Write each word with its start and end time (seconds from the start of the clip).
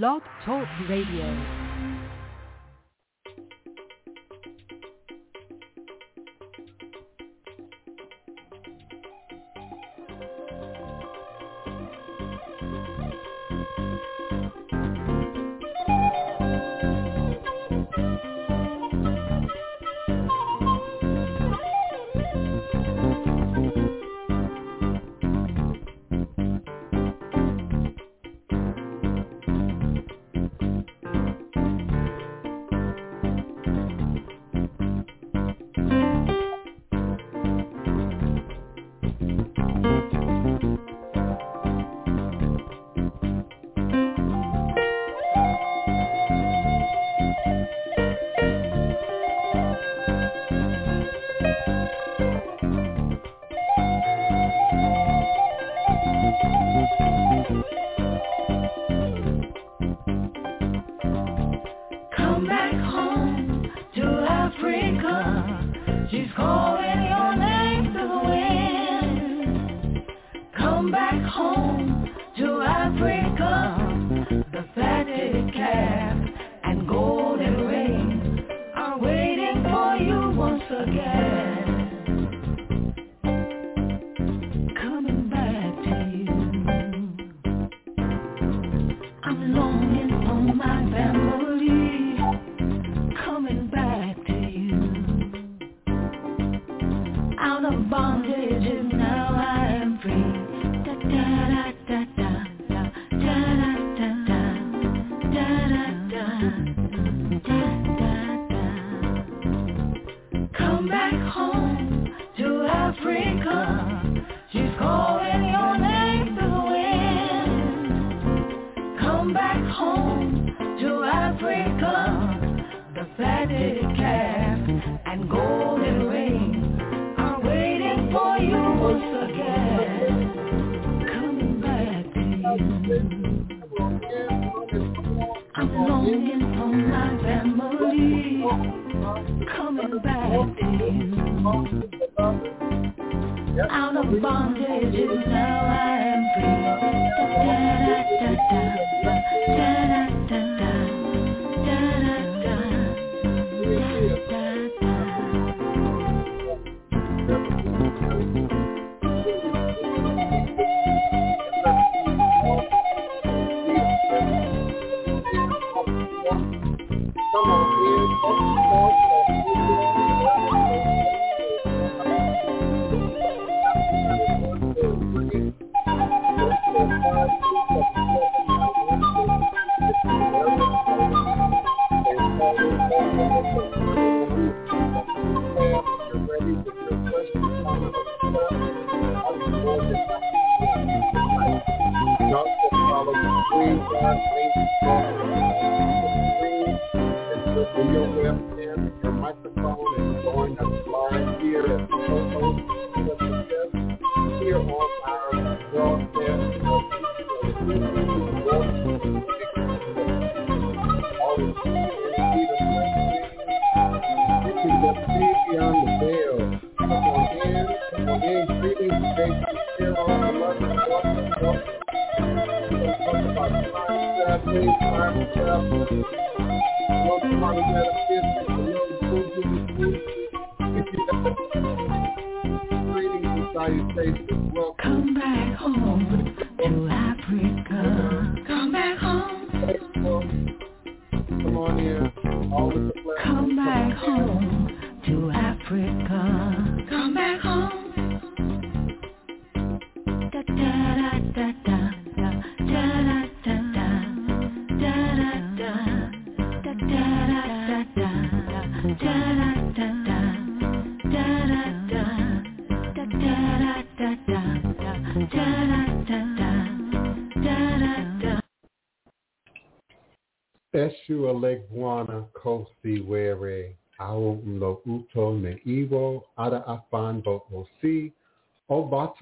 Blog 0.00 0.22
Talk 0.46 0.66
Radio. 0.88 1.61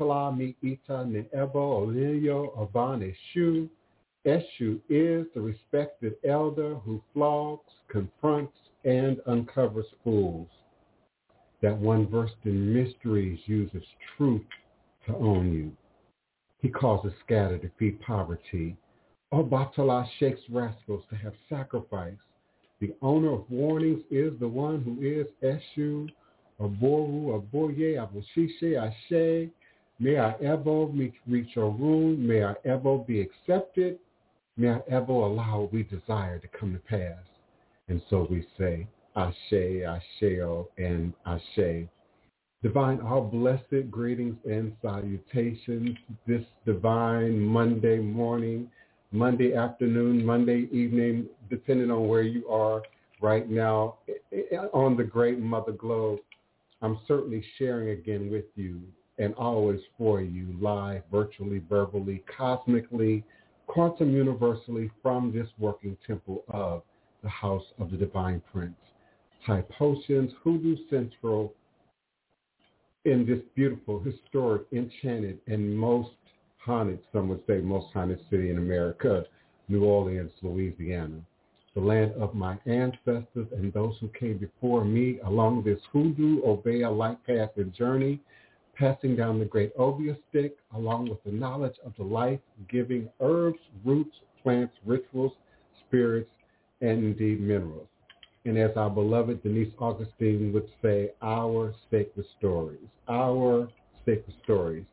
Tala, 0.00 0.32
Mi, 0.32 0.56
Ita, 0.64 1.05
Nebo, 1.05 1.85
Olilio, 1.85 2.55
Avon, 2.58 3.00
Eshu. 3.02 3.69
Eshu 4.25 4.81
is 4.88 5.26
the 5.35 5.41
respected 5.41 6.14
elder 6.26 6.76
who 6.76 7.02
flogs, 7.12 7.70
confronts, 7.88 8.56
and 8.87 9.20
uncovers 9.26 9.85
fools. 10.02 10.49
That 11.61 11.76
one 11.76 12.08
versed 12.08 12.32
in 12.44 12.73
mysteries 12.73 13.41
uses 13.44 13.82
truth 14.17 14.41
to 15.06 15.14
own 15.17 15.52
you. 15.52 15.73
He 16.61 16.70
causes 16.70 17.12
scatter 17.26 17.58
to 17.58 17.70
feed 17.79 18.00
poverty. 18.00 18.79
Oh, 19.32 19.44
Obatala 19.44 20.06
shakes 20.19 20.41
rascals 20.49 21.05
to 21.11 21.17
have 21.17 21.35
sacrifice. 21.50 22.17
The 22.81 22.94
owner 23.02 23.35
of 23.35 23.50
warnings 23.50 24.02
is 24.11 24.32
the 24.41 24.49
one 24.49 24.81
who 24.81 24.97
is 25.02 25.26
Eshu, 25.43 26.08
Aboru, 26.58 27.38
Aboye, 27.38 27.97
Aboshishe, 27.99 28.79
Ashe, 28.79 29.50
May 30.02 30.19
I 30.19 30.32
ever 30.43 30.87
reach 30.87 31.55
your 31.55 31.70
room. 31.70 32.26
May 32.26 32.43
I 32.43 32.55
ever 32.64 32.97
be 32.97 33.20
accepted. 33.20 33.99
May 34.56 34.70
I 34.70 34.81
ever 34.91 35.12
allow 35.12 35.61
what 35.61 35.75
we 35.75 35.82
desire 35.82 36.38
to 36.38 36.49
come 36.49 36.73
to 36.73 36.79
pass. 36.79 37.23
And 37.88 38.00
so 38.08 38.26
we 38.31 38.47
say, 38.58 38.87
Ashe, 39.14 39.35
Asheo, 39.52 40.69
and 40.79 41.12
Ashe. 41.26 41.87
Divine, 42.62 43.00
our 43.02 43.20
blessed 43.20 43.91
greetings 43.91 44.37
and 44.47 44.75
salutations 44.81 45.99
this 46.26 46.44
divine 46.64 47.38
Monday 47.38 47.99
morning, 47.99 48.70
Monday 49.12 49.55
afternoon, 49.55 50.25
Monday 50.25 50.67
evening, 50.73 51.26
depending 51.50 51.91
on 51.91 52.08
where 52.08 52.23
you 52.23 52.49
are 52.49 52.82
right 53.20 53.50
now 53.50 53.97
eh, 54.08 54.41
eh, 54.50 54.56
on 54.73 54.97
the 54.97 55.05
great 55.05 55.41
mother 55.41 55.73
globe. 55.73 56.20
I'm 56.81 56.99
certainly 57.06 57.44
sharing 57.58 57.91
again 57.91 58.31
with 58.31 58.47
you 58.56 58.81
and 59.20 59.34
always 59.34 59.81
for 59.99 60.22
you 60.22 60.56
live, 60.61 61.02
virtually, 61.12 61.62
verbally, 61.69 62.25
cosmically, 62.37 63.22
quantum 63.67 64.11
universally 64.11 64.90
from 65.02 65.31
this 65.32 65.46
working 65.58 65.96
temple 66.06 66.43
of 66.49 66.82
the 67.22 67.28
House 67.28 67.62
of 67.78 67.90
the 67.90 67.96
Divine 67.96 68.43
Prince. 68.50 68.75
High 69.44 69.62
Potions, 69.78 70.32
Hoodoo 70.43 70.76
Central, 70.88 71.52
in 73.05 73.26
this 73.26 73.40
beautiful, 73.55 74.00
historic, 74.00 74.62
enchanted, 74.72 75.38
and 75.46 75.76
most 75.76 76.11
haunted, 76.58 77.00
some 77.12 77.28
would 77.28 77.43
say 77.46 77.58
most 77.58 77.93
haunted 77.93 78.20
city 78.31 78.50
in 78.50 78.58
America, 78.58 79.25
New 79.69 79.84
Orleans, 79.84 80.32
Louisiana, 80.43 81.20
the 81.75 81.81
land 81.81 82.12
of 82.20 82.34
my 82.34 82.58
ancestors 82.66 83.46
and 83.52 83.73
those 83.73 83.94
who 84.00 84.08
came 84.08 84.38
before 84.38 84.84
me 84.84 85.19
along 85.25 85.62
this 85.62 85.78
hoodoo, 85.93 86.43
obeah, 86.43 86.90
light 86.90 87.25
path 87.26 87.50
and 87.56 87.73
journey, 87.73 88.20
passing 88.80 89.14
down 89.14 89.38
the 89.38 89.44
great 89.44 89.72
obeah 89.78 90.16
stick 90.30 90.56
along 90.74 91.06
with 91.10 91.22
the 91.24 91.30
knowledge 91.30 91.76
of 91.84 91.92
the 91.98 92.02
life-giving 92.02 93.10
herbs, 93.20 93.58
roots, 93.84 94.16
plants, 94.42 94.72
rituals, 94.86 95.32
spirits, 95.86 96.30
and 96.80 97.04
indeed 97.04 97.42
minerals. 97.42 97.86
And 98.46 98.56
as 98.56 98.70
our 98.76 98.88
beloved 98.88 99.42
Denise 99.42 99.72
Augustine 99.78 100.50
would 100.54 100.66
say, 100.80 101.10
our 101.20 101.74
sacred 101.90 102.24
stories, 102.38 102.78
our 103.06 103.68
sacred 104.06 104.34
stories. 104.42 104.86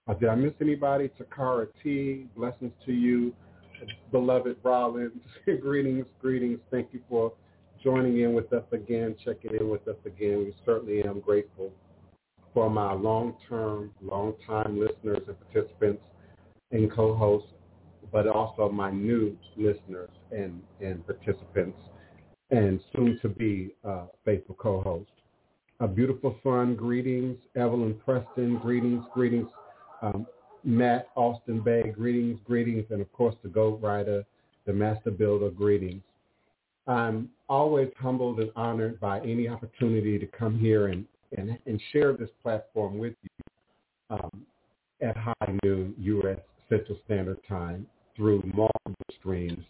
Uh, 0.08 0.14
did 0.14 0.30
I 0.30 0.36
miss 0.36 0.54
anybody? 0.62 1.10
Takara 1.20 1.68
T. 1.82 2.28
Blessings 2.36 2.72
to 2.86 2.92
you, 2.92 3.34
beloved 4.12 4.58
Rollins. 4.62 5.14
greetings, 5.62 6.06
greetings. 6.22 6.60
Thank 6.70 6.90
you 6.92 7.00
for 7.10 7.34
joining 7.84 8.20
in 8.20 8.34
with 8.34 8.54
us 8.54 8.66
again, 8.74 9.16
checking 9.24 9.56
in 9.60 9.70
with 9.70 9.88
us 9.88 9.96
again. 10.06 10.40
We 10.40 10.54
certainly 10.66 11.02
am 11.02 11.22
grateful 11.22 11.72
for 12.54 12.70
my 12.70 12.94
long-term, 12.94 13.92
long-time 14.04 14.80
listeners 14.80 15.24
and 15.28 15.36
participants 15.52 16.04
and 16.76 16.92
co-hosts, 16.92 17.50
but 18.12 18.28
also 18.28 18.70
my 18.70 18.92
new 18.92 19.38
listeners 19.58 20.10
and, 20.32 20.62
and 20.82 21.06
participants 21.06 21.78
and 22.52 22.80
soon 22.96 23.18
to 23.22 23.30
be 23.30 23.74
uh, 23.84 24.06
faithful 24.24 24.56
co-host. 24.56 25.10
a 25.80 25.88
beautiful 25.88 26.38
son, 26.44 26.76
greetings. 26.76 27.38
Evelyn 27.56 28.00
Preston, 28.06 28.60
greetings, 28.60 29.04
greetings. 29.14 29.48
Um, 30.02 30.28
Matt 30.64 31.08
Austin 31.16 31.62
Bay, 31.62 31.94
greetings, 31.96 32.40
greetings. 32.46 32.86
And 32.90 33.02
of 33.02 33.12
course, 33.14 33.36
the 33.42 33.50
Goat 33.50 33.80
Rider, 33.82 34.24
the 34.66 34.74
Master 34.74 35.12
Builder, 35.12 35.50
greetings. 35.50 36.04
I'm 36.88 37.30
always 37.50 37.90
humbled 37.98 38.40
and 38.40 38.52
honored 38.56 39.00
by 39.00 39.20
any 39.22 39.48
opportunity 39.48 40.20
to 40.20 40.28
come 40.28 40.60
here 40.60 40.88
and, 40.88 41.06
and, 41.38 41.58
and 41.66 41.82
share 41.92 42.14
this 42.14 42.30
platform 42.44 42.98
with 42.98 43.14
you 43.24 44.18
um, 44.18 44.46
at 45.02 45.18
high 45.18 45.58
noon 45.64 45.96
U.S. 45.98 46.40
Central 46.70 46.98
Standard 47.06 47.40
Time 47.48 47.88
through 48.16 48.42
multiple 48.54 48.94
streams. 49.20 49.64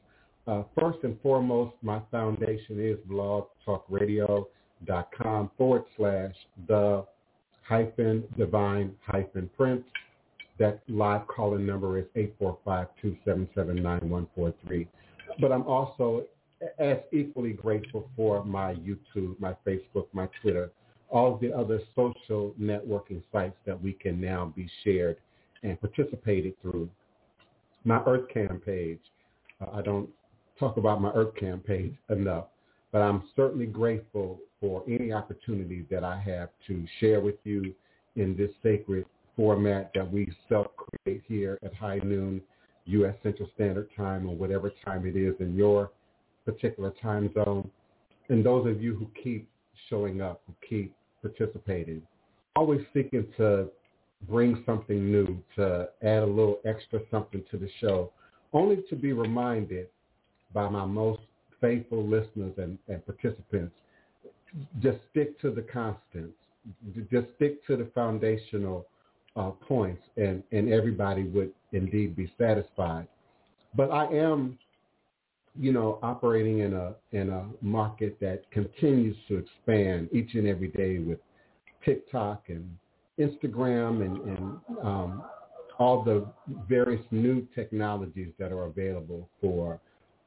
Uh, 0.47 0.63
first 0.79 0.99
and 1.03 1.19
foremost, 1.21 1.75
my 1.81 1.99
foundation 2.11 2.79
is 2.79 2.97
Blog 3.07 3.45
Talk 3.65 3.83
Radio 3.89 4.47
dot 4.85 5.09
com 5.17 5.49
forward 5.57 5.83
slash 5.97 6.35
the 6.67 7.03
hyphen 7.63 8.23
divine 8.37 8.93
hyphen 9.05 9.49
prince. 9.57 9.83
That 10.57 10.79
live 10.87 11.27
calling 11.27 11.65
number 11.65 11.99
is 11.99 12.05
845-277-9143. 12.39 14.87
But 15.41 15.51
I'm 15.51 15.63
also 15.63 16.23
as 16.79 16.99
equally 17.11 17.51
grateful 17.51 18.09
for 18.15 18.45
my 18.45 18.75
YouTube, 18.75 19.37
my 19.39 19.53
Facebook, 19.67 20.07
my 20.13 20.29
Twitter, 20.41 20.71
all 21.09 21.37
the 21.37 21.51
other 21.51 21.81
social 21.93 22.55
networking 22.59 23.21
sites 23.31 23.57
that 23.65 23.81
we 23.81 23.93
can 23.93 24.21
now 24.21 24.53
be 24.55 24.69
shared 24.83 25.17
and 25.63 25.79
participated 25.79 26.53
through. 26.61 26.89
My 27.83 27.99
EarthCam 27.99 28.63
page, 28.63 28.99
uh, 29.61 29.77
I 29.77 29.81
don't 29.81 30.09
talk 30.59 30.77
about 30.77 31.01
my 31.01 31.11
EarthCam 31.11 31.63
page 31.65 31.93
enough, 32.09 32.45
but 32.91 33.01
I'm 33.01 33.23
certainly 33.35 33.65
grateful 33.65 34.39
for 34.59 34.83
any 34.87 35.11
opportunity 35.11 35.85
that 35.91 36.03
I 36.03 36.19
have 36.19 36.49
to 36.67 36.85
share 36.99 37.19
with 37.19 37.35
you 37.43 37.73
in 38.15 38.35
this 38.35 38.51
sacred 38.63 39.05
format 39.35 39.91
that 39.93 40.09
we 40.09 40.31
self-create 40.47 41.23
here 41.27 41.59
at 41.63 41.73
high 41.73 41.99
noon 42.03 42.41
U.S. 42.85 43.15
Central 43.23 43.49
Standard 43.55 43.89
Time 43.95 44.27
or 44.27 44.35
whatever 44.35 44.71
time 44.83 45.05
it 45.05 45.15
is 45.15 45.35
in 45.39 45.55
your 45.55 45.91
particular 46.45 46.93
time 47.01 47.31
zone. 47.33 47.69
And 48.29 48.45
those 48.45 48.67
of 48.67 48.81
you 48.81 48.95
who 48.95 49.09
keep 49.21 49.49
showing 49.89 50.21
up, 50.21 50.41
who 50.47 50.53
keep 50.67 50.95
participating, 51.21 52.01
always 52.55 52.81
seeking 52.93 53.27
to 53.37 53.69
bring 54.27 54.63
something 54.65 55.11
new, 55.11 55.41
to 55.55 55.89
add 56.01 56.23
a 56.23 56.25
little 56.25 56.59
extra 56.65 56.99
something 57.11 57.43
to 57.51 57.57
the 57.57 57.69
show, 57.79 58.11
only 58.53 58.83
to 58.89 58.95
be 58.95 59.13
reminded 59.13 59.87
by 60.53 60.69
my 60.69 60.85
most 60.85 61.21
faithful 61.61 62.05
listeners 62.05 62.53
and, 62.57 62.77
and 62.87 63.05
participants 63.05 63.73
just 64.81 64.97
stick 65.11 65.39
to 65.41 65.51
the 65.51 65.61
constants. 65.61 66.37
Just 67.11 67.27
stick 67.35 67.65
to 67.67 67.77
the 67.77 67.89
foundational 67.93 68.87
uh, 69.35 69.51
points, 69.51 70.01
and, 70.17 70.41
and 70.51 70.71
everybody 70.71 71.23
would 71.23 71.51
indeed 71.73 72.15
be 72.15 72.31
satisfied. 72.37 73.07
But 73.75 73.91
I 73.91 74.05
am, 74.05 74.57
you 75.59 75.71
know, 75.71 75.99
operating 76.01 76.59
in 76.59 76.73
a 76.73 76.95
in 77.11 77.29
a 77.29 77.45
market 77.61 78.17
that 78.21 78.49
continues 78.51 79.15
to 79.27 79.37
expand 79.37 80.09
each 80.11 80.33
and 80.33 80.47
every 80.47 80.69
day 80.69 80.99
with 80.99 81.19
TikTok 81.83 82.45
and 82.47 82.77
Instagram 83.19 84.05
and, 84.05 84.17
and 84.17 84.59
um, 84.83 85.23
all 85.79 86.03
the 86.03 86.25
various 86.67 87.03
new 87.11 87.47
technologies 87.55 88.31
that 88.39 88.51
are 88.51 88.65
available 88.65 89.27
for 89.41 89.79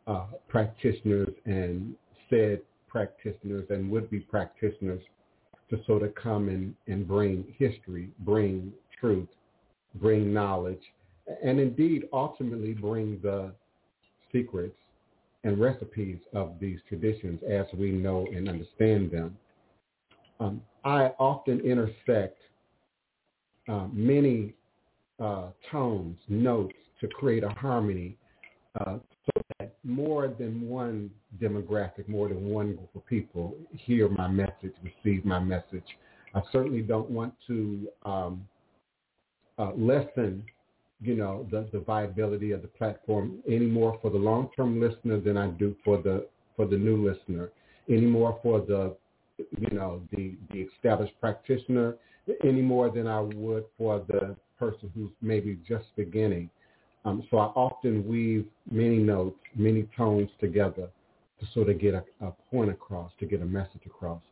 uh, 0.06 0.26
practitioners 0.48 1.32
and 1.44 1.94
said 2.30 2.60
practitioners 2.88 3.66
and 3.70 3.90
would-be 3.90 4.20
practitioners 4.20 5.02
to 5.70 5.78
sort 5.86 6.02
of 6.02 6.14
come 6.14 6.48
and, 6.48 6.74
and 6.86 7.06
bring 7.06 7.44
history, 7.58 8.08
bring 8.20 8.72
truth, 8.98 9.28
bring 9.96 10.32
knowledge, 10.32 10.80
and 11.44 11.60
indeed 11.60 12.04
ultimately 12.12 12.72
bring 12.72 13.20
the 13.22 13.52
secrets 14.32 14.76
and 15.44 15.60
recipes 15.60 16.18
of 16.34 16.54
these 16.60 16.78
traditions 16.88 17.40
as 17.48 17.66
we 17.78 17.92
know 17.92 18.26
and 18.34 18.48
understand 18.48 19.10
them. 19.10 19.36
Um, 20.40 20.62
I 20.84 21.12
often 21.18 21.60
intersect 21.60 22.38
uh, 23.68 23.86
many 23.92 24.54
uh, 25.20 25.48
tones, 25.70 26.18
notes 26.28 26.74
to 27.00 27.08
create 27.08 27.44
a 27.44 27.50
harmony 27.50 28.16
uh, 28.80 28.98
so 29.26 29.42
that 29.58 29.74
more 29.84 30.28
than 30.28 30.68
one 30.68 31.10
demographic, 31.40 32.08
more 32.08 32.28
than 32.28 32.48
one 32.48 32.76
group 32.76 32.94
of 32.94 33.06
people 33.06 33.54
hear 33.72 34.08
my 34.08 34.28
message, 34.28 34.72
receive 34.82 35.24
my 35.24 35.38
message. 35.38 35.84
I 36.34 36.40
certainly 36.52 36.82
don't 36.82 37.10
want 37.10 37.34
to 37.46 37.88
um, 38.04 38.46
uh, 39.58 39.72
lessen, 39.76 40.44
you 41.00 41.14
know, 41.14 41.46
the, 41.50 41.68
the 41.72 41.80
viability 41.80 42.52
of 42.52 42.62
the 42.62 42.68
platform 42.68 43.38
any 43.46 43.66
more 43.66 43.98
for 44.00 44.10
the 44.10 44.18
long-term 44.18 44.80
listener 44.80 45.20
than 45.20 45.36
I 45.36 45.48
do 45.48 45.74
for 45.84 46.00
the 46.00 46.26
for 46.56 46.66
the 46.66 46.76
new 46.76 47.08
listener, 47.08 47.50
any 47.88 48.06
more 48.06 48.38
for 48.42 48.60
the, 48.60 48.96
you 49.38 49.76
know, 49.76 50.02
the 50.12 50.34
the 50.52 50.60
established 50.74 51.14
practitioner, 51.20 51.94
any 52.44 52.62
more 52.62 52.90
than 52.90 53.06
I 53.06 53.20
would 53.20 53.64
for 53.76 54.04
the 54.08 54.36
person 54.58 54.90
who's 54.94 55.10
maybe 55.20 55.58
just 55.66 55.84
beginning. 55.96 56.50
Um, 57.04 57.22
so 57.30 57.38
I 57.38 57.46
often 57.46 58.06
weave 58.06 58.46
many 58.70 58.98
notes, 58.98 59.38
many 59.54 59.88
tones 59.96 60.30
together 60.40 60.88
to 61.40 61.46
sort 61.54 61.68
of 61.68 61.80
get 61.80 61.94
a, 61.94 62.04
a 62.20 62.32
point 62.50 62.70
across, 62.70 63.12
to 63.20 63.26
get 63.26 63.40
a 63.40 63.46
message 63.46 63.82
across. 63.86 64.22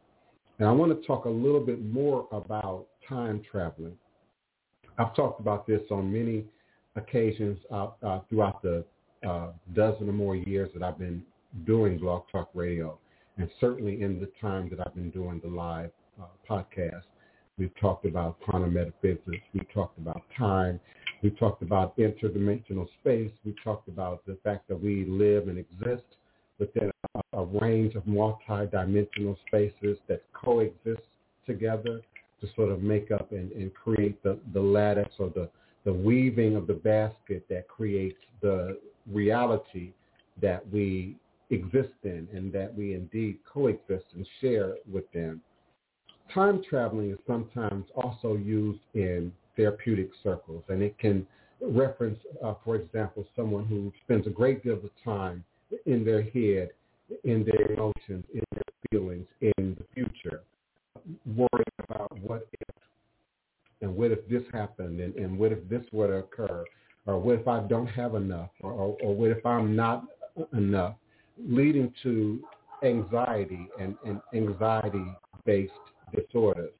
And 0.58 0.68
I 0.68 0.72
want 0.72 0.98
to 0.98 1.06
talk 1.06 1.26
a 1.26 1.30
little 1.30 1.60
bit 1.60 1.84
more 1.84 2.26
about 2.32 2.86
time 3.08 3.42
traveling. 3.50 3.96
I've 4.98 5.14
talked 5.14 5.40
about 5.40 5.66
this 5.66 5.82
on 5.90 6.12
many 6.12 6.44
occasions 6.96 7.58
uh, 7.70 7.88
uh, 8.02 8.20
throughout 8.28 8.62
the 8.62 8.84
uh, 9.26 9.48
dozen 9.74 10.08
or 10.08 10.12
more 10.12 10.36
years 10.36 10.70
that 10.74 10.82
I've 10.82 10.98
been 10.98 11.22
doing 11.66 11.98
Blog 11.98 12.24
Talk 12.32 12.50
Radio, 12.54 12.98
and 13.38 13.48
certainly 13.60 14.02
in 14.02 14.18
the 14.18 14.30
time 14.40 14.68
that 14.70 14.86
I've 14.86 14.94
been 14.94 15.10
doing 15.10 15.40
the 15.42 15.50
live 15.50 15.90
uh, 16.20 16.24
podcast. 16.48 17.02
We've 17.58 17.74
talked 17.80 18.04
about 18.04 18.38
quantum 18.40 18.74
metaphysics. 18.74 19.42
We've 19.54 19.72
talked 19.72 19.98
about 19.98 20.22
time. 20.36 20.78
We've 21.22 21.38
talked 21.38 21.62
about 21.62 21.96
interdimensional 21.96 22.86
space. 23.00 23.30
We've 23.44 23.62
talked 23.64 23.88
about 23.88 24.26
the 24.26 24.36
fact 24.44 24.68
that 24.68 24.80
we 24.80 25.06
live 25.06 25.48
and 25.48 25.58
exist 25.58 26.04
within 26.58 26.90
a, 27.14 27.20
a 27.38 27.44
range 27.46 27.94
of 27.94 28.06
multi-dimensional 28.06 29.38
spaces 29.46 29.96
that 30.08 30.22
coexist 30.34 31.02
together 31.46 32.02
to 32.42 32.48
sort 32.54 32.70
of 32.70 32.82
make 32.82 33.10
up 33.10 33.32
and, 33.32 33.50
and 33.52 33.72
create 33.74 34.22
the, 34.22 34.38
the 34.52 34.60
lattice 34.60 35.14
or 35.18 35.30
the, 35.30 35.48
the 35.84 35.92
weaving 35.92 36.56
of 36.56 36.66
the 36.66 36.74
basket 36.74 37.46
that 37.48 37.66
creates 37.68 38.18
the 38.42 38.78
reality 39.10 39.92
that 40.42 40.62
we 40.70 41.16
exist 41.50 41.94
in 42.02 42.28
and 42.34 42.52
that 42.52 42.74
we 42.76 42.94
indeed 42.94 43.38
coexist 43.50 44.04
and 44.14 44.26
share 44.40 44.74
within. 44.92 45.40
Time 46.32 46.62
traveling 46.68 47.10
is 47.10 47.18
sometimes 47.26 47.86
also 47.94 48.36
used 48.36 48.80
in 48.94 49.32
therapeutic 49.56 50.10
circles, 50.22 50.62
and 50.68 50.82
it 50.82 50.98
can 50.98 51.26
reference, 51.60 52.18
uh, 52.44 52.54
for 52.64 52.76
example, 52.76 53.26
someone 53.34 53.64
who 53.64 53.92
spends 54.04 54.26
a 54.26 54.30
great 54.30 54.62
deal 54.62 54.74
of 54.74 54.90
time 55.04 55.42
in 55.86 56.04
their 56.04 56.22
head, 56.22 56.70
in 57.24 57.44
their 57.44 57.72
emotions, 57.72 58.24
in 58.34 58.42
their 58.52 58.62
feelings, 58.90 59.26
in 59.40 59.76
the 59.78 59.84
future, 59.94 60.42
worrying 61.26 61.78
about 61.88 62.12
what 62.20 62.46
if, 62.52 62.74
and 63.80 63.94
what 63.94 64.10
if 64.10 64.26
this 64.28 64.42
happened, 64.52 65.00
and, 65.00 65.14
and 65.14 65.38
what 65.38 65.52
if 65.52 65.66
this 65.68 65.84
were 65.92 66.08
to 66.08 66.16
occur, 66.18 66.64
or 67.06 67.18
what 67.18 67.38
if 67.38 67.48
I 67.48 67.60
don't 67.60 67.86
have 67.86 68.14
enough, 68.14 68.50
or, 68.60 68.72
or, 68.72 68.96
or 69.00 69.14
what 69.14 69.30
if 69.30 69.46
I'm 69.46 69.74
not 69.74 70.04
enough, 70.52 70.96
leading 71.38 71.92
to 72.02 72.40
anxiety 72.82 73.68
and, 73.80 73.96
and 74.04 74.20
anxiety-based 74.34 75.72
disorders. 76.14 76.72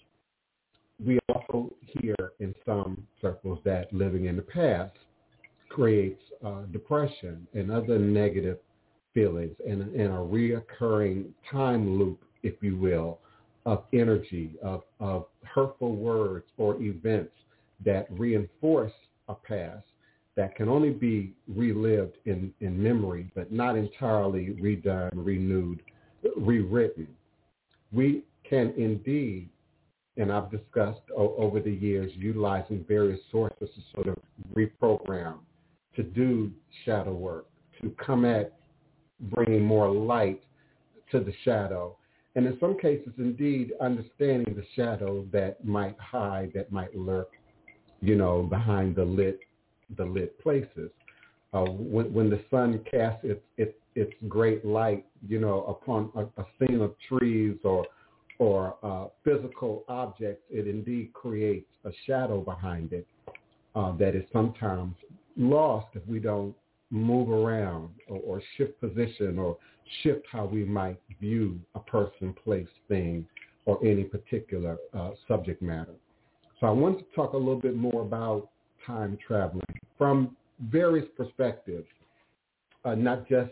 We 1.05 1.19
also 1.29 1.73
hear 1.81 2.15
in 2.41 2.55
some 2.65 3.07
circles 3.21 3.59
that 3.65 3.93
living 3.93 4.27
in 4.27 4.37
the 4.37 4.43
past 4.43 4.97
creates 5.69 6.23
uh, 6.45 6.63
depression 6.73 7.47
and 7.55 7.71
other 7.71 7.99
negative 7.99 8.59
feelings 9.13 9.57
and, 9.67 9.83
and 9.83 10.13
a 10.13 10.17
reoccurring 10.17 11.27
time 11.51 11.99
loop, 11.99 12.23
if 12.43 12.55
you 12.61 12.77
will, 12.77 13.19
of 13.67 13.85
energy, 13.93 14.53
of, 14.63 14.83
of 15.01 15.27
hurtful 15.43 15.97
words 15.97 16.47
or 16.57 16.81
events 16.81 17.33
that 17.85 18.07
reinforce 18.11 18.93
a 19.29 19.35
past 19.35 19.85
that 20.37 20.55
can 20.55 20.69
only 20.69 20.91
be 20.91 21.33
relived 21.49 22.15
in, 22.27 22.53
in 22.61 22.81
memory, 22.81 23.29
but 23.35 23.51
not 23.51 23.77
entirely 23.77 24.57
redone, 24.61 25.11
renewed, 25.15 25.83
rewritten. 26.37 27.09
We 27.91 28.23
can 28.49 28.73
indeed, 28.77 29.49
and 30.17 30.33
I've 30.33 30.51
discussed 30.51 31.03
o- 31.17 31.35
over 31.37 31.61
the 31.61 31.71
years, 31.71 32.13
utilizing 32.15 32.85
various 32.89 33.21
sources 33.31 33.69
to 33.75 33.81
sort 33.95 34.09
of 34.09 34.17
reprogram, 34.55 35.39
to 35.97 36.03
do 36.03 36.51
shadow 36.85 37.13
work, 37.13 37.47
to 37.81 37.91
come 38.05 38.25
at 38.25 38.53
bringing 39.21 39.63
more 39.63 39.91
light 39.91 40.43
to 41.11 41.21
the 41.21 41.33
shadow. 41.45 41.97
And 42.35 42.47
in 42.47 42.59
some 42.61 42.79
cases, 42.79 43.13
indeed, 43.19 43.73
understanding 43.81 44.55
the 44.55 44.65
shadow 44.75 45.27
that 45.33 45.65
might 45.65 45.97
hide, 45.99 46.53
that 46.55 46.71
might 46.71 46.95
lurk, 46.95 47.31
you 48.01 48.15
know, 48.15 48.43
behind 48.43 48.95
the 48.97 49.05
lit, 49.05 49.41
the 49.97 50.05
lit 50.05 50.39
places. 50.43 50.91
Uh, 51.55 51.65
when, 51.65 52.13
when 52.13 52.29
the 52.29 52.41
sun 52.51 52.85
casts 52.91 53.21
its, 53.25 53.41
its, 53.57 53.73
its 53.95 54.13
great 54.29 54.65
light, 54.65 55.07
you 55.27 55.41
know, 55.41 55.65
upon 55.65 56.11
a, 56.15 56.43
a 56.43 56.47
scene 56.59 56.83
of 56.83 56.95
trees 57.09 57.57
or 57.65 57.87
or 58.39 58.77
uh, 58.83 59.07
physical 59.25 59.85
objects, 59.89 60.43
it 60.51 60.67
indeed 60.67 61.13
creates 61.13 61.71
a 61.85 61.91
shadow 62.07 62.41
behind 62.41 62.93
it 62.93 63.07
uh, 63.75 63.97
that 63.97 64.15
is 64.15 64.25
sometimes 64.33 64.95
lost 65.37 65.87
if 65.95 66.07
we 66.07 66.19
don't 66.19 66.55
move 66.91 67.31
around 67.31 67.91
or, 68.09 68.21
or, 68.21 68.43
shift 68.57 68.79
position 68.81 69.39
or 69.39 69.57
shift 70.03 70.25
how 70.31 70.45
we 70.45 70.65
might 70.65 70.99
view 71.21 71.59
a 71.75 71.81
person, 71.81 72.33
place, 72.45 72.69
thing, 72.89 73.27
or 73.65 73.79
any 73.85 74.05
particular 74.05 74.77
uh, 74.95 75.11
subject 75.27 75.61
matter. 75.61 75.95
So 76.61 76.67
I 76.67 76.71
wanted 76.71 76.99
to 76.99 77.15
talk 77.15 77.33
a 77.33 77.37
little 77.37 77.61
bit 77.61 77.77
more 77.77 78.03
about 78.03 78.49
time 78.87 79.19
traveling 79.27 79.63
from 79.99 80.37
various 80.71 81.07
perspectives, 81.17 81.89
uh, 82.85 82.95
not 82.95 83.29
just 83.29 83.51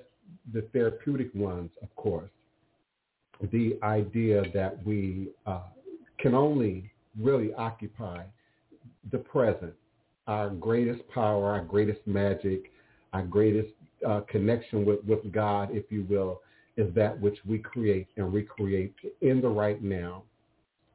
the 0.53 0.63
therapeutic 0.73 1.35
ones, 1.35 1.71
of 1.83 1.95
course, 1.97 2.31
the 3.51 3.79
idea 3.83 4.43
that 4.53 4.85
we 4.85 5.29
uh, 5.47 5.63
can 6.19 6.35
only 6.35 6.91
really 7.21 7.53
occupy 7.55 8.23
the 9.13 9.19
present, 9.19 9.75
our 10.27 10.51
greatest 10.51 11.03
power, 11.13 11.53
our 11.53 11.63
greatest 11.63 12.01
magic, 12.07 12.73
our 13.13 13.23
greatest 13.23 13.73
uh, 14.07 14.21
connection 14.29 14.85
with, 14.85 15.03
with 15.05 15.31
God, 15.33 15.69
if 15.73 15.85
you 15.91 16.05
will, 16.09 16.41
is 16.77 16.93
that 16.95 17.19
which 17.21 17.39
we 17.47 17.59
create 17.59 18.09
and 18.17 18.33
recreate 18.33 18.95
in 19.21 19.41
the 19.41 19.49
right 19.49 19.83
now, 19.83 20.23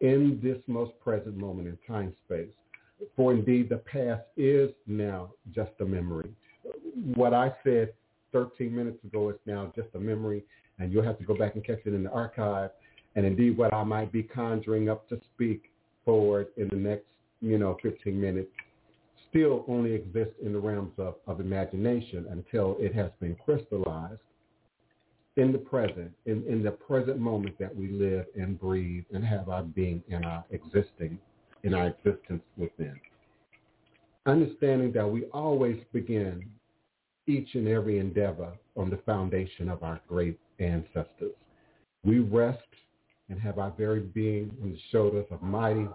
in 0.01 0.39
this 0.43 0.57
most 0.67 0.91
present 0.99 1.37
moment 1.37 1.67
in 1.67 1.77
time 1.87 2.13
space. 2.25 2.49
For 3.15 3.33
indeed, 3.33 3.69
the 3.69 3.77
past 3.77 4.23
is 4.35 4.71
now 4.87 5.31
just 5.53 5.71
a 5.79 5.85
memory. 5.85 6.31
What 7.15 7.33
I 7.33 7.53
said 7.63 7.93
13 8.33 8.75
minutes 8.75 9.03
ago 9.03 9.29
is 9.29 9.37
now 9.45 9.71
just 9.75 9.87
a 9.95 9.99
memory 9.99 10.43
and 10.79 10.91
you'll 10.91 11.03
have 11.03 11.17
to 11.19 11.25
go 11.25 11.35
back 11.35 11.55
and 11.55 11.65
catch 11.65 11.79
it 11.85 11.93
in 11.93 12.03
the 12.03 12.11
archive. 12.11 12.71
And 13.15 13.25
indeed, 13.25 13.57
what 13.57 13.73
I 13.73 13.83
might 13.83 14.11
be 14.11 14.23
conjuring 14.23 14.89
up 14.89 15.07
to 15.09 15.19
speak 15.33 15.71
forward 16.05 16.47
in 16.57 16.69
the 16.69 16.75
next, 16.75 17.05
you 17.41 17.57
know, 17.57 17.77
15 17.81 18.19
minutes 18.19 18.49
still 19.29 19.63
only 19.67 19.93
exists 19.93 20.33
in 20.43 20.53
the 20.53 20.59
realms 20.59 20.93
of, 20.97 21.15
of 21.27 21.39
imagination 21.39 22.25
until 22.31 22.75
it 22.79 22.93
has 22.95 23.11
been 23.19 23.35
crystallized 23.45 24.19
in 25.37 25.51
the 25.51 25.57
present, 25.57 26.11
in, 26.25 26.43
in 26.47 26.63
the 26.63 26.71
present 26.71 27.19
moment 27.19 27.57
that 27.59 27.73
we 27.73 27.89
live 27.89 28.25
and 28.35 28.59
breathe 28.59 29.05
and 29.13 29.23
have 29.23 29.49
our 29.49 29.63
being 29.63 30.03
and 30.11 30.25
our 30.25 30.43
existing, 30.51 31.17
in 31.63 31.73
our 31.73 31.87
existence 31.87 32.41
within. 32.57 32.99
Understanding 34.25 34.91
that 34.93 35.07
we 35.07 35.25
always 35.25 35.79
begin 35.93 36.45
each 37.27 37.53
and 37.53 37.67
every 37.67 37.99
endeavor 37.99 38.51
on 38.75 38.89
the 38.89 38.97
foundation 39.05 39.69
of 39.69 39.83
our 39.83 39.99
great 40.07 40.39
ancestors. 40.59 41.33
We 42.03 42.19
rest 42.19 42.59
and 43.29 43.39
have 43.39 43.59
our 43.59 43.71
very 43.77 44.01
being 44.01 44.51
on 44.61 44.71
the 44.71 44.79
shoulders 44.91 45.25
of 45.31 45.41
mighty 45.41 45.87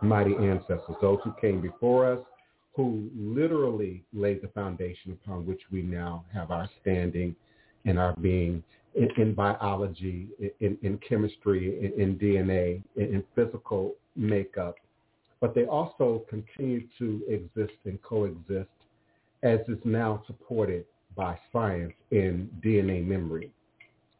mighty 0.00 0.34
ancestors, 0.36 0.96
those 1.00 1.18
who 1.24 1.32
came 1.40 1.60
before 1.60 2.12
us, 2.12 2.20
who 2.74 3.10
literally 3.16 4.04
laid 4.12 4.40
the 4.42 4.48
foundation 4.48 5.12
upon 5.12 5.44
which 5.44 5.60
we 5.72 5.82
now 5.82 6.24
have 6.32 6.50
our 6.52 6.68
standing 6.80 7.34
and 7.84 7.98
our 7.98 8.14
being 8.16 8.62
in, 8.94 9.08
in 9.16 9.34
biology, 9.34 10.28
in, 10.60 10.78
in 10.82 10.98
chemistry, 10.98 11.84
in, 11.84 12.00
in 12.00 12.16
DNA, 12.16 12.82
in, 12.96 13.14
in 13.14 13.24
physical 13.34 13.94
makeup. 14.14 14.76
But 15.40 15.54
they 15.54 15.64
also 15.64 16.24
continue 16.28 16.86
to 16.98 17.22
exist 17.28 17.78
and 17.84 18.00
coexist 18.02 18.68
as 19.42 19.60
is 19.68 19.78
now 19.84 20.22
supported 20.26 20.84
by 21.16 21.38
science 21.52 21.94
in 22.10 22.48
DNA 22.64 23.04
memory. 23.04 23.52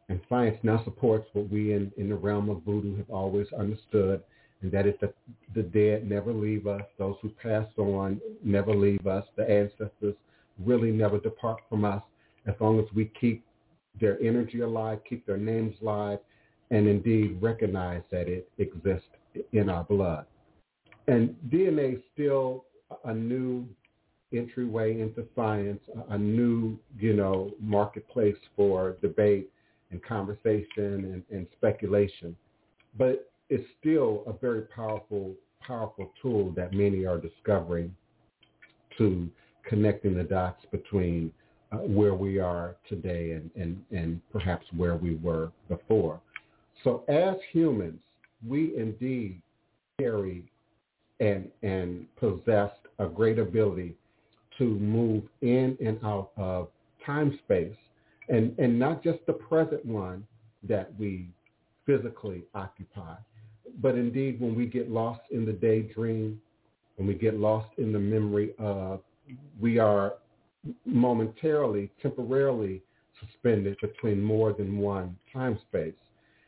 And 0.09 0.19
science 0.27 0.57
now 0.63 0.83
supports 0.83 1.29
what 1.33 1.49
we 1.49 1.73
in, 1.73 1.91
in 1.97 2.09
the 2.09 2.15
realm 2.15 2.49
of 2.49 2.63
voodoo 2.63 2.97
have 2.97 3.09
always 3.09 3.47
understood, 3.57 4.21
and 4.61 4.71
that 4.71 4.87
is 4.87 4.95
that 5.01 5.13
the 5.55 5.61
dead 5.61 6.09
never 6.09 6.33
leave 6.33 6.67
us. 6.67 6.81
Those 6.97 7.15
who 7.21 7.29
pass 7.29 7.67
on 7.77 8.19
never 8.43 8.75
leave 8.75 9.05
us. 9.07 9.23
The 9.37 9.49
ancestors 9.49 10.15
really 10.65 10.91
never 10.91 11.19
depart 11.19 11.61
from 11.69 11.85
us 11.85 12.01
as 12.47 12.55
long 12.59 12.79
as 12.79 12.85
we 12.93 13.11
keep 13.19 13.45
their 13.99 14.19
energy 14.21 14.61
alive, 14.61 14.99
keep 15.07 15.25
their 15.25 15.37
names 15.37 15.75
alive, 15.81 16.19
and 16.71 16.87
indeed 16.87 17.37
recognize 17.41 18.01
that 18.11 18.27
it 18.27 18.49
exists 18.57 19.07
in 19.53 19.69
our 19.69 19.83
blood. 19.83 20.25
And 21.07 21.35
DNA 21.49 21.95
is 21.95 22.01
still 22.13 22.65
a 23.05 23.13
new 23.13 23.67
entryway 24.33 24.99
into 24.99 25.25
science, 25.35 25.81
a 26.09 26.17
new, 26.17 26.77
you 26.97 27.13
know, 27.13 27.51
marketplace 27.59 28.37
for 28.55 28.97
debate 29.01 29.49
and 29.91 30.03
conversation 30.03 30.65
and, 30.77 31.23
and 31.31 31.47
speculation. 31.57 32.35
But 32.97 33.31
it's 33.49 33.67
still 33.79 34.23
a 34.27 34.33
very 34.33 34.61
powerful, 34.61 35.33
powerful 35.61 36.11
tool 36.21 36.51
that 36.55 36.73
many 36.73 37.05
are 37.05 37.17
discovering 37.17 37.95
to 38.97 39.29
connecting 39.65 40.15
the 40.15 40.23
dots 40.23 40.65
between 40.71 41.31
uh, 41.71 41.77
where 41.77 42.13
we 42.13 42.39
are 42.39 42.75
today 42.87 43.31
and, 43.31 43.49
and, 43.55 43.83
and 43.91 44.21
perhaps 44.31 44.65
where 44.75 44.95
we 44.95 45.15
were 45.15 45.51
before. 45.67 46.19
So 46.83 47.03
as 47.07 47.35
humans, 47.51 47.99
we 48.47 48.75
indeed 48.77 49.41
carry 49.99 50.43
and, 51.19 51.49
and 51.61 52.05
possess 52.17 52.71
a 52.99 53.05
great 53.05 53.37
ability 53.37 53.95
to 54.57 54.63
move 54.63 55.23
in 55.41 55.77
and 55.83 55.99
out 56.03 56.31
of 56.37 56.69
time 57.05 57.37
space 57.43 57.75
and, 58.29 58.57
and 58.59 58.77
not 58.77 59.03
just 59.03 59.19
the 59.25 59.33
present 59.33 59.83
one 59.85 60.25
that 60.63 60.91
we 60.97 61.27
physically 61.85 62.43
occupy, 62.53 63.15
but 63.81 63.95
indeed 63.95 64.39
when 64.39 64.55
we 64.55 64.65
get 64.65 64.89
lost 64.89 65.21
in 65.31 65.45
the 65.45 65.53
daydream, 65.53 66.39
when 66.95 67.07
we 67.07 67.13
get 67.13 67.39
lost 67.39 67.69
in 67.77 67.91
the 67.91 67.99
memory 67.99 68.53
of, 68.59 69.01
we 69.59 69.79
are 69.79 70.15
momentarily, 70.85 71.89
temporarily 72.01 72.81
suspended 73.19 73.77
between 73.81 74.21
more 74.21 74.53
than 74.53 74.77
one 74.77 75.15
time 75.31 75.57
space. 75.69 75.93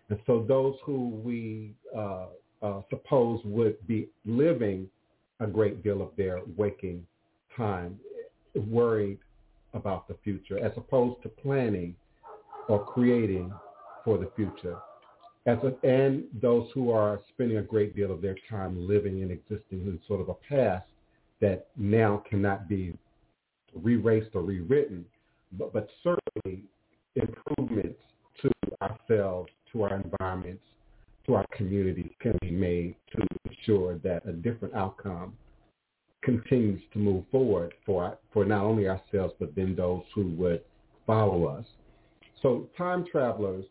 And 0.10 0.20
so 0.26 0.46
those 0.48 0.76
who 0.86 1.10
we 1.24 1.74
uh, 1.96 2.26
uh, 2.62 2.82
suppose 2.90 3.40
would 3.46 3.76
be 3.88 4.10
living 4.26 4.88
a 5.40 5.48
great 5.48 5.84
deal 5.84 6.02
of 6.02 6.10
their 6.18 6.42
waking 6.58 7.06
time 7.56 7.98
worried 8.56 9.20
about 9.74 10.08
the 10.08 10.16
future 10.24 10.63
as 10.63 10.72
opposed 10.78 11.22
to 11.24 11.30
planning 11.30 11.96
or 12.68 12.86
creating 12.86 13.51
for 14.04 14.18
the 14.18 14.30
future. 14.36 14.78
As 15.46 15.58
a, 15.63 15.74
and 15.88 16.25
those 16.42 16.70
who 16.74 16.92
are 16.92 17.20
spending 17.34 17.58
a 17.58 17.63
great 17.63 17.96
deal 17.96 18.12
of 18.12 18.22
their 18.22 18.36
time 18.50 18.88
living 18.88 19.24
and 19.24 19.32
existing 19.32 19.82
in 19.82 20.00
sort 20.08 20.22
of 20.22 20.30
a 20.30 20.34
past 20.34 20.86
that 21.40 21.68
now 21.75 22.24
cannot 22.30 22.70
be 22.70 22.94
re-raced 23.74 24.30
or 24.36 24.44
rewritten, 24.44 25.04
but, 25.58 25.74
but 25.74 25.88
certainly 26.04 26.63
improvements 27.15 28.00
to 28.41 28.52
ourselves, 28.82 29.50
to 29.72 29.84
our 29.84 29.95
environments, 29.95 30.63
to 31.26 31.36
our 31.36 31.45
communities 31.54 32.12
can 32.19 32.38
be 32.41 32.52
made 32.52 32.95
to 33.15 33.26
ensure 33.50 33.98
that 34.00 34.26
a 34.28 34.32
different 34.32 34.74
outcome 34.76 35.34
continues 36.23 36.81
to 36.93 36.99
move 36.99 37.23
forward 37.31 37.73
for 37.86 38.17
for 38.31 38.45
not 38.45 38.63
only 38.63 38.88
ourselves 38.88 39.34
but 39.39 39.55
then 39.55 39.75
those 39.75 40.03
who 40.13 40.27
would 40.31 40.62
follow 41.07 41.45
us. 41.45 41.65
So 42.41 42.67
time 42.77 43.05
travelers, 43.12 43.65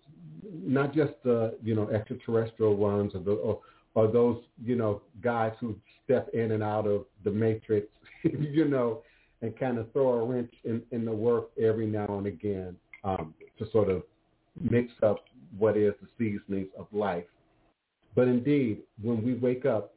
not 0.53 0.95
just 0.95 1.13
the 1.25 1.57
you 1.63 1.75
know 1.75 1.89
extraterrestrial 1.91 2.77
ones 2.77 3.13
or, 3.15 3.21
the, 3.21 3.33
or, 3.33 3.61
or 3.95 4.09
those 4.09 4.43
you 4.63 4.77
know 4.77 5.03
guys 5.23 5.53
who 5.61 5.77
step 6.05 6.29
in 6.35 6.53
and 6.53 6.63
out 6.63 6.87
of 6.87 7.05
the 7.25 7.31
matrix, 7.31 7.87
you 8.23 8.67
know, 8.67 9.03
and 9.43 9.59
kind 9.59 9.79
of 9.79 9.91
throw 9.93 10.09
a 10.15 10.25
wrench 10.25 10.53
in, 10.65 10.83
in 10.91 11.05
the 11.05 11.13
work 11.13 11.51
every 11.61 11.87
now 11.87 12.19
and 12.19 12.27
again 12.27 12.77
um, 13.05 13.35
to 13.59 13.71
sort 13.71 13.89
of 13.89 14.03
mix 14.61 14.93
up 15.03 15.25
what 15.59 15.77
is 15.77 15.95
the 16.01 16.09
seasonings 16.19 16.69
of 16.79 16.87
life. 16.93 17.25
But 18.15 18.29
indeed, 18.29 18.79
when 19.01 19.23
we 19.23 19.35
wake 19.35 19.65
up 19.65 19.95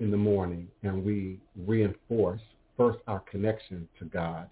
in 0.00 0.10
the 0.10 0.16
morning 0.16 0.66
and 0.82 1.04
we 1.04 1.38
reinforce 1.66 2.40
first 2.76 2.98
our 3.06 3.20
connection 3.20 3.86
to 3.98 4.06
God, 4.06 4.48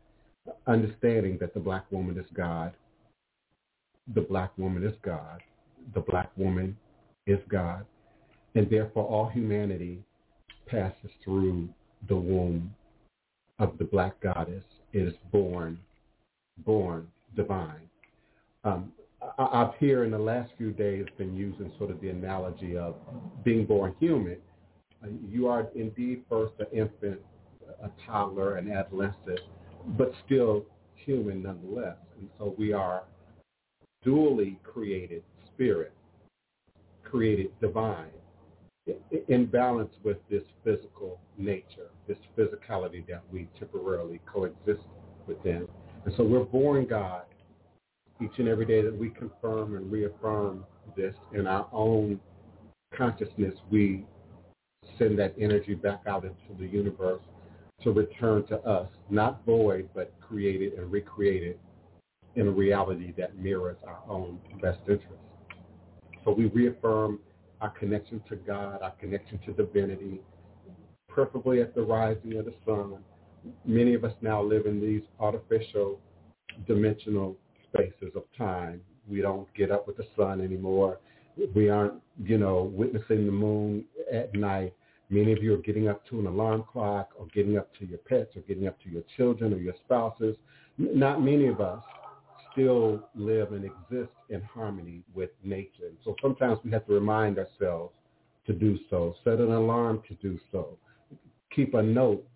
understanding 0.67 1.39
that 1.41 1.55
the 1.55 1.61
black 1.61 1.91
woman 1.91 2.19
is 2.19 2.27
God, 2.35 2.73
the 4.15 4.21
black 4.21 4.57
woman 4.59 4.85
is 4.85 4.95
God, 5.03 5.43
the 5.95 6.01
black 6.01 6.31
woman 6.37 6.77
is 7.27 7.39
God, 7.49 7.85
and 8.55 8.69
therefore 8.71 9.05
all 9.05 9.29
humanity 9.29 10.03
passes 10.67 11.11
through 11.25 11.69
the 12.09 12.17
womb 12.17 12.75
of 13.59 13.77
the 13.79 13.85
black 13.85 14.21
goddess. 14.21 14.65
It 14.93 15.01
is 15.01 15.15
born, 15.33 15.79
born 16.65 17.09
divine. 17.35 17.89
Um, 18.65 18.93
I, 19.39 19.61
have 19.61 19.75
here 19.79 20.05
in 20.05 20.11
the 20.11 20.19
last 20.19 20.51
few 20.59 20.71
days 20.71 21.07
been 21.17 21.35
using 21.37 21.73
sort 21.79 21.91
of 21.91 22.01
the 22.01 22.11
analogy 22.11 22.77
of 22.77 22.97
being 23.45 23.65
born 23.65 23.95
human 23.99 24.37
you 25.29 25.49
are 25.49 25.69
indeed 25.75 26.25
first 26.29 26.55
an 26.59 26.67
infant, 26.73 27.21
a 27.83 27.91
toddler, 28.07 28.57
an 28.57 28.71
adolescent, 28.71 29.41
but 29.97 30.13
still 30.25 30.65
human 30.95 31.43
nonetheless. 31.43 31.97
And 32.19 32.29
so 32.39 32.55
we 32.59 32.73
are 32.73 33.05
dually 34.05 34.57
created 34.63 35.23
spirit, 35.47 35.93
created 37.05 37.51
divine, 37.61 38.11
in 39.29 39.47
balance 39.47 39.93
with 40.03 40.17
this 40.31 40.43
physical 40.65 41.21
nature, 41.37 41.91
this 42.07 42.17
physicality 42.37 43.07
that 43.07 43.23
we 43.31 43.49
temporarily 43.59 44.21
coexist 44.27 44.83
within. 45.27 45.69
And 46.05 46.15
so 46.17 46.25
we're 46.25 46.45
born 46.45 46.87
God 46.87 47.23
each 48.23 48.39
and 48.39 48.49
every 48.49 48.67
day 48.67 48.83
that 48.83 48.97
we 48.97 49.11
confirm 49.11 49.77
and 49.77 49.91
reaffirm 49.93 50.65
this 50.97 51.15
in 51.33 51.47
our 51.47 51.69
own 51.73 52.19
consciousness. 52.97 53.55
We 53.71 54.05
send 54.98 55.18
that 55.18 55.35
energy 55.38 55.74
back 55.74 56.03
out 56.07 56.24
into 56.24 56.59
the 56.59 56.66
universe 56.66 57.20
to 57.83 57.92
return 57.92 58.46
to 58.46 58.59
us, 58.61 58.88
not 59.11 59.44
void, 59.44 59.88
but 59.94 60.12
created 60.20 60.74
and 60.74 60.90
recreated 60.90 61.59
in 62.35 62.48
a 62.48 62.51
reality 62.51 63.12
that 63.16 63.37
mirrors 63.37 63.77
our 63.87 64.01
own 64.09 64.38
best 64.61 64.81
interests. 64.88 65.14
So 66.24 66.33
we 66.33 66.46
reaffirm 66.46 67.20
our 67.61 67.70
connection 67.70 68.22
to 68.29 68.37
God, 68.37 68.83
our 68.83 68.92
connection 69.01 69.38
to 69.46 69.53
divinity, 69.53 70.20
preferably 71.09 71.61
at 71.61 71.74
the 71.74 71.83
rising 71.83 72.37
of 72.37 72.44
the 72.44 72.55
sun. 72.64 72.98
Many 73.64 73.94
of 73.94 74.05
us 74.05 74.12
now 74.20 74.42
live 74.42 74.66
in 74.66 74.81
these 74.81 75.03
artificial 75.18 75.98
dimensional 76.66 77.37
spaces 77.68 78.12
of 78.14 78.24
time. 78.37 78.81
We 79.09 79.20
don't 79.20 79.53
get 79.55 79.70
up 79.70 79.87
with 79.87 79.96
the 79.96 80.07
sun 80.16 80.40
anymore. 80.40 80.98
We 81.55 81.68
aren't, 81.70 81.94
you 82.22 82.38
know, 82.38 82.70
witnessing 82.74 83.27
the 83.27 83.33
moon 83.33 83.85
at 84.12 84.35
night. 84.35 84.74
Many 85.11 85.33
of 85.33 85.42
you 85.42 85.55
are 85.55 85.59
getting 85.59 85.88
up 85.88 86.07
to 86.09 86.21
an 86.21 86.27
alarm 86.27 86.64
clock 86.71 87.11
or 87.18 87.27
getting 87.35 87.57
up 87.57 87.71
to 87.79 87.87
your 87.87 87.99
pets 87.99 88.37
or 88.37 88.42
getting 88.42 88.66
up 88.66 88.81
to 88.83 88.90
your 88.90 89.03
children 89.16 89.55
or 89.55 89.59
your 89.59 89.75
spouses. 89.85 90.37
Not 90.77 91.23
many 91.23 91.47
of 91.47 91.61
us 91.61 91.83
still 92.53 93.09
live 93.14 93.53
and 93.53 93.64
exist 93.64 94.12
in 94.29 94.42
harmony 94.42 95.03
with 95.14 95.31
nature. 95.42 95.90
So 96.05 96.14
sometimes 96.21 96.59
we 96.64 96.71
have 96.73 96.87
to 96.87 96.92
remind 96.92 97.38
ourselves 97.38 97.92
to 98.47 98.53
do 98.53 98.79
so, 98.90 99.14
set 99.25 99.35
an 99.35 99.53
alarm 99.53 100.03
to 100.09 100.14
do 100.14 100.38
so, 100.53 100.77
keep 101.55 101.75
a 101.75 101.83
note 101.83 102.27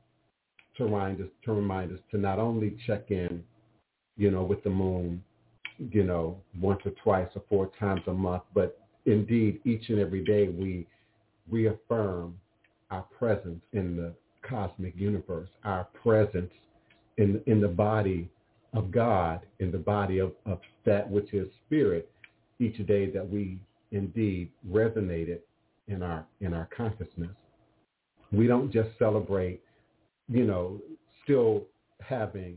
to 0.76 0.84
remind 0.84 1.20
us 1.20 1.28
to 1.44 1.52
remind 1.52 1.92
us 1.92 1.98
to 2.10 2.18
not 2.18 2.38
only 2.38 2.76
check 2.86 3.10
in, 3.10 3.42
you 4.16 4.30
know, 4.30 4.42
with 4.42 4.62
the 4.64 4.70
moon, 4.70 5.22
you 5.78 6.04
know, 6.04 6.38
once 6.60 6.80
or 6.84 6.92
twice 7.02 7.28
or 7.34 7.42
four 7.48 7.70
times 7.78 8.00
a 8.06 8.12
month, 8.12 8.42
but 8.54 8.78
indeed 9.06 9.60
each 9.64 9.88
and 9.88 9.98
every 9.98 10.24
day 10.24 10.48
we 10.48 10.86
reaffirm 11.50 12.34
our 12.92 13.02
presence 13.18 13.62
in 13.72 13.96
the 13.96 14.12
cosmic 14.46 14.94
universe, 14.96 15.48
our 15.64 15.88
presence 16.02 16.52
in, 17.16 17.40
in 17.46 17.60
the 17.60 17.68
body 17.68 18.28
of 18.74 18.90
God, 18.90 19.40
in 19.60 19.72
the 19.72 19.78
body 19.78 20.18
of, 20.18 20.32
of 20.46 20.60
that 20.84 21.08
which 21.08 21.32
is 21.32 21.48
spirit, 21.66 22.10
each 22.58 22.86
day 22.86 23.10
that 23.10 23.28
we 23.28 23.58
indeed 23.90 24.50
resonated 24.70 25.38
in 25.88 26.02
our 26.02 26.24
in 26.40 26.54
our 26.54 26.68
consciousness. 26.74 27.36
We 28.30 28.46
don't 28.46 28.72
just 28.72 28.90
celebrate, 28.98 29.60
you 30.28 30.44
know, 30.44 30.80
still 31.24 31.64
having 32.00 32.56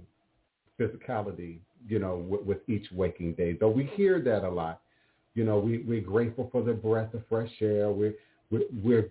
physicality, 0.79 1.59
you 1.87 1.99
know, 1.99 2.17
with, 2.17 2.43
with 2.43 2.57
each 2.69 2.87
waking 2.91 3.33
day. 3.33 3.53
Though 3.59 3.69
we 3.69 3.85
hear 3.95 4.21
that 4.21 4.43
a 4.43 4.49
lot. 4.49 4.81
You 5.33 5.43
know, 5.43 5.59
we, 5.59 5.79
we're 5.79 5.99
grateful 5.99 6.47
for 6.49 6.61
the 6.61 6.71
breath 6.71 7.13
of 7.13 7.23
fresh 7.27 7.51
air. 7.59 7.91
We're, 7.91 8.13
we're, 8.49 8.61
we're 8.81 9.09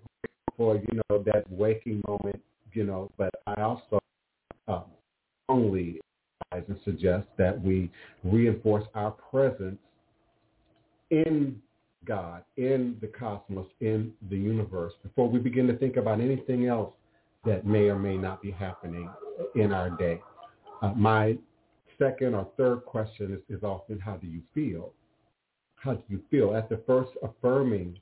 for, 0.57 0.77
you 0.77 1.01
know, 1.09 1.23
that 1.25 1.51
waking 1.51 2.03
moment, 2.07 2.41
you 2.73 2.85
know, 2.85 3.11
but 3.17 3.31
I 3.47 3.61
also 3.63 4.01
uh, 4.69 4.83
strongly 5.45 6.01
advise 6.53 6.69
and 6.69 6.79
suggest 6.85 7.27
that 7.39 7.61
we 7.61 7.91
reinforce 8.23 8.85
our 8.95 9.13
presence 9.13 9.79
in 11.11 11.61
God, 12.05 12.45
in 12.57 12.97
the 13.01 13.07
cosmos, 13.07 13.67
in 13.81 14.13
the 14.31 14.37
universe, 14.37 14.93
before 15.03 15.29
we 15.29 15.39
begin 15.39 15.67
to 15.69 15.77
think 15.77 15.97
about 15.97 16.21
anything 16.21 16.67
else 16.67 16.93
that 17.45 17.67
may 17.67 17.89
or 17.89 17.99
may 17.99 18.17
not 18.17 18.43
be 18.43 18.51
happening 18.51 19.09
in 19.55 19.73
our 19.73 19.91
day. 19.91 20.21
Uh, 20.83 20.93
my 20.95 21.37
second 21.99 22.35
or 22.35 22.49
third 22.57 22.85
question 22.85 23.33
is, 23.33 23.57
is 23.57 23.63
often, 23.63 23.99
how 23.99 24.17
do 24.17 24.27
you 24.27 24.41
feel? 24.55 24.93
How 25.77 25.95
do 25.95 26.03
you 26.09 26.21
feel? 26.31 26.53
The 26.69 26.81
first, 26.87 27.11
affirming 27.23 27.99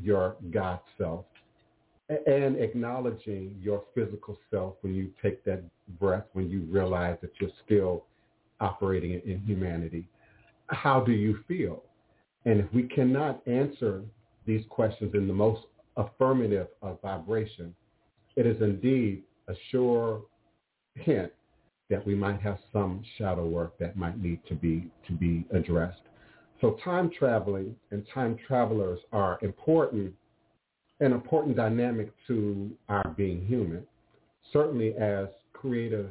your 0.00 0.36
God 0.50 0.80
self 0.98 1.24
and 2.08 2.56
acknowledging 2.56 3.56
your 3.60 3.82
physical 3.94 4.38
self 4.50 4.74
when 4.82 4.94
you 4.94 5.10
take 5.22 5.44
that 5.44 5.62
breath, 5.98 6.24
when 6.32 6.48
you 6.48 6.60
realize 6.70 7.16
that 7.20 7.32
you're 7.40 7.50
still 7.64 8.04
operating 8.60 9.12
in 9.12 9.40
humanity. 9.44 10.08
How 10.68 11.00
do 11.00 11.12
you 11.12 11.38
feel? 11.48 11.82
And 12.44 12.60
if 12.60 12.72
we 12.72 12.84
cannot 12.84 13.42
answer 13.46 14.02
these 14.46 14.62
questions 14.68 15.14
in 15.14 15.26
the 15.26 15.34
most 15.34 15.62
affirmative 15.96 16.68
of 16.82 17.00
vibration, 17.02 17.74
it 18.36 18.46
is 18.46 18.60
indeed 18.60 19.22
a 19.48 19.54
sure 19.70 20.22
hint 20.94 21.32
that 21.90 22.04
we 22.06 22.14
might 22.14 22.40
have 22.40 22.58
some 22.72 23.02
shadow 23.18 23.46
work 23.46 23.78
that 23.78 23.96
might 23.96 24.20
need 24.20 24.40
to 24.48 24.54
be 24.54 24.90
to 25.06 25.12
be 25.12 25.44
addressed. 25.52 26.00
So 26.60 26.78
time 26.82 27.10
traveling 27.16 27.76
and 27.90 28.04
time 28.12 28.36
travelers 28.46 29.00
are 29.12 29.38
important, 29.42 30.12
an 31.00 31.12
important 31.12 31.56
dynamic 31.56 32.12
to 32.26 32.70
our 32.88 33.08
being 33.16 33.44
human. 33.46 33.86
Certainly 34.52 34.94
as 34.96 35.28
creative 35.52 36.10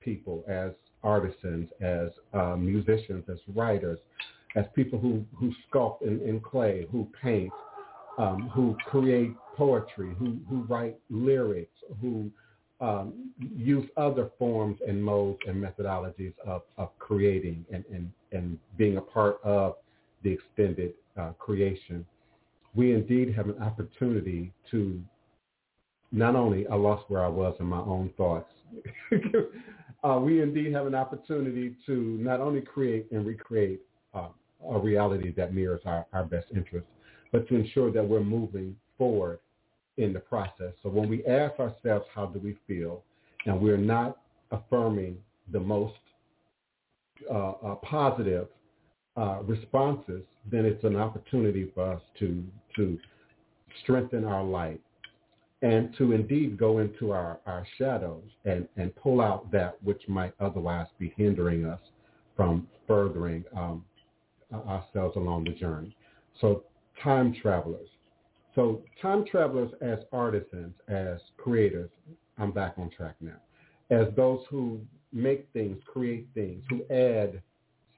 people, 0.00 0.44
as 0.48 0.72
artisans, 1.02 1.68
as 1.80 2.10
uh, 2.34 2.56
musicians, 2.56 3.24
as 3.30 3.38
writers, 3.54 3.98
as 4.56 4.64
people 4.74 4.98
who, 4.98 5.24
who 5.36 5.52
sculpt 5.70 6.02
in, 6.02 6.20
in 6.28 6.40
clay, 6.40 6.86
who 6.90 7.06
paint, 7.22 7.52
um, 8.18 8.50
who 8.52 8.76
create 8.86 9.32
poetry, 9.56 10.14
who, 10.18 10.38
who 10.48 10.62
write 10.62 10.96
lyrics, 11.10 11.76
who 12.00 12.30
um, 12.80 13.30
use 13.56 13.88
other 13.96 14.30
forms 14.38 14.78
and 14.86 15.02
modes 15.02 15.38
and 15.46 15.62
methodologies 15.62 16.32
of, 16.46 16.62
of 16.76 16.96
creating 16.98 17.64
and, 17.72 17.84
and, 17.92 18.10
and 18.32 18.58
being 18.76 18.96
a 18.96 19.00
part 19.00 19.38
of 19.42 19.76
the 20.22 20.30
extended 20.30 20.94
uh, 21.16 21.30
creation. 21.38 22.04
We 22.74 22.94
indeed 22.94 23.34
have 23.34 23.48
an 23.48 23.60
opportunity 23.62 24.52
to 24.70 25.00
not 26.12 26.36
only, 26.36 26.66
I 26.68 26.74
lost 26.74 27.04
where 27.08 27.24
I 27.24 27.28
was 27.28 27.54
in 27.60 27.66
my 27.66 27.80
own 27.80 28.10
thoughts. 28.16 28.50
uh, 30.04 30.20
we 30.22 30.42
indeed 30.42 30.72
have 30.72 30.86
an 30.86 30.94
opportunity 30.94 31.76
to 31.86 31.92
not 32.20 32.40
only 32.40 32.60
create 32.60 33.10
and 33.12 33.26
recreate 33.26 33.80
uh, 34.14 34.28
a 34.70 34.78
reality 34.78 35.32
that 35.36 35.54
mirrors 35.54 35.82
our, 35.84 36.06
our 36.12 36.24
best 36.24 36.46
interests, 36.54 36.88
but 37.32 37.46
to 37.48 37.56
ensure 37.56 37.92
that 37.92 38.06
we're 38.06 38.24
moving 38.24 38.74
forward 38.96 39.38
in 39.98 40.12
the 40.12 40.20
process. 40.20 40.72
So 40.82 40.88
when 40.88 41.08
we 41.08 41.24
ask 41.26 41.58
ourselves, 41.58 42.06
how 42.14 42.26
do 42.26 42.38
we 42.38 42.56
feel, 42.66 43.02
and 43.46 43.60
we're 43.60 43.76
not 43.76 44.18
affirming 44.50 45.18
the 45.52 45.60
most 45.60 45.94
uh, 47.30 47.50
uh, 47.50 47.74
positive 47.76 48.48
uh, 49.18 49.42
responses, 49.42 50.22
then 50.50 50.64
it's 50.64 50.84
an 50.84 50.96
opportunity 50.96 51.70
for 51.74 51.92
us 51.92 52.02
to 52.18 52.44
to 52.76 52.98
strengthen 53.82 54.24
our 54.24 54.44
light 54.44 54.80
and 55.62 55.94
to 55.98 56.12
indeed 56.12 56.56
go 56.56 56.78
into 56.78 57.10
our, 57.10 57.40
our 57.46 57.66
shadows 57.76 58.22
and, 58.44 58.68
and 58.76 58.94
pull 58.96 59.20
out 59.20 59.50
that 59.50 59.82
which 59.82 60.02
might 60.06 60.32
otherwise 60.38 60.86
be 60.98 61.12
hindering 61.16 61.64
us 61.64 61.80
from 62.36 62.68
furthering 62.86 63.44
um, 63.56 63.84
ourselves 64.52 65.16
along 65.16 65.44
the 65.44 65.50
journey. 65.50 65.96
So 66.40 66.62
time 67.02 67.34
travelers. 67.42 67.88
So 68.54 68.82
time 69.02 69.24
travelers 69.28 69.70
as 69.80 69.98
artisans, 70.12 70.74
as 70.88 71.18
creators, 71.36 71.90
I'm 72.38 72.52
back 72.52 72.74
on 72.78 72.90
track 72.90 73.16
now, 73.20 73.40
as 73.90 74.06
those 74.14 74.40
who 74.48 74.80
make 75.12 75.48
things, 75.52 75.78
create 75.92 76.28
things, 76.34 76.62
who 76.70 76.82
add 76.94 77.42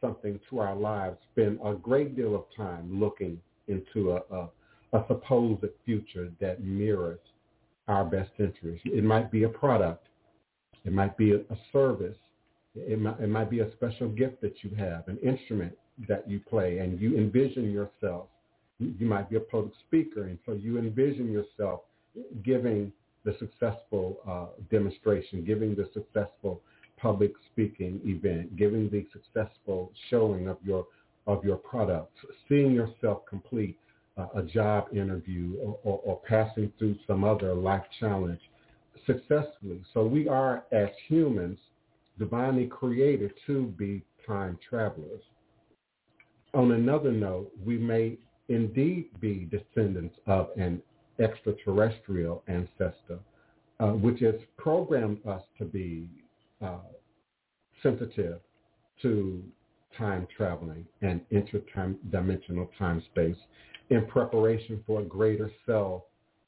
something 0.00 0.40
to 0.48 0.58
our 0.58 0.74
lives, 0.74 1.16
spend 1.32 1.58
a 1.64 1.74
great 1.74 2.16
deal 2.16 2.34
of 2.34 2.44
time 2.56 3.00
looking 3.00 3.40
into 3.68 4.12
a, 4.12 4.22
a, 4.34 4.48
a 4.92 5.04
supposed 5.08 5.64
future 5.84 6.30
that 6.40 6.62
mirrors 6.62 7.20
our 7.88 8.04
best 8.04 8.30
interest. 8.38 8.82
It 8.84 9.04
might 9.04 9.30
be 9.30 9.44
a 9.44 9.48
product. 9.48 10.06
It 10.84 10.92
might 10.92 11.16
be 11.16 11.32
a, 11.32 11.36
a 11.36 11.58
service. 11.72 12.16
It 12.74 13.00
might, 13.00 13.20
it 13.20 13.28
might 13.28 13.50
be 13.50 13.60
a 13.60 13.72
special 13.72 14.08
gift 14.08 14.40
that 14.42 14.62
you 14.62 14.70
have, 14.76 15.08
an 15.08 15.18
instrument 15.18 15.76
that 16.08 16.28
you 16.28 16.40
play, 16.48 16.78
and 16.78 17.00
you 17.00 17.16
envision 17.16 17.70
yourself. 17.70 18.26
You 18.78 19.06
might 19.06 19.28
be 19.28 19.36
a 19.36 19.40
public 19.40 19.74
speaker, 19.86 20.24
and 20.24 20.38
so 20.46 20.52
you 20.52 20.78
envision 20.78 21.30
yourself 21.30 21.80
giving 22.42 22.92
the 23.24 23.36
successful 23.38 24.18
uh, 24.26 24.46
demonstration, 24.70 25.44
giving 25.44 25.74
the 25.74 25.88
successful 25.92 26.62
public 27.00 27.32
speaking 27.52 28.00
event, 28.04 28.56
giving 28.56 28.90
the 28.90 29.06
successful 29.12 29.92
showing 30.08 30.48
of 30.48 30.58
your 30.62 30.86
of 31.26 31.44
your 31.44 31.56
products, 31.56 32.18
seeing 32.48 32.72
yourself 32.72 33.24
complete 33.28 33.78
uh, 34.16 34.26
a 34.34 34.42
job 34.42 34.86
interview 34.92 35.56
or, 35.60 35.78
or, 35.84 36.00
or 36.04 36.20
passing 36.26 36.72
through 36.78 36.96
some 37.06 37.24
other 37.24 37.54
life 37.54 37.84
challenge 38.00 38.40
successfully. 39.06 39.82
So 39.94 40.04
we 40.04 40.28
are, 40.28 40.64
as 40.72 40.88
humans, 41.08 41.58
divinely 42.18 42.66
created 42.66 43.32
to 43.46 43.66
be 43.78 44.02
time 44.26 44.58
travelers. 44.68 45.22
On 46.54 46.72
another 46.72 47.12
note, 47.12 47.50
we 47.64 47.78
may 47.78 48.18
indeed 48.48 49.08
be 49.20 49.48
descendants 49.50 50.16
of 50.26 50.48
an 50.56 50.82
extraterrestrial 51.20 52.42
ancestor, 52.48 53.20
uh, 53.78 53.92
which 53.92 54.20
has 54.20 54.34
programmed 54.56 55.24
us 55.26 55.42
to 55.58 55.64
be 55.64 56.08
uh, 56.62 56.78
sensitive 57.82 58.40
to 59.02 59.42
time 59.96 60.26
traveling 60.36 60.86
and 61.02 61.20
interdimensional 61.32 62.68
time 62.78 63.02
space 63.10 63.36
in 63.90 64.06
preparation 64.06 64.82
for 64.86 65.00
a 65.00 65.04
greater 65.04 65.50
self 65.66 66.02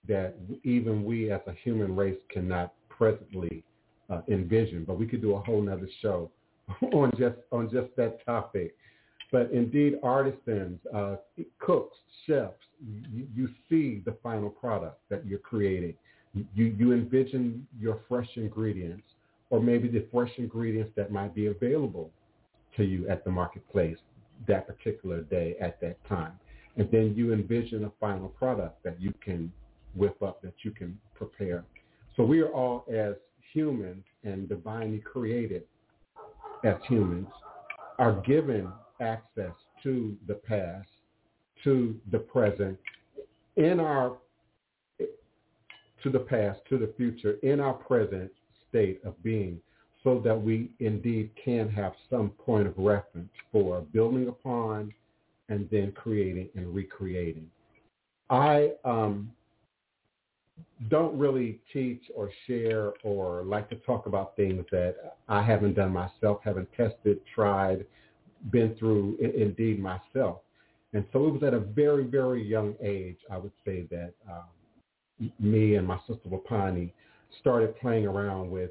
that 0.06 0.34
even 0.64 1.04
we 1.04 1.30
as 1.30 1.40
a 1.46 1.52
human 1.64 1.94
race 1.94 2.18
cannot 2.30 2.72
presently 2.88 3.64
uh, 4.10 4.20
envision. 4.28 4.84
But 4.84 4.98
we 4.98 5.06
could 5.06 5.22
do 5.22 5.34
a 5.34 5.40
whole 5.40 5.60
nother 5.60 5.88
show 6.00 6.30
on 6.92 7.12
just 7.18 7.36
on 7.50 7.70
just 7.70 7.94
that 7.96 8.24
topic. 8.24 8.74
But 9.30 9.50
indeed, 9.50 9.94
artisans, 10.02 10.78
uh, 10.94 11.16
cooks, 11.58 11.96
chefs, 12.26 12.52
you, 13.10 13.26
you, 13.34 13.48
see 13.68 14.02
the 14.04 14.14
final 14.22 14.50
product 14.50 15.00
that 15.08 15.26
you're 15.26 15.38
creating. 15.38 15.94
You, 16.34 16.64
you 16.64 16.92
envision 16.92 17.66
your 17.80 18.00
fresh 18.08 18.28
ingredients 18.36 19.06
or 19.52 19.60
maybe 19.60 19.86
the 19.86 20.06
fresh 20.10 20.30
ingredients 20.38 20.90
that 20.96 21.12
might 21.12 21.34
be 21.34 21.46
available 21.46 22.10
to 22.74 22.84
you 22.84 23.06
at 23.06 23.22
the 23.22 23.30
marketplace 23.30 23.98
that 24.48 24.66
particular 24.66 25.20
day 25.20 25.54
at 25.60 25.78
that 25.78 26.02
time. 26.08 26.32
And 26.76 26.90
then 26.90 27.12
you 27.14 27.34
envision 27.34 27.84
a 27.84 27.92
final 28.00 28.30
product 28.30 28.82
that 28.82 28.98
you 28.98 29.12
can 29.22 29.52
whip 29.94 30.20
up, 30.22 30.40
that 30.40 30.54
you 30.62 30.70
can 30.70 30.98
prepare. 31.14 31.64
So 32.16 32.24
we 32.24 32.40
are 32.40 32.48
all 32.48 32.86
as 32.90 33.14
human 33.52 34.02
and 34.24 34.48
divinely 34.48 35.00
created 35.00 35.64
as 36.64 36.76
humans 36.88 37.28
are 37.98 38.22
given 38.22 38.72
access 39.02 39.52
to 39.82 40.16
the 40.26 40.34
past, 40.34 40.88
to 41.62 41.94
the 42.10 42.18
present, 42.18 42.78
in 43.56 43.80
our 43.80 44.16
to 44.98 46.10
the 46.10 46.18
past, 46.18 46.60
to 46.70 46.78
the 46.78 46.92
future, 46.96 47.34
in 47.42 47.60
our 47.60 47.74
present 47.74 48.32
state 48.72 49.00
of 49.04 49.20
being 49.22 49.60
so 50.02 50.20
that 50.24 50.40
we 50.40 50.70
indeed 50.80 51.30
can 51.42 51.68
have 51.68 51.92
some 52.10 52.30
point 52.30 52.66
of 52.66 52.74
reference 52.76 53.30
for 53.52 53.82
building 53.92 54.28
upon 54.28 54.92
and 55.48 55.68
then 55.70 55.92
creating 55.92 56.48
and 56.56 56.74
recreating. 56.74 57.48
I 58.30 58.70
um, 58.84 59.30
don't 60.88 61.16
really 61.16 61.60
teach 61.72 62.02
or 62.14 62.30
share 62.46 62.92
or 63.04 63.44
like 63.44 63.68
to 63.70 63.76
talk 63.76 64.06
about 64.06 64.34
things 64.36 64.64
that 64.72 65.14
I 65.28 65.42
haven't 65.42 65.74
done 65.74 65.92
myself, 65.92 66.40
haven't 66.42 66.68
tested, 66.76 67.20
tried, 67.34 67.84
been 68.50 68.74
through 68.76 69.18
indeed 69.20 69.80
myself. 69.80 70.38
And 70.94 71.04
so 71.12 71.26
it 71.26 71.30
was 71.30 71.42
at 71.42 71.54
a 71.54 71.60
very, 71.60 72.04
very 72.04 72.42
young 72.42 72.74
age, 72.82 73.18
I 73.30 73.38
would 73.38 73.52
say 73.64 73.86
that 73.90 74.12
um, 74.28 75.30
me 75.38 75.76
and 75.76 75.86
my 75.86 75.98
sister 76.06 76.28
Wapani 76.28 76.90
started 77.40 77.78
playing 77.80 78.06
around 78.06 78.50
with 78.50 78.70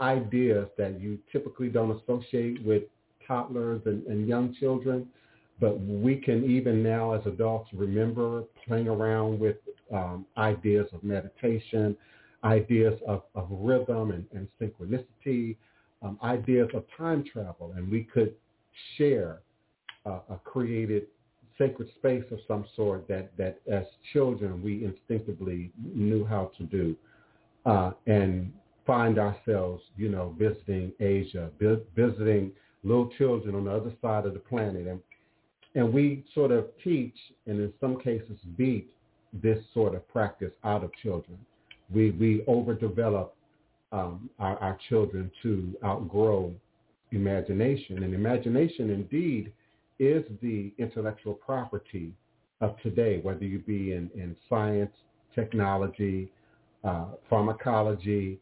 ideas 0.00 0.68
that 0.76 1.00
you 1.00 1.18
typically 1.32 1.68
don't 1.68 2.00
associate 2.02 2.64
with 2.64 2.82
toddlers 3.26 3.80
and, 3.86 4.06
and 4.06 4.28
young 4.28 4.54
children, 4.58 5.06
but 5.58 5.80
we 5.80 6.16
can 6.16 6.44
even 6.44 6.82
now 6.82 7.12
as 7.12 7.24
adults 7.26 7.70
remember 7.72 8.44
playing 8.66 8.88
around 8.88 9.38
with 9.38 9.56
um, 9.92 10.26
ideas 10.36 10.86
of 10.92 11.02
meditation, 11.02 11.96
ideas 12.44 12.98
of, 13.06 13.22
of 13.34 13.46
rhythm 13.50 14.10
and, 14.12 14.26
and 14.32 14.48
synchronicity, 14.60 15.56
um, 16.02 16.18
ideas 16.22 16.68
of 16.74 16.84
time 16.96 17.24
travel, 17.30 17.72
and 17.76 17.90
we 17.90 18.04
could 18.04 18.34
share 18.96 19.40
uh, 20.06 20.20
a 20.30 20.36
created 20.44 21.06
sacred 21.58 21.88
space 21.96 22.24
of 22.30 22.38
some 22.48 22.64
sort 22.74 23.06
that, 23.06 23.36
that 23.36 23.60
as 23.70 23.84
children 24.12 24.62
we 24.62 24.84
instinctively 24.84 25.70
knew 25.94 26.24
how 26.24 26.50
to 26.56 26.64
do. 26.64 26.96
Uh, 27.66 27.90
and 28.06 28.52
find 28.86 29.18
ourselves, 29.18 29.82
you 29.96 30.08
know, 30.08 30.34
visiting 30.38 30.92
Asia, 30.98 31.50
visiting 31.94 32.50
little 32.82 33.08
children 33.18 33.54
on 33.54 33.66
the 33.66 33.70
other 33.70 33.92
side 34.00 34.24
of 34.26 34.32
the 34.32 34.40
planet. 34.40 34.86
And, 34.86 35.00
and 35.74 35.92
we 35.92 36.24
sort 36.34 36.50
of 36.50 36.66
teach 36.82 37.14
and 37.46 37.60
in 37.60 37.72
some 37.80 38.00
cases 38.00 38.38
beat 38.56 38.90
this 39.32 39.62
sort 39.74 39.94
of 39.94 40.08
practice 40.08 40.52
out 40.64 40.82
of 40.82 40.90
children. 41.02 41.38
We, 41.92 42.12
we 42.12 42.42
overdevelop 42.48 43.30
um, 43.92 44.30
our, 44.38 44.56
our 44.58 44.78
children 44.88 45.30
to 45.42 45.76
outgrow 45.84 46.52
imagination. 47.12 48.02
And 48.02 48.14
imagination 48.14 48.90
indeed 48.90 49.52
is 49.98 50.24
the 50.40 50.72
intellectual 50.78 51.34
property 51.34 52.12
of 52.60 52.76
today, 52.82 53.20
whether 53.22 53.44
you 53.44 53.58
be 53.58 53.92
in, 53.92 54.10
in 54.14 54.34
science, 54.48 54.92
technology, 55.34 56.30
uh, 56.84 57.06
pharmacology, 57.28 58.38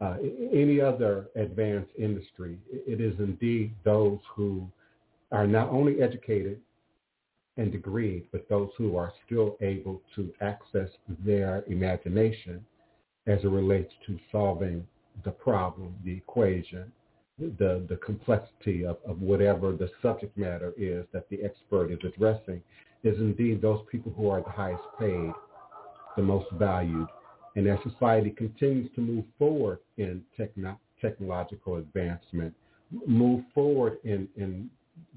uh, 0.00 0.16
any 0.52 0.80
other 0.80 1.28
advanced 1.36 1.90
industry. 1.98 2.58
It 2.70 3.00
is 3.00 3.18
indeed 3.18 3.72
those 3.84 4.18
who 4.34 4.66
are 5.32 5.46
not 5.46 5.68
only 5.68 6.00
educated 6.00 6.60
and 7.56 7.72
degreed, 7.72 8.24
but 8.32 8.48
those 8.48 8.70
who 8.78 8.96
are 8.96 9.12
still 9.26 9.56
able 9.60 10.00
to 10.16 10.32
access 10.40 10.88
their 11.24 11.64
imagination 11.68 12.64
as 13.26 13.40
it 13.44 13.48
relates 13.48 13.92
to 14.06 14.18
solving 14.32 14.86
the 15.24 15.30
problem, 15.30 15.94
the 16.04 16.16
equation, 16.16 16.90
the, 17.38 17.84
the 17.88 17.98
complexity 18.04 18.84
of, 18.84 18.96
of 19.06 19.20
whatever 19.20 19.72
the 19.72 19.90
subject 20.02 20.36
matter 20.36 20.72
is 20.76 21.04
that 21.12 21.28
the 21.30 21.42
expert 21.42 21.90
is 21.90 21.98
addressing 22.04 22.62
is 23.02 23.18
indeed 23.18 23.62
those 23.62 23.80
people 23.90 24.12
who 24.16 24.28
are 24.28 24.42
the 24.42 24.50
highest 24.50 24.82
paid, 24.98 25.32
the 26.16 26.22
most 26.22 26.46
valued, 26.52 27.06
and 27.56 27.66
as 27.66 27.78
society 27.82 28.30
continues 28.30 28.90
to 28.94 29.00
move 29.00 29.24
forward 29.38 29.78
in 29.96 30.22
techno- 30.36 30.78
technological 31.00 31.76
advancement, 31.76 32.54
move 33.06 33.44
forward 33.54 33.98
in, 34.04 34.28
in 34.36 34.70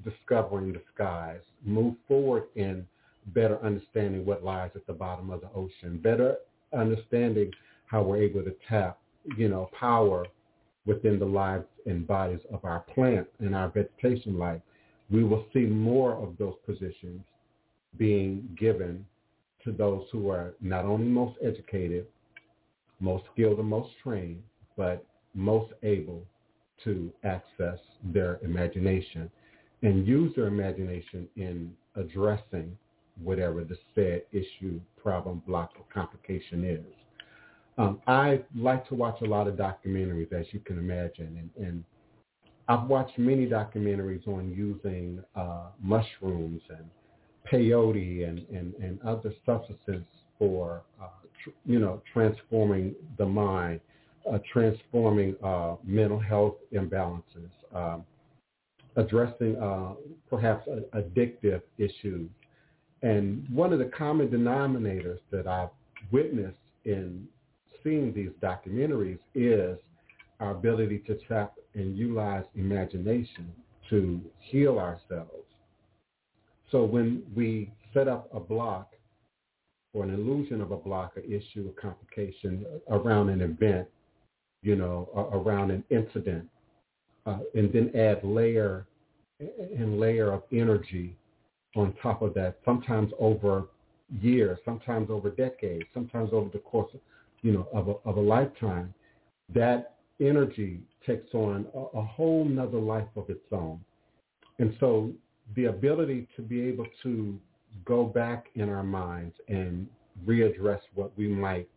discovering 0.04 0.74
the 0.74 0.82
skies, 0.94 1.42
move 1.64 1.96
forward 2.08 2.44
in 2.56 2.86
better 3.28 3.64
understanding 3.64 4.26
what 4.26 4.44
lies 4.44 4.72
at 4.76 4.86
the 4.88 4.94
bottom 4.94 5.30
of 5.30 5.42
the 5.42 5.50
ocean, 5.56 6.00
better 6.02 6.38
understanding 6.74 7.52
how 7.86 8.02
we're 8.02 8.22
able 8.22 8.44
to 8.44 8.54
tap, 8.68 8.98
you 9.38 9.48
know, 9.48 9.70
power 9.80 10.26
within 10.86 11.20
the 11.20 11.26
lives 11.26 11.66
and 11.86 12.06
bodies 12.06 12.42
of 12.52 12.64
our 12.66 12.82
plant 12.82 13.28
and 13.40 13.56
our 13.56 13.70
vegetation 13.70 14.38
life, 14.38 14.62
we 15.10 15.24
will 15.24 15.46
see 15.54 15.62
more 15.62 16.14
of 16.16 16.38
those 16.38 16.56
positions 16.66 17.22
being 17.98 18.48
given 18.60 19.06
to 19.64 19.72
those 19.72 20.06
who 20.12 20.30
are 20.30 20.54
not 20.60 20.86
only 20.86 21.06
most 21.06 21.38
educated, 21.42 22.06
most 23.04 23.26
skilled 23.34 23.60
and 23.60 23.68
most 23.68 23.90
trained, 24.02 24.42
but 24.78 25.06
most 25.36 25.74
able 25.84 26.26
to 26.84 27.12
access 27.24 27.78
their 28.06 28.40
imagination 28.44 29.30
and 29.82 30.08
use 30.08 30.34
their 30.36 30.48
imagination 30.48 31.28
in 31.36 31.72
addressing 31.96 32.76
whatever 33.22 33.64
the 33.64 33.78
said 33.94 34.24
issue, 34.32 34.80
problem, 35.02 35.44
block, 35.46 35.72
or 35.78 35.86
complication 35.94 36.64
is. 36.64 36.86
Um, 37.78 38.00
I 38.08 38.42
like 38.56 38.88
to 38.88 38.96
watch 38.96 39.22
a 39.22 39.26
lot 39.26 39.48
of 39.48 39.56
documentaries, 39.56 40.32
as 40.32 40.46
you 40.52 40.62
can 40.62 40.78
imagine, 40.78 41.50
and, 41.58 41.68
and 41.68 41.84
I've 42.70 42.88
watched 42.88 43.18
many 43.20 43.46
documentaries 43.46 44.26
on 44.28 44.52
using 44.56 45.22
uh, 45.36 45.68
mushrooms 45.82 46.62
and 46.70 46.86
peyote 47.52 48.28
and, 48.28 48.40
and, 48.50 48.74
and 48.76 49.02
other 49.02 49.34
substances 49.46 50.06
for 50.40 50.84
uh, 51.02 51.08
you 51.66 51.80
know, 51.80 52.02
transforming 52.12 52.96
the 53.18 53.26
mind, 53.26 53.80
uh, 54.32 54.40
transforming 54.52 55.36
uh, 55.44 55.76
mental 55.84 56.20
health 56.20 56.56
imbalances, 56.74 57.50
um, 57.74 58.06
addressing 58.96 59.56
perhaps 60.30 60.68
addictive 60.94 61.62
issues. 61.78 62.30
And 63.02 63.46
one 63.50 63.74
of 63.74 63.80
the 63.80 63.92
common 63.98 64.30
denominators 64.30 65.20
that 65.32 65.48
I've 65.48 65.70
witnessed 66.12 66.58
in 66.86 67.28
seeing 67.84 68.14
these 68.14 68.30
documentaries 68.42 69.20
is 69.36 69.78
our 70.40 70.52
ability 70.52 71.00
to 71.08 71.18
tap 71.28 71.56
and 71.74 71.98
utilize 71.98 72.46
imagination 72.56 73.52
to 73.90 74.22
heal 74.40 74.80
ourselves. 74.80 75.48
So 76.72 76.84
when 76.84 77.24
we 77.36 77.72
set 77.94 78.08
up 78.08 78.30
a 78.34 78.40
block 78.40 78.94
or 79.94 80.04
an 80.04 80.14
illusion 80.14 80.62
of 80.62 80.72
a 80.72 80.78
block, 80.78 81.18
an 81.18 81.24
issue, 81.24 81.72
a 81.76 81.82
complication 81.82 82.66
around 82.90 83.30
an 83.30 83.42
event, 83.42 83.88
you 84.62 84.76
know, 84.76 85.10
around 85.34 85.72
an 85.72 85.84
incident, 85.90 86.48
uh, 87.26 87.40
and 87.54 87.72
then 87.72 87.92
add 87.96 88.24
layer 88.24 88.86
and 89.40 90.00
layer 90.00 90.32
of 90.32 90.44
energy 90.52 91.16
on 91.76 91.94
top 92.02 92.22
of 92.22 92.34
that, 92.34 92.58
sometimes 92.66 93.12
over 93.20 93.66
years, 94.22 94.60
sometimes 94.64 95.10
over 95.10 95.30
decades, 95.30 95.86
sometimes 95.94 96.30
over 96.34 96.50
the 96.50 96.60
course, 96.60 96.94
of, 96.94 97.00
you 97.42 97.52
know, 97.52 97.68
of 97.74 97.88
a, 97.88 98.10
of 98.10 98.18
a 98.18 98.22
lifetime, 98.22 98.94
that 99.54 99.96
energy 100.20 100.80
takes 101.06 101.34
on 101.34 101.66
a, 101.74 101.98
a 101.98 102.02
whole 102.02 102.46
nother 102.46 102.80
life 102.80 103.08
of 103.16 103.30
its 103.30 103.46
own. 103.52 103.80
And 104.60 104.76
so 104.80 105.12
the 105.56 105.66
ability 105.66 106.28
to 106.36 106.42
be 106.42 106.62
able 106.62 106.86
to 107.04 107.40
go 107.86 108.04
back 108.04 108.48
in 108.56 108.70
our 108.70 108.84
minds 108.84 109.36
and 109.48 109.88
readdress 110.26 110.80
what 110.94 111.16
we 111.18 111.28
might 111.28 111.68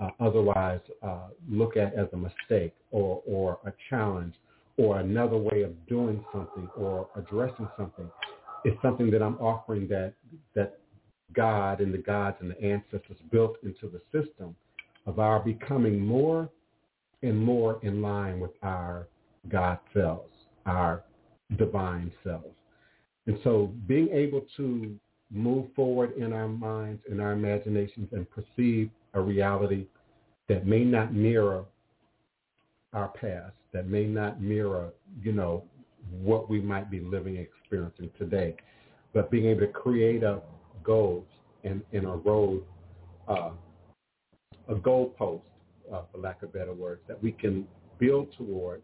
uh, 0.00 0.08
otherwise 0.20 0.80
uh, 1.02 1.28
look 1.48 1.76
at 1.76 1.94
as 1.94 2.08
a 2.12 2.16
mistake 2.16 2.74
or, 2.90 3.22
or 3.26 3.58
a 3.66 3.72
challenge 3.88 4.34
or 4.76 4.98
another 4.98 5.36
way 5.36 5.62
of 5.62 5.86
doing 5.86 6.24
something 6.32 6.68
or 6.76 7.08
addressing 7.16 7.68
something 7.76 8.10
is 8.64 8.74
something 8.82 9.10
that 9.10 9.22
I'm 9.22 9.36
offering 9.36 9.86
that 9.88 10.14
that 10.54 10.78
God 11.34 11.80
and 11.80 11.92
the 11.92 11.98
gods 11.98 12.36
and 12.40 12.50
the 12.50 12.62
ancestors 12.62 13.16
built 13.30 13.56
into 13.62 13.88
the 13.88 14.00
system 14.12 14.54
of 15.06 15.18
our 15.18 15.40
becoming 15.40 15.98
more 16.00 16.48
and 17.22 17.38
more 17.38 17.78
in 17.82 18.02
line 18.02 18.40
with 18.40 18.52
our 18.62 19.08
God 19.48 19.78
selves, 19.92 20.32
our 20.66 21.04
divine 21.58 22.12
selves. 22.22 22.54
And 23.26 23.38
so 23.42 23.72
being 23.86 24.08
able 24.10 24.46
to 24.56 24.94
move 25.30 25.66
forward 25.74 26.16
in 26.16 26.32
our 26.32 26.48
minds, 26.48 27.02
in 27.10 27.20
our 27.20 27.32
imaginations, 27.32 28.08
and 28.12 28.26
perceive 28.30 28.90
a 29.14 29.20
reality 29.20 29.86
that 30.48 30.66
may 30.66 30.84
not 30.84 31.14
mirror 31.14 31.64
our 32.92 33.08
past, 33.08 33.54
that 33.72 33.88
may 33.88 34.04
not 34.04 34.40
mirror, 34.40 34.90
you 35.22 35.32
know, 35.32 35.64
what 36.20 36.48
we 36.48 36.60
might 36.60 36.90
be 36.90 37.00
living 37.00 37.36
and 37.36 37.46
experiencing 37.46 38.10
today. 38.18 38.54
But 39.12 39.30
being 39.30 39.46
able 39.46 39.60
to 39.60 39.68
create 39.68 40.22
a 40.22 40.40
goals 40.82 41.26
and, 41.64 41.82
and 41.92 42.04
a 42.04 42.16
road, 42.16 42.62
uh, 43.26 43.50
a 44.68 44.74
goalpost, 44.74 45.42
uh, 45.92 46.02
for 46.12 46.18
lack 46.18 46.42
of 46.42 46.52
better 46.52 46.72
words, 46.72 47.00
that 47.08 47.22
we 47.22 47.32
can 47.32 47.66
build 47.98 48.28
towards, 48.36 48.82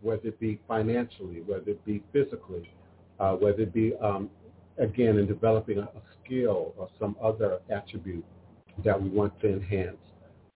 whether 0.00 0.28
it 0.28 0.38
be 0.38 0.60
financially, 0.68 1.42
whether 1.46 1.70
it 1.70 1.84
be 1.84 2.02
physically, 2.12 2.70
uh, 3.18 3.32
whether 3.32 3.62
it 3.62 3.74
be 3.74 3.94
um, 4.02 4.30
again, 4.78 5.18
in 5.18 5.26
developing 5.26 5.78
a, 5.78 5.82
a 5.82 6.02
skill 6.24 6.74
or 6.76 6.88
some 6.98 7.16
other 7.22 7.60
attribute 7.70 8.24
that 8.84 9.00
we 9.00 9.08
want 9.08 9.38
to 9.40 9.48
enhance 9.52 9.96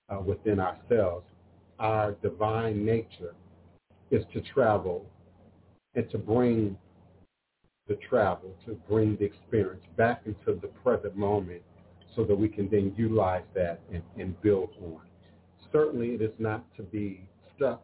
uh, 0.08 0.20
within 0.20 0.60
ourselves, 0.60 1.26
our 1.78 2.12
divine 2.22 2.84
nature 2.84 3.34
is 4.10 4.24
to 4.32 4.40
travel 4.40 5.04
and 5.94 6.08
to 6.10 6.18
bring 6.18 6.76
the 7.88 7.98
travel, 8.08 8.54
to 8.66 8.74
bring 8.88 9.16
the 9.16 9.24
experience 9.24 9.82
back 9.96 10.22
into 10.26 10.58
the 10.60 10.68
present 10.82 11.16
moment 11.16 11.62
so 12.14 12.24
that 12.24 12.34
we 12.34 12.48
can 12.48 12.68
then 12.70 12.94
utilize 12.96 13.42
that 13.54 13.80
and, 13.92 14.02
and 14.18 14.40
build 14.42 14.70
on. 14.82 15.00
Certainly 15.72 16.10
it 16.10 16.22
is 16.22 16.32
not 16.38 16.64
to 16.76 16.82
be 16.82 17.22
stuck 17.56 17.82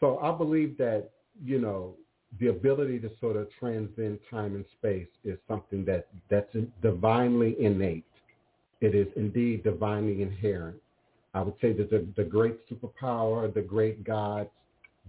So 0.00 0.18
I 0.18 0.36
believe 0.36 0.76
that, 0.78 1.10
you 1.42 1.60
know, 1.60 1.94
the 2.40 2.48
ability 2.48 2.98
to 3.00 3.10
sort 3.20 3.36
of 3.36 3.48
transcend 3.58 4.18
time 4.30 4.54
and 4.54 4.64
space 4.78 5.08
is 5.24 5.38
something 5.48 5.84
that 5.84 6.08
that's 6.28 6.54
divinely 6.82 7.56
innate. 7.60 8.04
It 8.80 8.94
is 8.94 9.06
indeed 9.16 9.64
divinely 9.64 10.22
inherent. 10.22 10.76
I 11.34 11.42
would 11.42 11.54
say 11.60 11.72
that 11.72 11.90
the, 11.90 12.06
the 12.16 12.24
great 12.24 12.58
superpower, 12.68 13.52
the 13.52 13.62
great 13.62 14.04
gods 14.04 14.50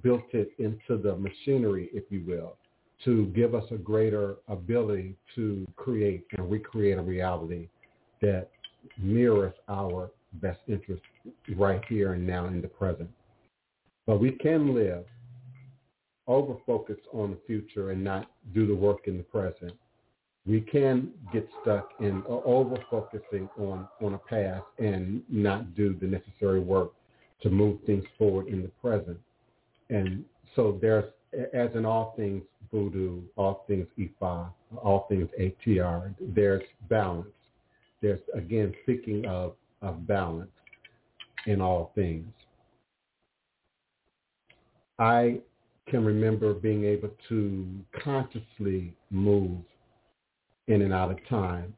built 0.04 0.24
it 0.34 0.52
into 0.60 1.02
the 1.02 1.16
machinery, 1.16 1.90
if 1.94 2.04
you 2.10 2.24
will, 2.26 2.56
to 3.06 3.28
give 3.28 3.56
us 3.56 3.66
a 3.72 3.78
greater 3.78 4.36
ability 4.48 5.16
to 5.36 5.66
create 5.76 6.26
and 6.38 6.50
recreate 6.50 6.98
a 6.98 7.02
reality 7.02 7.68
that 8.22 8.50
mirrors 8.98 9.54
our 9.70 10.12
best 10.34 10.60
interest 10.68 11.02
right 11.56 11.82
here 11.90 12.14
and 12.14 12.26
now 12.26 12.46
in 12.48 12.62
the 12.62 12.68
present. 12.68 13.10
But 14.06 14.20
we 14.20 14.32
can 14.32 14.74
live 14.74 15.06
over 16.28 16.56
focus 16.66 16.98
on 17.14 17.32
the 17.32 17.40
future 17.48 17.92
and 17.92 18.04
not 18.04 18.30
do 18.54 18.68
the 18.68 18.76
work 18.76 19.08
in 19.08 19.18
the 19.18 19.24
present 19.24 19.74
we 20.48 20.62
can 20.62 21.10
get 21.34 21.48
stuck 21.62 21.90
in 22.00 22.24
uh, 22.30 22.40
over 22.46 22.78
focusing 22.90 23.50
on, 23.60 23.88
on 24.02 24.14
a 24.14 24.18
past 24.18 24.64
and 24.80 25.22
not 25.30 25.76
do 25.76 25.96
the 26.00 26.08
necessary 26.08 26.62
work 26.62 26.94
to 27.42 27.50
move 27.50 27.80
things 27.86 28.06
forward 28.18 28.48
in 28.48 28.62
the 28.62 28.70
present. 28.82 29.20
And 29.90 30.24
so 30.56 30.80
there's, 30.82 31.06
as 31.54 31.70
in 31.76 31.86
all 31.86 32.14
things 32.16 32.44
voodoo, 32.72 33.22
all 33.36 33.66
things 33.68 33.88
Ifa, 34.00 34.50
all 34.78 35.06
things 35.10 35.28
ATR, 35.40 36.16
there's 36.20 36.64
balance. 36.90 37.28
There's, 38.02 38.22
again, 38.34 38.74
seeking 38.86 39.26
of, 39.26 39.54
of 39.82 40.08
balance 40.08 40.52
in 41.46 41.62
all 41.62 41.92
things. 41.94 42.28
I 45.00 45.42
can 45.90 46.04
remember 46.04 46.54
being 46.54 46.84
able 46.84 47.10
to 47.30 47.68
consciously 48.04 48.94
move 49.10 49.60
in 50.68 50.82
and 50.82 50.94
out 50.94 51.12
of 51.12 51.18
time 51.30 51.74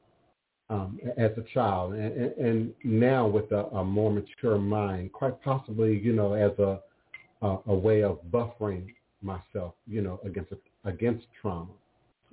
um, 0.69 1.00
as 1.17 1.32
a 1.38 1.43
child, 1.54 1.93
and, 1.93 2.34
and 2.34 2.74
now 2.84 3.28
with 3.28 3.52
a, 3.52 3.65
a, 3.67 3.84
more 3.84 4.12
mature 4.12 4.58
mind, 4.60 5.12
quite 5.13 5.41
possibly, 5.41 5.98
you 5.98 6.13
know, 6.13 6.34
as 6.34 6.58
a 6.60 6.80
a, 7.41 7.58
a 7.67 7.74
way 7.74 8.04
of 8.04 8.19
buffering 8.32 8.93
myself, 9.22 9.74
you 9.88 10.02
know, 10.02 10.19
against 10.26 10.54
against 10.86 11.26
trauma. 11.41 11.72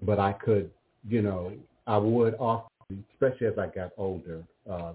But 0.03 0.19
I 0.19 0.33
could, 0.33 0.71
you 1.09 1.23
know, 1.23 1.53
I 1.87 1.97
would 1.97 2.35
often, 2.35 3.05
especially 3.13 3.47
as 3.47 3.59
I 3.59 3.67
got 3.69 3.93
older, 3.97 4.43
uh, 4.71 4.93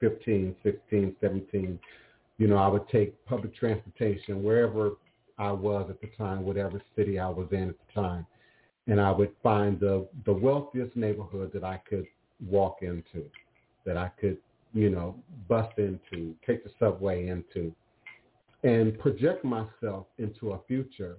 15, 0.00 0.56
16, 0.62 1.16
17, 1.20 1.78
you 2.38 2.48
know, 2.48 2.56
I 2.56 2.66
would 2.66 2.88
take 2.88 3.24
public 3.24 3.54
transportation 3.54 4.42
wherever 4.42 4.92
I 5.42 5.52
was 5.52 5.86
at 5.90 6.00
the 6.00 6.10
time, 6.16 6.44
whatever 6.44 6.80
city 6.96 7.18
I 7.18 7.28
was 7.28 7.48
in 7.52 7.68
at 7.70 7.76
the 7.86 8.00
time 8.00 8.26
and 8.86 9.00
I 9.00 9.10
would 9.10 9.32
find 9.42 9.78
the 9.78 10.06
the 10.24 10.32
wealthiest 10.32 10.96
neighborhood 10.96 11.52
that 11.54 11.64
I 11.64 11.80
could 11.88 12.06
walk 12.46 12.78
into, 12.82 13.24
that 13.84 13.96
I 13.96 14.10
could, 14.20 14.38
you 14.74 14.90
know, 14.90 15.14
bust 15.48 15.78
into, 15.78 16.34
take 16.46 16.64
the 16.64 16.70
subway 16.78 17.28
into, 17.28 17.72
and 18.64 18.98
project 18.98 19.44
myself 19.44 20.06
into 20.18 20.52
a 20.52 20.60
future, 20.66 21.16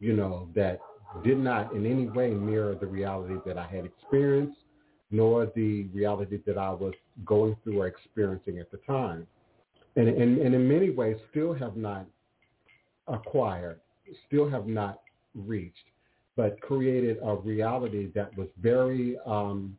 you 0.00 0.14
know, 0.14 0.48
that 0.54 0.80
did 1.22 1.38
not 1.38 1.72
in 1.72 1.86
any 1.86 2.08
way 2.08 2.30
mirror 2.30 2.74
the 2.74 2.86
reality 2.86 3.34
that 3.46 3.56
I 3.56 3.66
had 3.66 3.84
experienced, 3.84 4.58
nor 5.10 5.46
the 5.54 5.84
reality 5.94 6.40
that 6.46 6.58
I 6.58 6.70
was 6.70 6.94
going 7.24 7.56
through 7.62 7.80
or 7.82 7.86
experiencing 7.86 8.58
at 8.58 8.70
the 8.72 8.78
time. 8.78 9.26
And, 9.96 10.08
and, 10.08 10.38
and 10.38 10.54
in 10.56 10.68
many 10.68 10.90
ways 10.90 11.16
still 11.30 11.54
have 11.54 11.76
not 11.76 12.06
acquired, 13.06 13.80
still 14.26 14.48
have 14.48 14.66
not 14.66 15.00
reached 15.34 15.84
but 16.36 16.60
created 16.60 17.18
a 17.22 17.34
reality 17.36 18.10
that 18.14 18.36
was 18.36 18.48
very 18.60 19.16
um, 19.24 19.76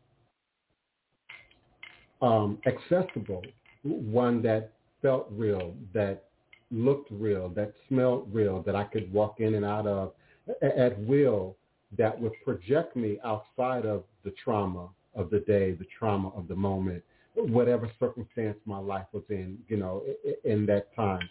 um, 2.21 2.57
accessible, 2.65 3.43
one 3.83 4.41
that 4.41 4.71
felt 5.01 5.27
real, 5.31 5.73
that 5.93 6.23
looked 6.71 7.11
real, 7.11 7.49
that 7.49 7.73
smelled 7.88 8.27
real, 8.33 8.61
that 8.63 8.75
I 8.75 8.85
could 8.85 9.11
walk 9.11 9.39
in 9.39 9.55
and 9.55 9.65
out 9.65 9.85
of 9.85 10.13
at 10.61 10.99
will, 11.01 11.55
that 11.97 12.19
would 12.19 12.33
project 12.43 12.95
me 12.95 13.17
outside 13.23 13.85
of 13.85 14.03
the 14.23 14.31
trauma 14.43 14.89
of 15.13 15.29
the 15.29 15.39
day, 15.39 15.71
the 15.71 15.88
trauma 15.97 16.29
of 16.29 16.47
the 16.47 16.55
moment, 16.55 17.03
whatever 17.33 17.89
circumstance 17.99 18.57
my 18.65 18.77
life 18.77 19.05
was 19.11 19.23
in, 19.29 19.57
you 19.67 19.77
know, 19.77 20.03
in 20.43 20.65
that 20.67 20.95
time, 20.95 21.28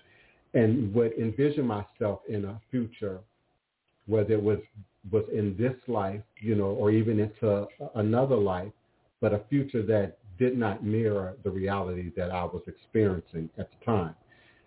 and 0.55 0.95
would 0.95 1.13
envision 1.15 1.67
myself 1.67 2.21
in 2.29 2.45
a 2.45 2.61
future 2.71 3.21
whether 4.07 4.35
it 4.35 4.43
was 4.43 4.59
was 5.11 5.25
in 5.33 5.55
this 5.59 5.75
life, 5.87 6.23
you 6.41 6.55
know, 6.55 6.65
or 6.65 6.91
even 6.91 7.21
into 7.21 7.67
another 7.95 8.37
life, 8.37 8.73
but 9.21 9.35
a 9.35 9.43
future 9.51 9.83
that 9.83 10.17
did 10.39 10.57
not 10.57 10.83
mirror 10.83 11.35
the 11.45 11.51
reality 11.51 12.11
that 12.17 12.31
I 12.31 12.45
was 12.45 12.63
experiencing 12.67 13.51
at 13.59 13.69
the 13.71 13.85
time. 13.85 14.15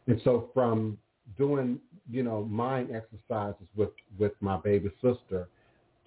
And 0.05 0.21
so 0.23 0.49
from 0.53 0.97
doing, 1.37 1.79
you 2.09 2.23
know, 2.23 2.43
mind 2.45 2.89
exercises 2.95 3.67
with, 3.75 3.89
with 4.17 4.33
my 4.39 4.57
baby 4.57 4.91
sister 5.01 5.47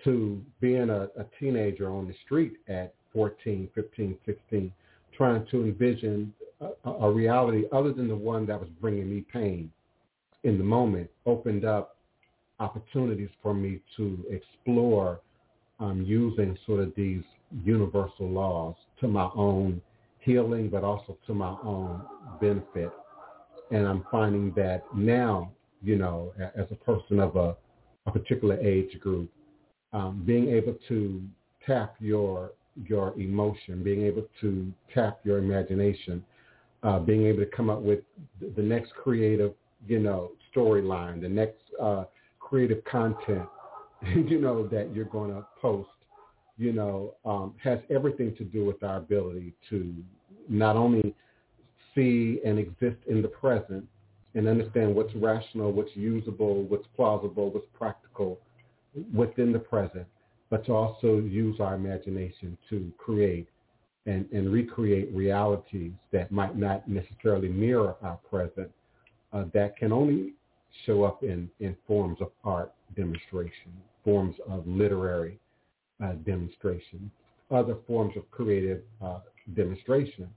to 0.05 0.41
being 0.61 0.91
a, 0.91 1.09
a 1.19 1.27
teenager 1.39 1.91
on 1.91 2.07
the 2.07 2.15
street 2.25 2.55
at 2.69 2.95
14, 3.13 3.69
15, 3.75 4.17
16, 4.25 4.73
trying 5.17 5.47
to 5.51 5.65
envision 5.65 6.33
a, 6.85 7.11
reality 7.11 7.65
other 7.73 7.93
than 7.93 8.09
the 8.09 8.17
one 8.17 8.47
that 8.47 8.59
was 8.59 8.69
bringing 8.81 9.09
me 9.09 9.25
pain 9.33 9.71
in 10.45 10.59
the 10.59 10.65
moment 10.65 11.09
opened 11.27 11.65
up 11.65 11.97
opportunities 12.59 13.31
for 13.43 13.55
me 13.55 13.81
to 13.97 14.25
explore 14.31 15.21
um, 15.79 16.03
using 16.03 16.57
sort 16.67 16.81
of 16.81 16.93
these 16.95 17.23
universal 17.65 18.29
laws 18.29 18.75
to 19.01 19.09
my 19.09 19.29
own 19.35 19.81
healing, 20.19 20.69
but 20.69 20.85
also 20.85 21.17
to 21.27 21.35
my 21.35 21.57
own 21.65 22.03
benefit. 22.41 22.91
And 23.71 23.87
I'm 23.87 24.05
finding 24.11 24.53
that 24.57 24.83
now 24.95 25.53
you 25.83 25.97
know, 25.97 26.33
as 26.57 26.67
a 26.71 26.75
person 26.75 27.21
of 27.21 27.37
a, 27.37 27.57
a 28.07 28.11
particular 28.11 28.59
age 28.61 28.99
group, 29.01 29.31
um, 29.93 30.23
being 30.27 30.49
able 30.51 30.77
to 30.89 31.23
tap 31.67 31.95
your 32.01 32.53
your 32.87 33.19
emotion, 33.19 33.83
being 33.83 34.03
able 34.03 34.25
to 34.41 34.73
tap 34.95 35.19
your 35.25 35.39
imagination, 35.39 36.25
uh, 36.83 36.99
being 36.99 37.27
able 37.27 37.41
to 37.41 37.51
come 37.51 37.71
up 37.71 37.81
with 37.81 38.01
the 38.57 38.63
next 38.63 38.95
creative, 38.95 39.53
you 39.87 39.99
know, 39.99 40.33
storyline, 40.55 41.21
the 41.21 41.29
next 41.29 41.63
uh, 41.81 42.05
creative 42.39 42.83
content, 42.85 43.47
you 44.15 44.41
know, 44.41 44.67
that 44.67 44.95
you're 44.95 45.05
going 45.05 45.31
to 45.31 45.45
post, 45.61 45.89
you 46.59 46.73
know, 46.73 47.15
um, 47.25 47.55
has 47.63 47.79
everything 47.91 48.35
to 48.37 48.45
do 48.45 48.65
with 48.65 48.83
our 48.83 48.97
ability 48.97 49.55
to 49.69 49.95
not 50.49 50.77
only 50.77 51.15
see 51.95 52.41
and 52.45 52.59
exist 52.59 52.97
in 53.09 53.23
the 53.23 53.29
present 53.29 53.85
and 54.35 54.47
understand 54.47 54.95
what's 54.95 55.15
rational, 55.15 55.73
what's 55.73 55.95
usable, 55.95 56.63
what's 56.65 56.87
plausible, 56.95 57.51
what's 57.51 57.67
practical 57.77 58.39
within 59.13 59.53
the 59.53 59.59
present, 59.59 60.07
but 60.51 60.65
to 60.67 60.73
also 60.73 61.19
use 61.19 61.61
our 61.61 61.75
imagination 61.75 62.57
to 62.69 62.93
create 62.97 63.49
and, 64.07 64.27
and 64.33 64.53
recreate 64.53 65.11
realities 65.13 65.93
that 66.13 66.31
might 66.31 66.57
not 66.57 66.89
necessarily 66.89 67.49
mirror 67.49 67.97
our 68.03 68.19
present, 68.29 68.71
uh, 69.33 69.45
that 69.53 69.77
can 69.77 69.93
only 69.93 70.33
show 70.87 71.05
up 71.05 71.23
in, 71.23 71.51
in 71.61 71.77
forms 71.87 72.19
of 72.21 72.31
art 72.45 72.73
demonstration, 72.97 73.73
forms 74.05 74.37
of 74.49 74.67
literary 74.67 75.39
uh, 76.03 76.13
demonstration, 76.25 77.11
other 77.51 77.77
forms 77.87 78.17
of 78.17 78.29
creative 78.31 78.81
uh, 79.05 79.21
demonstration. 79.55 80.29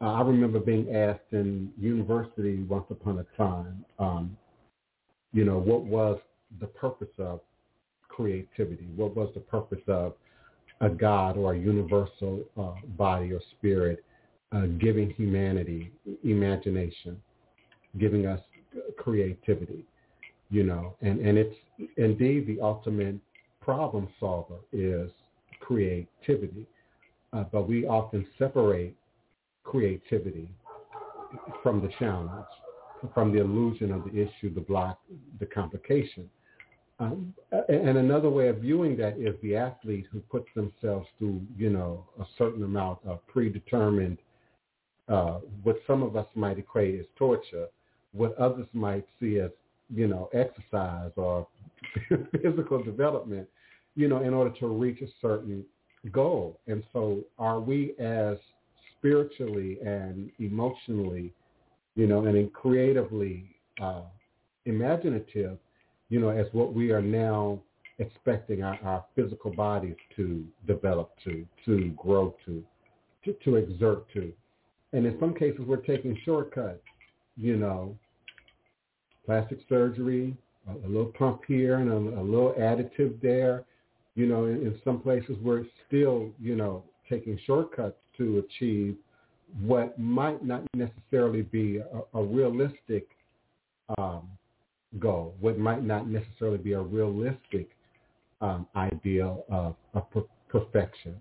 Uh, 0.00 0.14
I 0.14 0.22
remember 0.22 0.58
being 0.58 0.94
asked 0.94 1.32
in 1.32 1.70
university 1.78 2.62
once 2.64 2.86
upon 2.90 3.18
a 3.20 3.36
time, 3.36 3.84
um, 3.98 4.36
you 5.32 5.44
know, 5.44 5.58
what 5.58 5.84
was 5.84 6.18
the 6.60 6.66
purpose 6.66 7.08
of 7.18 7.40
creativity? 8.08 8.88
What 8.96 9.16
was 9.16 9.30
the 9.34 9.40
purpose 9.40 9.82
of 9.86 10.14
a 10.82 10.90
God 10.90 11.36
or 11.36 11.54
a 11.54 11.58
universal 11.58 12.44
uh, 12.58 12.72
body 12.98 13.32
or 13.32 13.40
spirit 13.56 14.04
uh, 14.52 14.66
giving 14.78 15.10
humanity 15.10 15.90
imagination, 16.24 17.20
giving 17.98 18.26
us 18.26 18.40
creativity, 18.98 19.84
you 20.50 20.64
know, 20.64 20.94
and, 21.00 21.20
and 21.20 21.38
it's 21.38 21.56
indeed 21.96 22.46
the 22.46 22.60
ultimate 22.60 23.16
problem 23.60 24.08
solver 24.20 24.56
is 24.72 25.10
creativity. 25.60 26.66
Uh, 27.32 27.44
but 27.50 27.66
we 27.66 27.86
often 27.86 28.26
separate 28.38 28.94
creativity 29.64 30.50
from 31.62 31.80
the 31.80 31.88
challenge, 31.98 32.44
from 33.14 33.32
the 33.32 33.40
illusion 33.40 33.90
of 33.90 34.04
the 34.04 34.10
issue, 34.10 34.52
the 34.52 34.60
block, 34.60 34.98
the 35.40 35.46
complication. 35.46 36.28
Um, 36.98 37.34
and 37.68 37.98
another 37.98 38.30
way 38.30 38.48
of 38.48 38.58
viewing 38.58 38.96
that 38.98 39.18
is 39.18 39.34
the 39.42 39.56
athlete 39.56 40.06
who 40.12 40.20
puts 40.20 40.46
themselves 40.54 41.06
through, 41.18 41.40
you 41.56 41.70
know, 41.70 42.06
a 42.20 42.24
certain 42.38 42.62
amount 42.62 42.98
of 43.04 43.26
predetermined, 43.26 44.18
uh, 45.08 45.38
what 45.62 45.76
some 45.86 46.02
of 46.02 46.16
us 46.16 46.26
might 46.34 46.58
equate 46.58 47.00
as 47.00 47.06
torture, 47.16 47.66
what 48.12 48.36
others 48.38 48.66
might 48.72 49.04
see 49.18 49.38
as, 49.38 49.50
you 49.92 50.06
know, 50.06 50.28
exercise 50.32 51.10
or 51.16 51.46
physical 52.42 52.82
development, 52.82 53.48
you 53.96 54.08
know, 54.08 54.22
in 54.22 54.32
order 54.32 54.54
to 54.60 54.68
reach 54.68 55.00
a 55.02 55.08
certain 55.20 55.64
goal. 56.12 56.60
And 56.66 56.84
so 56.92 57.24
are 57.38 57.60
we 57.60 57.94
as 57.98 58.36
spiritually 58.96 59.78
and 59.84 60.30
emotionally, 60.38 61.32
you 61.96 62.06
know, 62.06 62.24
and 62.24 62.52
creatively 62.52 63.56
uh, 63.80 64.02
imaginative 64.66 65.58
you 66.12 66.20
know, 66.20 66.28
as 66.28 66.44
what 66.52 66.74
we 66.74 66.90
are 66.90 67.00
now 67.00 67.58
expecting 67.98 68.62
our, 68.62 68.78
our 68.84 69.02
physical 69.16 69.50
bodies 69.50 69.96
to 70.14 70.44
develop 70.66 71.10
to, 71.24 71.46
to 71.64 71.88
grow 71.96 72.36
to, 72.44 72.62
to, 73.24 73.32
to 73.42 73.56
exert 73.56 74.04
to. 74.12 74.30
And 74.92 75.06
in 75.06 75.16
some 75.18 75.32
cases, 75.32 75.60
we're 75.66 75.78
taking 75.78 76.18
shortcuts, 76.22 76.82
you 77.38 77.56
know, 77.56 77.96
plastic 79.24 79.60
surgery, 79.70 80.36
a, 80.68 80.86
a 80.86 80.88
little 80.88 81.14
pump 81.18 81.40
here 81.48 81.76
and 81.76 81.90
a, 81.90 82.20
a 82.20 82.22
little 82.22 82.54
additive 82.60 83.18
there. 83.22 83.64
You 84.14 84.26
know, 84.26 84.44
in, 84.44 84.56
in 84.56 84.78
some 84.84 85.00
places 85.00 85.38
we're 85.40 85.64
still, 85.86 86.28
you 86.38 86.56
know, 86.56 86.84
taking 87.08 87.38
shortcuts 87.46 87.96
to 88.18 88.44
achieve 88.46 88.96
what 89.62 89.98
might 89.98 90.44
not 90.44 90.62
necessarily 90.74 91.40
be 91.40 91.78
a, 91.78 92.18
a 92.18 92.22
realistic 92.22 93.08
um, 93.96 94.28
goal, 94.98 95.34
what 95.40 95.58
might 95.58 95.82
not 95.82 96.08
necessarily 96.08 96.58
be 96.58 96.72
a 96.72 96.80
realistic 96.80 97.70
um, 98.40 98.66
ideal 98.76 99.44
of, 99.50 99.76
of 99.94 100.10
per- 100.10 100.24
perfection. 100.48 101.20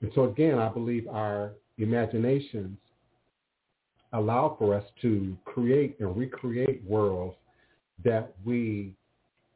And 0.00 0.10
so 0.14 0.24
again, 0.24 0.58
I 0.58 0.68
believe 0.68 1.06
our 1.08 1.52
imaginations 1.78 2.76
allow 4.12 4.56
for 4.58 4.74
us 4.74 4.84
to 5.02 5.36
create 5.44 5.96
and 6.00 6.16
recreate 6.16 6.82
worlds 6.84 7.36
that 8.04 8.34
we 8.44 8.94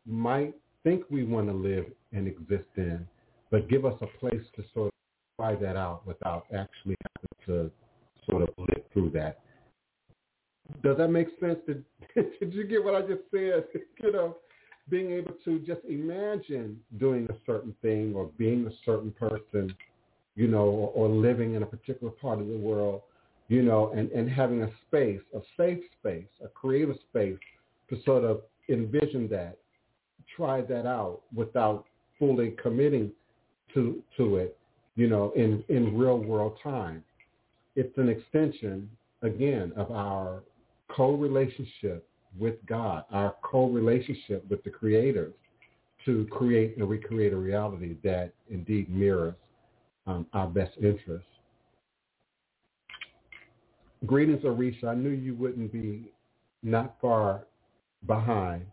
might 0.06 0.54
think 0.84 1.04
we 1.10 1.24
want 1.24 1.48
to 1.48 1.52
live 1.52 1.86
and 2.12 2.28
exist 2.28 2.68
in, 2.76 3.06
but 3.50 3.68
give 3.68 3.84
us 3.84 3.94
a 4.00 4.06
place 4.18 4.42
to 4.54 4.64
sort 4.72 4.86
of 4.86 4.92
try 5.38 5.54
that 5.56 5.76
out 5.76 6.06
without 6.06 6.46
actually 6.54 6.94
having 7.46 7.46
to 7.46 7.70
sort 8.30 8.42
of 8.42 8.48
live 8.56 8.82
through 8.92 9.10
that 9.10 9.40
does 10.82 10.96
that 10.98 11.08
make 11.08 11.28
sense? 11.40 11.58
Did, 11.66 11.84
did 12.14 12.54
you 12.54 12.64
get 12.64 12.84
what 12.84 12.94
I 12.94 13.00
just 13.02 13.22
said? 13.30 13.64
you 14.02 14.12
know, 14.12 14.36
being 14.88 15.10
able 15.12 15.34
to 15.44 15.58
just 15.60 15.80
imagine 15.88 16.78
doing 16.98 17.26
a 17.30 17.34
certain 17.44 17.74
thing 17.82 18.14
or 18.14 18.30
being 18.38 18.66
a 18.66 18.70
certain 18.84 19.10
person, 19.12 19.74
you 20.36 20.48
know, 20.48 20.64
or, 20.64 20.92
or 20.94 21.08
living 21.08 21.54
in 21.54 21.62
a 21.62 21.66
particular 21.66 22.12
part 22.12 22.40
of 22.40 22.46
the 22.46 22.56
world, 22.56 23.02
you 23.48 23.62
know, 23.62 23.92
and, 23.92 24.10
and 24.12 24.30
having 24.30 24.62
a 24.62 24.70
space, 24.86 25.20
a 25.34 25.40
safe 25.56 25.82
space, 26.00 26.26
a 26.44 26.48
creative 26.48 26.96
space 27.10 27.38
to 27.90 28.00
sort 28.04 28.24
of 28.24 28.42
envision 28.68 29.28
that, 29.28 29.56
try 30.36 30.60
that 30.60 30.86
out 30.86 31.20
without 31.34 31.84
fully 32.18 32.54
committing 32.62 33.10
to 33.74 34.02
to 34.16 34.36
it, 34.36 34.56
you 34.96 35.08
know, 35.08 35.32
in, 35.36 35.62
in 35.68 35.96
real 35.96 36.18
world 36.18 36.58
time. 36.62 37.02
It's 37.74 37.96
an 37.98 38.08
extension, 38.08 38.88
again, 39.22 39.72
of 39.76 39.90
our 39.90 40.42
co-relationship 40.88 42.08
with 42.38 42.54
God, 42.66 43.04
our 43.10 43.34
co-relationship 43.42 44.48
with 44.48 44.62
the 44.64 44.70
creators 44.70 45.32
to 46.04 46.26
create 46.30 46.76
and 46.76 46.88
recreate 46.88 47.32
a 47.32 47.36
reality 47.36 47.96
that 48.04 48.32
indeed 48.50 48.88
mirrors 48.88 49.34
um, 50.06 50.26
our 50.32 50.46
best 50.46 50.72
interests. 50.80 51.26
Greetings, 54.04 54.44
Arisha. 54.44 54.88
I 54.88 54.94
knew 54.94 55.10
you 55.10 55.34
wouldn't 55.34 55.72
be 55.72 56.12
not 56.62 56.96
far 57.00 57.46
behind. 58.06 58.66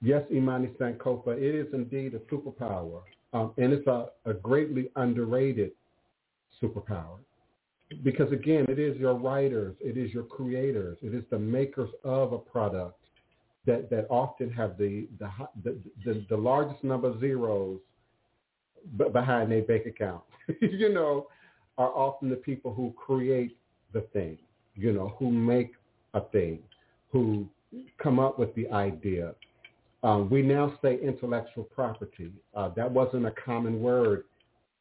Yes, 0.00 0.22
Imani 0.30 0.68
Sankofa, 0.80 1.36
it 1.36 1.54
is 1.54 1.72
indeed 1.72 2.14
a 2.14 2.18
superpower, 2.32 3.02
um, 3.32 3.52
and 3.56 3.72
it's 3.72 3.86
a, 3.86 4.08
a 4.26 4.34
greatly 4.34 4.90
underrated 4.96 5.72
superpower 6.60 7.18
because 8.02 8.32
again, 8.32 8.66
it 8.68 8.78
is 8.78 8.96
your 8.96 9.14
writers, 9.14 9.76
it 9.80 9.96
is 9.96 10.12
your 10.12 10.24
creators, 10.24 10.98
it 11.02 11.14
is 11.14 11.24
the 11.30 11.38
makers 11.38 11.90
of 12.04 12.32
a 12.32 12.38
product 12.38 12.98
that, 13.66 13.90
that 13.90 14.06
often 14.10 14.50
have 14.50 14.76
the, 14.78 15.06
the, 15.18 15.30
the, 15.64 15.78
the, 16.04 16.26
the 16.28 16.36
largest 16.36 16.82
number 16.82 17.08
of 17.08 17.20
zeros 17.20 17.78
behind 19.12 19.52
their 19.52 19.62
bank 19.62 19.86
account, 19.86 20.22
you 20.60 20.92
know, 20.92 21.28
are 21.78 21.90
often 21.90 22.28
the 22.28 22.36
people 22.36 22.74
who 22.74 22.92
create 22.96 23.56
the 23.92 24.00
thing, 24.12 24.36
you 24.74 24.92
know, 24.92 25.14
who 25.18 25.30
make 25.30 25.72
a 26.14 26.20
thing, 26.20 26.58
who 27.10 27.46
come 28.02 28.18
up 28.18 28.38
with 28.38 28.54
the 28.54 28.68
idea. 28.70 29.34
Um, 30.02 30.28
we 30.28 30.42
now 30.42 30.76
say 30.82 30.98
intellectual 31.00 31.64
property. 31.64 32.32
Uh, 32.54 32.70
that 32.70 32.90
wasn't 32.90 33.26
a 33.26 33.30
common 33.30 33.80
word 33.80 34.24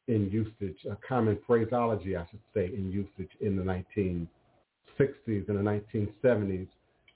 in 0.07 0.29
usage, 0.29 0.77
a 0.89 0.97
common 1.07 1.37
phraseology, 1.45 2.15
I 2.15 2.25
should 2.29 2.39
say, 2.53 2.65
in 2.65 2.91
usage 2.91 3.31
in 3.39 3.55
the 3.55 3.63
1960s 3.63 4.27
and 5.49 5.57
the 5.57 5.81
1970s, 6.23 6.67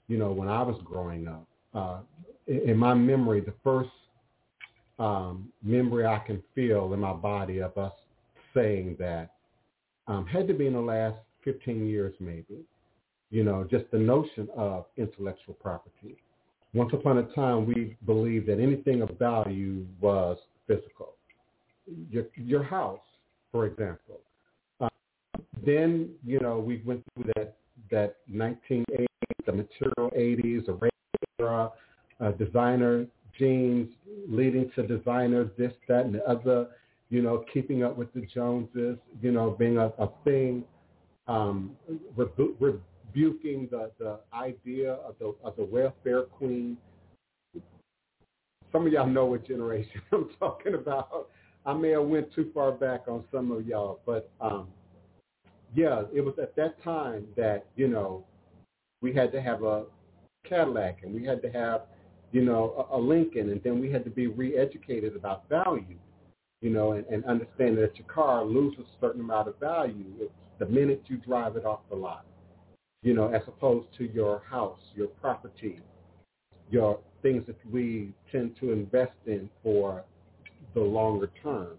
you 0.08 0.18
know, 0.18 0.32
when 0.32 0.48
I 0.48 0.62
was 0.62 0.80
growing 0.84 1.28
up. 1.28 1.46
Uh, 1.74 1.98
in 2.46 2.76
my 2.76 2.94
memory, 2.94 3.40
the 3.40 3.54
first 3.64 3.90
um, 4.98 5.52
memory 5.62 6.06
I 6.06 6.18
can 6.20 6.42
feel 6.54 6.92
in 6.94 7.00
my 7.00 7.12
body 7.12 7.58
of 7.58 7.76
us 7.76 7.92
saying 8.54 8.96
that 8.98 9.32
um, 10.06 10.24
had 10.26 10.46
to 10.48 10.54
be 10.54 10.66
in 10.66 10.72
the 10.72 10.80
last 10.80 11.18
15 11.44 11.86
years 11.86 12.14
maybe. 12.20 12.64
You 13.30 13.42
know, 13.42 13.66
just 13.68 13.90
the 13.90 13.98
notion 13.98 14.48
of 14.56 14.86
intellectual 14.96 15.54
property. 15.54 16.16
Once 16.72 16.92
upon 16.92 17.18
a 17.18 17.24
time, 17.34 17.66
we 17.66 17.96
believed 18.06 18.46
that 18.46 18.60
anything 18.60 19.02
of 19.02 19.10
value 19.18 19.84
was 20.00 20.38
physical 20.68 21.15
your, 22.10 22.24
your 22.34 22.62
house, 22.62 23.00
for 23.52 23.66
example. 23.66 24.20
Uh, 24.80 24.88
then, 25.64 26.10
you 26.24 26.40
know, 26.40 26.58
we 26.58 26.82
went 26.84 27.02
through 27.14 27.32
that, 27.36 27.56
that 27.90 28.16
1980s, 28.32 29.06
the 29.44 29.52
material 29.52 30.10
80s, 30.16 30.66
the 30.66 30.90
era, 31.38 31.70
uh, 32.20 32.30
designer 32.32 33.06
jeans 33.38 33.88
leading 34.28 34.70
to 34.74 34.86
designer 34.86 35.50
this, 35.58 35.72
that, 35.88 36.04
and 36.04 36.14
the 36.14 36.28
other, 36.28 36.68
you 37.10 37.22
know, 37.22 37.44
keeping 37.52 37.84
up 37.84 37.96
with 37.96 38.12
the 38.14 38.22
Joneses, 38.22 38.98
you 39.20 39.32
know, 39.32 39.50
being 39.50 39.78
a, 39.78 39.86
a 39.98 40.08
thing, 40.24 40.64
um, 41.28 41.72
rebu- 42.16 42.56
rebuking 42.58 43.68
the, 43.70 43.90
the 43.98 44.20
idea 44.32 44.94
of 44.94 45.14
the, 45.18 45.34
of 45.44 45.56
the 45.56 45.64
welfare 45.64 46.22
queen. 46.22 46.76
Some 48.72 48.86
of 48.86 48.92
y'all 48.92 49.06
know 49.06 49.26
what 49.26 49.46
generation 49.46 50.00
I'm 50.12 50.28
talking 50.38 50.74
about. 50.74 51.28
I 51.66 51.74
may 51.74 51.90
have 51.90 52.04
went 52.04 52.32
too 52.32 52.50
far 52.54 52.70
back 52.70 53.08
on 53.08 53.24
some 53.32 53.50
of 53.50 53.66
y'all, 53.66 54.00
but 54.06 54.30
um, 54.40 54.68
yeah, 55.74 56.02
it 56.14 56.20
was 56.20 56.34
at 56.40 56.54
that 56.54 56.80
time 56.84 57.26
that, 57.36 57.66
you 57.74 57.88
know, 57.88 58.24
we 59.02 59.12
had 59.12 59.32
to 59.32 59.42
have 59.42 59.64
a 59.64 59.84
Cadillac 60.48 61.00
and 61.02 61.12
we 61.12 61.24
had 61.24 61.42
to 61.42 61.50
have, 61.50 61.82
you 62.30 62.44
know, 62.44 62.86
a, 62.90 62.96
a 62.96 63.00
Lincoln 63.00 63.50
and 63.50 63.60
then 63.64 63.80
we 63.80 63.90
had 63.90 64.04
to 64.04 64.10
be 64.10 64.28
re-educated 64.28 65.16
about 65.16 65.48
value, 65.48 65.98
you 66.62 66.70
know, 66.70 66.92
and, 66.92 67.04
and 67.06 67.24
understand 67.24 67.76
that 67.78 67.96
your 67.96 68.06
car 68.06 68.44
loses 68.44 68.80
a 68.80 69.00
certain 69.00 69.20
amount 69.20 69.48
of 69.48 69.58
value 69.58 70.04
it's 70.20 70.32
the 70.60 70.66
minute 70.66 71.02
you 71.08 71.16
drive 71.16 71.56
it 71.56 71.66
off 71.66 71.80
the 71.90 71.96
lot, 71.96 72.24
you 73.02 73.12
know, 73.12 73.28
as 73.28 73.42
opposed 73.48 73.88
to 73.98 74.04
your 74.04 74.42
house, 74.48 74.78
your 74.94 75.08
property, 75.08 75.80
your 76.70 77.00
things 77.22 77.44
that 77.48 77.56
we 77.70 78.12
tend 78.30 78.54
to 78.60 78.72
invest 78.72 79.16
in 79.26 79.50
for 79.62 80.04
the 80.76 80.82
longer 80.82 81.30
term. 81.42 81.78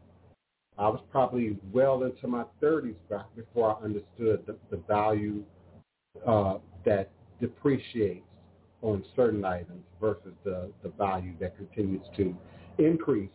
I 0.78 0.90
was 0.90 1.00
probably 1.12 1.58
well 1.72 2.04
into 2.04 2.28
my 2.28 2.44
30s 2.62 2.96
back 3.10 3.28
before 3.36 3.78
I 3.78 3.86
understood 3.86 4.44
the, 4.46 4.58
the 4.72 4.78
value 4.88 5.44
uh, 6.28 6.56
that 6.84 7.12
depreciates 7.40 8.26
on 8.82 9.06
certain 9.16 9.46
items 9.46 9.84
versus 10.02 10.34
the, 10.44 10.72
the 10.84 10.90
value 10.90 11.34
that 11.40 11.56
continues 11.58 12.02
to 12.18 12.36
increase, 12.80 13.30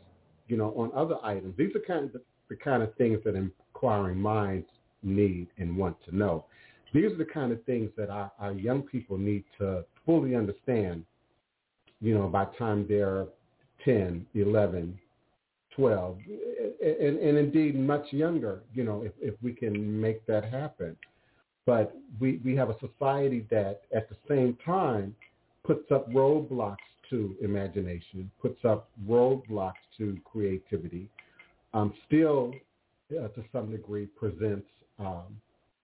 you 0.48 0.56
know, 0.56 0.74
on 0.76 0.90
other 0.94 1.16
items. 1.22 1.54
These 1.56 1.74
are 1.76 1.80
kind 1.80 2.06
of 2.06 2.12
the, 2.12 2.22
the 2.48 2.56
kind 2.56 2.82
of 2.82 2.94
things 2.96 3.20
that 3.24 3.36
inquiring 3.36 4.20
minds 4.20 4.66
need 5.04 5.46
and 5.58 5.76
want 5.76 5.96
to 6.08 6.16
know. 6.16 6.44
These 6.92 7.12
are 7.12 7.16
the 7.16 7.24
kind 7.24 7.52
of 7.52 7.64
things 7.64 7.90
that 7.96 8.10
our, 8.10 8.32
our 8.40 8.52
young 8.52 8.82
people 8.82 9.16
need 9.16 9.44
to 9.58 9.84
fully 10.04 10.34
understand, 10.34 11.04
you 12.00 12.14
know, 12.14 12.26
by 12.26 12.46
the 12.46 12.50
time 12.58 12.86
they're 12.88 13.26
10, 13.84 14.26
11, 14.34 14.98
12, 15.76 16.18
and, 16.82 17.18
and 17.18 17.38
indeed 17.38 17.78
much 17.78 18.12
younger, 18.12 18.60
you 18.74 18.84
know, 18.84 19.02
if, 19.02 19.12
if 19.20 19.34
we 19.42 19.52
can 19.52 20.00
make 20.00 20.24
that 20.26 20.44
happen. 20.44 20.96
But 21.64 21.96
we, 22.20 22.40
we 22.44 22.56
have 22.56 22.70
a 22.70 22.76
society 22.80 23.46
that 23.50 23.82
at 23.94 24.08
the 24.08 24.16
same 24.28 24.58
time 24.64 25.14
puts 25.64 25.90
up 25.92 26.10
roadblocks 26.12 26.76
to 27.10 27.36
imagination, 27.42 28.30
puts 28.40 28.64
up 28.64 28.88
roadblocks 29.08 29.74
to 29.98 30.18
creativity, 30.24 31.08
um, 31.74 31.94
still 32.06 32.52
uh, 33.12 33.28
to 33.28 33.44
some 33.52 33.70
degree 33.70 34.06
presents, 34.06 34.66
um, 34.98 35.24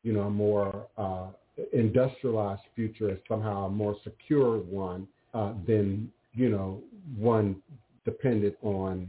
you 0.03 0.13
know, 0.13 0.23
a 0.23 0.31
more 0.31 0.87
uh, 0.97 1.27
industrialized 1.73 2.63
future 2.75 3.11
as 3.11 3.19
somehow 3.29 3.67
a 3.67 3.71
more 3.71 3.97
secure 4.05 4.59
one 4.59 5.07
uh, 5.35 5.53
than, 5.67 6.11
you 6.35 6.49
know, 6.49 6.81
one 7.17 7.57
dependent 8.05 8.57
on 8.63 9.09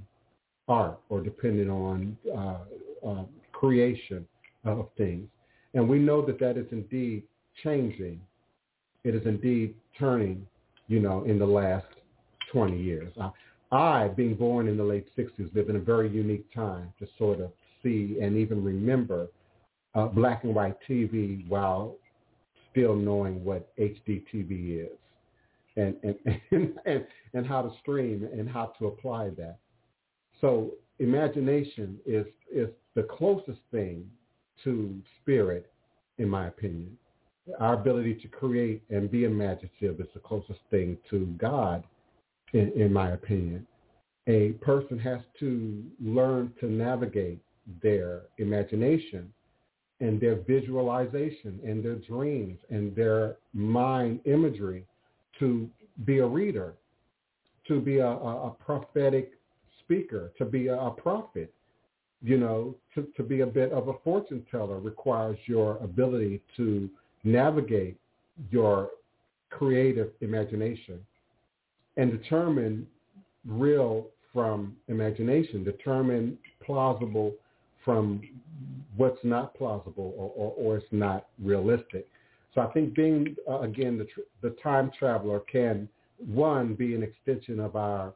art 0.69 0.99
or 1.09 1.21
dependent 1.21 1.69
on 1.69 2.17
uh, 2.33 3.07
uh, 3.07 3.23
creation 3.51 4.25
of 4.63 4.87
things. 4.97 5.27
And 5.73 5.87
we 5.87 5.99
know 5.99 6.25
that 6.25 6.39
that 6.39 6.57
is 6.57 6.67
indeed 6.71 7.23
changing. 7.63 8.21
It 9.03 9.15
is 9.15 9.25
indeed 9.25 9.75
turning, 9.97 10.45
you 10.87 10.99
know, 10.99 11.23
in 11.23 11.39
the 11.39 11.45
last 11.45 11.87
20 12.51 12.81
years. 12.81 13.11
I, 13.19 13.31
I, 13.71 14.07
being 14.07 14.35
born 14.35 14.67
in 14.67 14.77
the 14.77 14.83
late 14.83 15.07
60s, 15.17 15.53
live 15.55 15.69
in 15.69 15.75
a 15.75 15.79
very 15.79 16.09
unique 16.09 16.45
time 16.53 16.93
to 16.99 17.07
sort 17.17 17.39
of 17.39 17.51
see 17.83 18.17
and 18.21 18.37
even 18.37 18.63
remember 18.63 19.27
uh, 19.95 20.07
black 20.07 20.43
and 20.43 20.55
white 20.55 20.77
TV 20.87 21.47
while 21.47 21.95
still 22.71 22.95
knowing 22.95 23.43
what 23.43 23.75
HD 23.77 24.23
TV 24.33 24.85
is 24.85 24.97
and, 25.75 25.95
and, 26.03 26.15
and, 26.51 26.73
and, 26.85 27.05
and 27.33 27.47
how 27.47 27.61
to 27.61 27.71
stream 27.79 28.27
and 28.31 28.49
how 28.49 28.73
to 28.79 28.87
apply 28.87 29.29
that. 29.29 29.57
So 30.41 30.71
imagination 30.99 31.97
is, 32.05 32.25
is 32.53 32.69
the 32.95 33.03
closest 33.03 33.59
thing 33.71 34.09
to 34.63 34.95
spirit, 35.21 35.71
in 36.17 36.29
my 36.29 36.47
opinion. 36.47 36.97
Our 37.59 37.73
ability 37.73 38.15
to 38.15 38.27
create 38.27 38.83
and 38.89 39.09
be 39.09 39.23
imaginative 39.23 39.99
is 39.99 40.07
the 40.13 40.19
closest 40.19 40.59
thing 40.69 40.97
to 41.09 41.25
God, 41.37 41.83
in, 42.53 42.71
in 42.75 42.93
my 42.93 43.11
opinion. 43.11 43.65
A 44.27 44.51
person 44.61 44.99
has 44.99 45.21
to 45.39 45.83
learn 45.99 46.53
to 46.59 46.67
navigate 46.67 47.39
their 47.81 48.23
imagination 48.37 49.31
and 50.01 50.19
their 50.19 50.35
visualization 50.35 51.59
and 51.65 51.83
their 51.83 51.95
dreams 51.95 52.57
and 52.69 52.95
their 52.95 53.37
mind 53.53 54.19
imagery 54.25 54.85
to 55.39 55.69
be 56.05 56.19
a 56.19 56.25
reader, 56.25 56.73
to 57.67 57.79
be 57.81 57.97
a, 57.97 58.07
a, 58.07 58.47
a 58.47 58.51
prophetic 58.51 59.38
speaker, 59.89 60.31
to 60.37 60.45
be 60.45 60.67
a, 60.67 60.91
prophet, 60.91 61.51
you 62.21 62.37
know, 62.37 62.75
to, 62.93 63.07
to 63.17 63.23
be 63.23 63.41
a 63.41 63.45
bit 63.45 63.71
of 63.71 63.87
a 63.87 63.93
fortune 64.03 64.45
teller 64.51 64.79
requires 64.79 65.37
your 65.45 65.77
ability 65.77 66.41
to 66.55 66.87
navigate 67.23 67.97
your 68.51 68.91
creative 69.49 70.11
imagination 70.21 70.99
and 71.97 72.11
determine 72.11 72.85
real 73.47 74.05
from 74.31 74.75
imagination, 74.89 75.63
determine 75.63 76.37
plausible 76.63 77.33
from 77.83 78.21
what's 78.95 79.19
not 79.23 79.55
plausible 79.55 80.13
or, 80.15 80.31
or, 80.35 80.53
or 80.55 80.77
it's 80.77 80.85
not 80.91 81.27
realistic. 81.41 82.07
So 82.53 82.61
I 82.61 82.67
think 82.67 82.93
being, 82.93 83.35
uh, 83.49 83.61
again, 83.61 83.97
the, 83.97 84.05
tr- 84.05 84.19
the 84.43 84.51
time 84.61 84.91
traveler 84.97 85.39
can, 85.51 85.89
one, 86.27 86.75
be 86.75 86.93
an 86.93 87.01
extension 87.01 87.59
of 87.59 87.75
our 87.75 88.13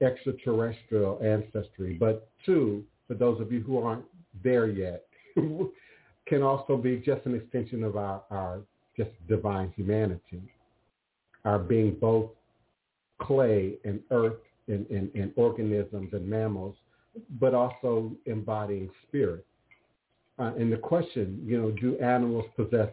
extraterrestrial 0.00 1.20
ancestry, 1.22 1.94
but 1.94 2.28
two, 2.44 2.84
for 3.06 3.14
those 3.14 3.40
of 3.40 3.52
you 3.52 3.60
who 3.60 3.78
aren't 3.78 4.04
there 4.42 4.66
yet, 4.66 5.04
can 6.26 6.42
also 6.42 6.76
be 6.76 6.96
just 6.96 7.24
an 7.26 7.34
extension 7.34 7.84
of 7.84 7.96
our, 7.96 8.22
our 8.30 8.60
just 8.96 9.10
divine 9.28 9.72
humanity, 9.76 10.42
our 11.44 11.58
being 11.58 11.96
both 12.00 12.30
clay 13.20 13.74
and 13.84 14.00
earth 14.10 14.38
and, 14.68 14.86
and, 14.90 15.10
and 15.14 15.32
organisms 15.36 16.10
and 16.12 16.26
mammals, 16.26 16.76
but 17.40 17.54
also 17.54 18.12
embodying 18.26 18.90
spirit. 19.06 19.44
Uh, 20.38 20.52
and 20.58 20.72
the 20.72 20.76
question, 20.76 21.40
you 21.44 21.60
know, 21.60 21.70
do 21.70 21.96
animals 21.98 22.44
possess 22.56 22.88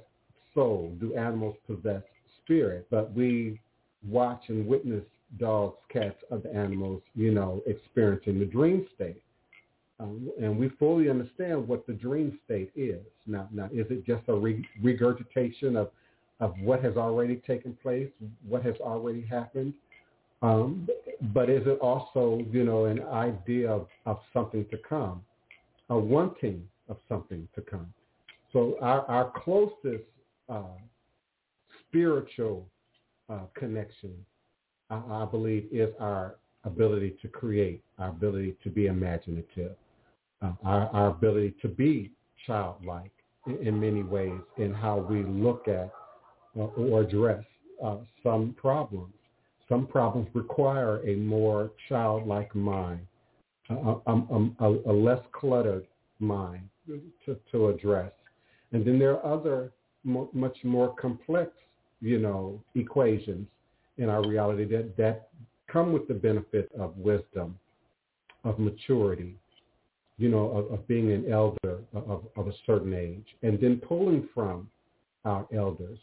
soul? 0.54 0.96
Do 1.00 1.16
animals 1.16 1.56
possess 1.66 2.04
spirit? 2.44 2.86
But 2.92 3.14
we 3.14 3.60
watch 4.08 4.44
and 4.50 4.68
witness 4.68 5.04
dogs, 5.40 5.78
cats, 5.92 6.18
other 6.32 6.50
animals, 6.50 7.02
you 7.16 7.32
know, 7.32 7.62
experiencing 7.66 8.40
the 8.40 8.46
dream 8.46 8.88
state. 8.96 9.22
Um, 10.00 10.32
and 10.42 10.58
we 10.58 10.70
fully 10.80 11.10
understand 11.10 11.68
what 11.68 11.86
the 11.86 11.94
dream 11.94 12.40
state 12.46 12.72
is. 12.76 13.06
Now, 13.28 13.48
now 13.52 13.66
is 13.66 13.86
it 13.90 14.06
just 14.06 14.24
a 14.28 14.34
re- 14.34 14.68
regurgitation 14.82 15.76
of, 15.76 15.92
of 16.40 16.56
what 16.60 16.84
has 16.84 16.98
already 16.98 17.36
taken 17.36 17.78
place, 17.84 18.10
what 18.48 18.64
has 18.64 18.76
already 18.82 19.22
happened? 19.22 19.74
Um, 20.42 20.88
but 21.34 21.52
is 21.52 21.62
it 21.68 21.78
also, 21.80 22.44
you 22.52 22.64
know, 22.64 22.86
an 22.86 23.04
idea 23.04 23.70
of, 23.70 23.88
of 24.08 24.20
something 24.34 24.66
to 24.72 24.78
come, 24.78 25.24
a 25.92 25.98
wanting 25.98 26.68
of 26.90 26.98
something 27.08 27.48
to 27.54 27.62
come? 27.62 27.94
So 28.52 28.76
our, 28.82 29.06
our 29.06 29.32
closest 29.44 30.04
uh, 30.50 30.64
spiritual 31.88 32.68
uh, 33.30 33.42
connection 33.54 34.14
I, 34.92 35.26
believe, 35.26 35.68
is 35.72 35.90
our 36.00 36.36
ability 36.66 37.16
to 37.22 37.28
create, 37.28 37.82
our 37.98 38.10
ability 38.10 38.56
to 38.64 38.70
be 38.70 38.88
imaginative, 38.88 39.76
uh, 40.42 40.52
our, 40.64 40.88
our 40.90 41.08
ability 41.08 41.56
to 41.62 41.68
be 41.68 42.12
childlike 42.46 43.12
in, 43.48 43.58
in, 43.68 43.80
many 43.80 44.04
ways 44.04 44.40
in 44.58 44.74
how 44.74 44.98
we 44.98 45.24
look 45.24 45.68
at 45.68 45.92
uh, 46.58 46.64
or 46.64 47.02
address 47.02 47.44
uh, 47.84 47.98
some 48.22 48.54
problems. 48.58 49.14
Some 49.70 49.88
problems 49.88 50.28
require 50.34 51.02
a 51.08 51.16
more 51.16 51.72
childlike 51.88 52.54
mind, 52.54 53.08
a, 53.70 53.74
a, 53.74 54.50
a, 54.60 54.80
a 54.88 54.94
less 54.94 55.22
cluttered 55.32 55.88
mind 56.20 56.68
to, 57.26 57.38
to 57.52 57.70
address. 57.70 58.12
And 58.74 58.86
then 58.86 59.00
there 59.00 59.18
are 59.18 59.34
other 59.34 59.72
much 60.04 60.58
more 60.64 60.94
complex, 60.96 61.52
you 62.02 62.20
know, 62.20 62.62
equations 62.76 63.48
in 63.98 64.10
our 64.10 64.28
reality 64.28 64.66
that, 64.66 64.96
that 64.98 65.30
come 65.72 65.94
with 65.94 66.08
the 66.08 66.14
benefit 66.14 66.72
of 66.80 66.96
wisdom, 66.98 67.58
of 68.44 68.60
maturity, 68.60 69.36
you 70.18 70.30
know, 70.30 70.50
of, 70.50 70.72
of 70.72 70.88
being 70.88 71.12
an 71.12 71.32
elder 71.32 71.80
of, 71.94 72.26
of 72.36 72.48
a 72.48 72.54
certain 72.66 72.94
age, 72.94 73.26
and 73.44 73.60
then 73.60 73.78
pulling 73.78 74.28
from 74.34 74.70
our 75.26 75.48
elders, 75.54 76.00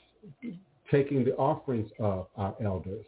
taking 0.90 1.24
the 1.24 1.34
offerings 1.36 1.90
of 1.98 2.26
our 2.36 2.54
elders, 2.62 3.04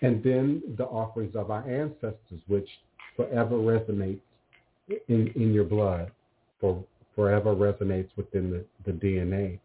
And 0.00 0.22
then 0.22 0.62
the 0.76 0.84
offerings 0.84 1.34
of 1.34 1.50
our 1.50 1.68
ancestors, 1.68 2.40
which 2.46 2.68
forever 3.16 3.56
resonates 3.56 4.20
in, 5.08 5.28
in 5.34 5.54
your 5.54 5.64
blood, 5.64 6.10
for 6.60 6.84
forever 7.14 7.54
resonates 7.54 8.10
within 8.16 8.50
the, 8.50 8.64
the 8.84 8.92
DNA. 8.92 9.58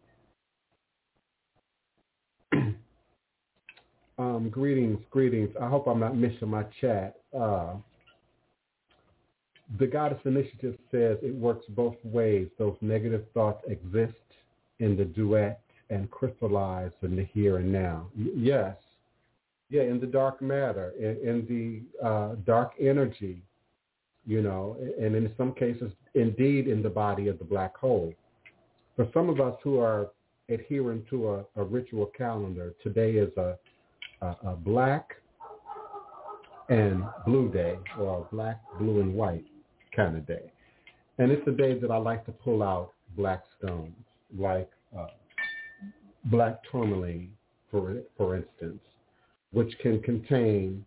Um, 4.20 4.50
greetings, 4.50 4.98
greetings. 5.10 5.48
I 5.58 5.66
hope 5.66 5.86
I'm 5.86 5.98
not 5.98 6.14
missing 6.14 6.48
my 6.48 6.64
chat. 6.78 7.16
Uh, 7.34 7.76
the 9.78 9.86
Goddess 9.86 10.20
Initiative 10.26 10.76
says 10.90 11.16
it 11.22 11.34
works 11.34 11.64
both 11.70 11.96
ways. 12.04 12.48
Those 12.58 12.76
negative 12.82 13.24
thoughts 13.32 13.64
exist 13.66 14.12
in 14.78 14.94
the 14.94 15.06
Duat 15.06 15.60
and 15.88 16.10
crystallize 16.10 16.90
in 17.00 17.16
the 17.16 17.24
here 17.32 17.56
and 17.56 17.72
now. 17.72 18.08
Y- 18.14 18.32
yes. 18.36 18.76
Yeah, 19.70 19.84
in 19.84 19.98
the 20.00 20.06
dark 20.06 20.42
matter, 20.42 20.92
in, 20.98 21.16
in 21.26 21.46
the 22.02 22.06
uh, 22.06 22.34
dark 22.44 22.72
energy, 22.78 23.40
you 24.26 24.42
know, 24.42 24.76
and 25.00 25.14
in 25.14 25.32
some 25.38 25.54
cases, 25.54 25.92
indeed 26.14 26.68
in 26.68 26.82
the 26.82 26.90
body 26.90 27.28
of 27.28 27.38
the 27.38 27.44
black 27.44 27.74
hole. 27.74 28.12
For 28.96 29.08
some 29.14 29.30
of 29.30 29.40
us 29.40 29.54
who 29.64 29.78
are 29.78 30.08
adhering 30.50 31.06
to 31.08 31.30
a, 31.30 31.44
a 31.56 31.64
ritual 31.64 32.10
calendar, 32.18 32.74
today 32.82 33.12
is 33.12 33.34
a, 33.38 33.56
a, 34.22 34.34
a 34.44 34.56
black 34.56 35.10
and 36.68 37.02
blue 37.26 37.50
day 37.50 37.76
or 37.98 38.20
a 38.20 38.34
black, 38.34 38.60
blue, 38.78 39.00
and 39.00 39.14
white 39.14 39.44
kind 39.94 40.16
of 40.16 40.26
day. 40.26 40.52
And 41.18 41.30
it's 41.30 41.46
a 41.46 41.52
day 41.52 41.78
that 41.78 41.90
I 41.90 41.96
like 41.96 42.24
to 42.26 42.32
pull 42.32 42.62
out 42.62 42.92
black 43.16 43.42
stones, 43.58 43.92
like 44.38 44.70
uh, 44.96 45.08
black 46.26 46.60
tourmaline, 46.70 47.32
for, 47.70 47.96
for 48.16 48.36
instance, 48.36 48.80
which 49.52 49.72
can 49.80 50.00
contain 50.02 50.84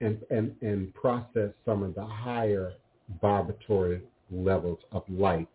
and, 0.00 0.18
and, 0.30 0.54
and 0.60 0.92
process 0.94 1.50
some 1.64 1.82
of 1.82 1.94
the 1.94 2.04
higher 2.04 2.72
vibratory 3.20 4.02
levels 4.30 4.78
of 4.92 5.04
light 5.08 5.48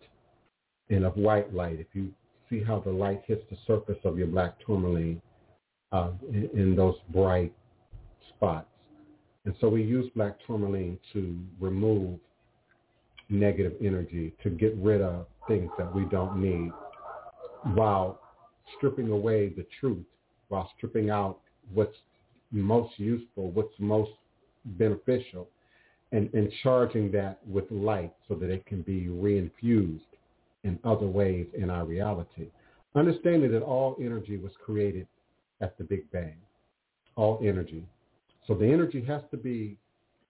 and 0.90 1.06
of 1.06 1.16
white 1.16 1.54
light. 1.54 1.80
If 1.80 1.88
you 1.94 2.12
see 2.50 2.64
how 2.64 2.80
the 2.80 2.92
light 2.92 3.24
hits 3.28 3.44
the 3.50 3.58
surface 3.68 4.00
of 4.06 4.18
your 4.18 4.28
black 4.28 4.56
tourmaline 4.66 5.22
uh, 5.92 6.12
in, 6.32 6.50
in 6.54 6.76
those 6.76 6.96
bright 7.10 7.54
spots. 8.30 8.68
And 9.46 9.56
so 9.60 9.70
we 9.70 9.84
use 9.84 10.10
black 10.16 10.36
tourmaline 10.46 11.00
to 11.14 11.38
remove 11.60 12.20
negative 13.30 13.74
energy, 13.82 14.34
to 14.44 14.50
get 14.50 14.76
rid 14.78 15.02
of 15.02 15.26
things 15.48 15.70
that 15.78 15.94
we 15.94 16.06
don't 16.06 16.42
need 16.42 16.72
while 17.74 18.20
stripping 18.78 19.10
away 19.10 19.50
the 19.50 19.66
truth, 19.80 20.06
while 20.50 20.70
stripping 20.78 21.10
out 21.10 21.40
what's 21.74 21.96
most 22.52 22.94
useful, 22.98 23.52
what's 23.52 23.74
most 23.80 24.12
beneficial, 24.66 25.48
and, 26.12 26.30
and 26.34 26.52
charging 26.64 27.12
that 27.12 27.40
with 27.48 27.66
light 27.70 28.14
so 28.28 28.36
that 28.36 28.50
it 28.50 28.66
can 28.66 28.82
be 28.82 29.06
reinfused 29.06 30.00
in 30.64 30.80
other 30.84 31.06
ways 31.06 31.48
in 31.56 31.70
our 31.70 31.86
reality. 31.86 32.48
Understanding 32.96 33.52
that 33.52 33.62
all 33.62 33.96
energy 34.00 34.38
was 34.38 34.52
created 34.64 35.08
at 35.62 35.78
the 35.78 35.84
Big 35.84 36.10
Bang, 36.12 36.36
all 37.16 37.40
energy. 37.44 37.86
So 38.48 38.54
the 38.56 38.66
energy 38.66 39.04
has 39.06 39.22
to 39.32 39.38
be 39.38 39.78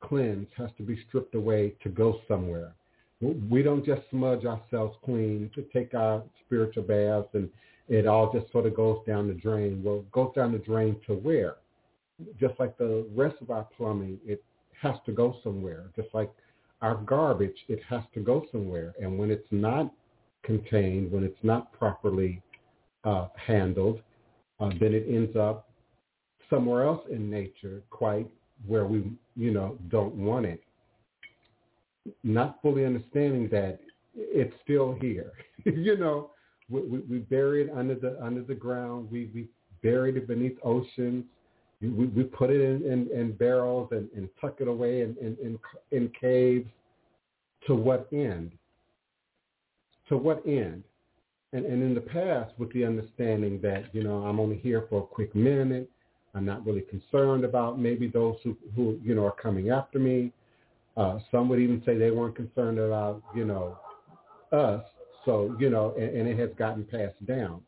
cleansed, 0.02 0.52
has 0.58 0.70
to 0.78 0.84
be 0.84 1.02
stripped 1.08 1.36
away 1.36 1.76
to 1.84 1.90
go 1.90 2.20
somewhere. 2.28 2.74
We 3.22 3.64
don't 3.64 3.86
just 3.86 4.02
smudge 4.10 4.46
ourselves 4.46 4.96
clean 5.04 5.52
to 5.56 5.62
take 5.74 5.94
our 5.94 6.24
spiritual 6.46 6.84
baths 6.84 7.28
and 7.34 7.50
it 7.90 8.06
all 8.06 8.32
just 8.32 8.52
sort 8.52 8.66
of 8.66 8.76
goes 8.76 9.00
down 9.06 9.28
the 9.28 9.34
drain. 9.34 9.82
Well, 9.84 9.98
it 9.98 10.12
goes 10.12 10.34
down 10.36 10.52
the 10.52 10.60
drain 10.60 10.96
to 11.08 11.16
where? 11.16 11.56
Just 12.40 12.54
like 12.60 12.78
the 12.78 13.06
rest 13.16 13.36
of 13.42 13.50
our 13.50 13.68
plumbing, 13.76 14.20
it 14.26 14.44
has 14.82 14.96
to 15.06 15.12
go 15.12 15.36
somewhere. 15.44 15.86
Just 15.96 16.10
like 16.14 16.32
our 16.82 16.96
garbage, 16.96 17.58
it 17.68 17.82
has 17.90 18.04
to 18.14 18.22
go 18.22 18.46
somewhere. 18.52 18.94
And 19.02 19.18
when 19.18 19.32
it's 19.32 19.48
not 19.52 19.92
contained, 20.44 21.12
when 21.12 21.24
it's 21.24 21.44
not 21.44 21.74
properly 21.74 22.42
uh, 23.04 23.28
handled, 23.36 24.02
uh, 24.60 24.70
then 24.80 24.94
it 24.94 25.06
ends 25.08 25.36
up 25.36 25.70
somewhere 26.50 26.84
else 26.84 27.06
in 27.12 27.30
nature, 27.30 27.82
quite 27.90 28.30
where 28.66 28.86
we, 28.86 29.12
you 29.36 29.52
know, 29.52 29.78
don't 29.90 30.16
want 30.16 30.46
it. 30.46 30.62
Not 32.24 32.60
fully 32.62 32.86
understanding 32.86 33.48
that 33.52 33.80
it's 34.16 34.54
still 34.64 34.98
here. 35.00 35.32
you 35.66 35.98
know, 35.98 36.32
we, 36.70 36.82
we, 36.82 37.00
we 37.00 37.18
bury 37.20 37.64
it 37.64 37.72
under 37.76 37.96
the 37.96 38.18
under 38.22 38.42
the 38.42 38.56
ground. 38.56 39.10
We 39.12 39.30
we 39.34 39.48
buried 39.82 40.18
it 40.18 40.28
beneath 40.28 40.58
oceans. 40.64 41.26
We, 41.82 42.08
we 42.08 42.24
put 42.24 42.50
it 42.50 42.60
in, 42.60 42.84
in, 42.92 43.10
in 43.18 43.32
barrels 43.34 43.90
and, 43.92 44.10
and 44.14 44.28
tuck 44.42 44.58
it 44.60 44.68
away 44.68 45.02
in, 45.02 45.16
in, 45.22 45.38
in, 45.42 45.60
in 45.92 46.12
caves. 46.20 46.68
To 47.68 47.76
what 47.76 48.08
end? 48.12 48.52
To 50.10 50.18
what 50.18 50.46
end? 50.46 50.84
And, 51.52 51.66
and 51.66 51.82
in 51.82 51.96
the 51.96 52.02
past, 52.02 52.54
with 52.58 52.72
the 52.74 52.86
understanding 52.86 53.60
that, 53.62 53.94
you 53.94 54.04
know, 54.04 54.24
I'm 54.26 54.40
only 54.40 54.58
here 54.58 54.86
for 54.90 55.04
a 55.04 55.06
quick 55.06 55.34
minute. 55.36 55.90
I'm 56.36 56.46
not 56.46 56.66
really 56.66 56.82
concerned 56.82 57.44
about 57.44 57.80
maybe 57.80 58.08
those 58.08 58.36
who, 58.44 58.56
who 58.76 59.00
you 59.04 59.16
know, 59.16 59.26
are 59.26 59.36
coming 59.42 59.72
after 59.72 59.98
me. 59.98 60.32
Uh, 60.96 61.18
some 61.32 61.50
would 61.50 61.60
even 61.60 61.82
say 61.86 61.98
they 61.98 62.12
weren't 62.12 62.36
concerned 62.36 62.78
about, 62.78 63.24
you 63.36 63.46
know, 63.46 63.78
us. 64.52 64.84
So, 65.26 65.56
you 65.60 65.70
know, 65.70 65.96
and, 65.98 66.10
and 66.10 66.28
it 66.28 66.38
has 66.38 66.50
gotten 66.58 66.86
passed 66.86 67.26
down. 67.26 67.62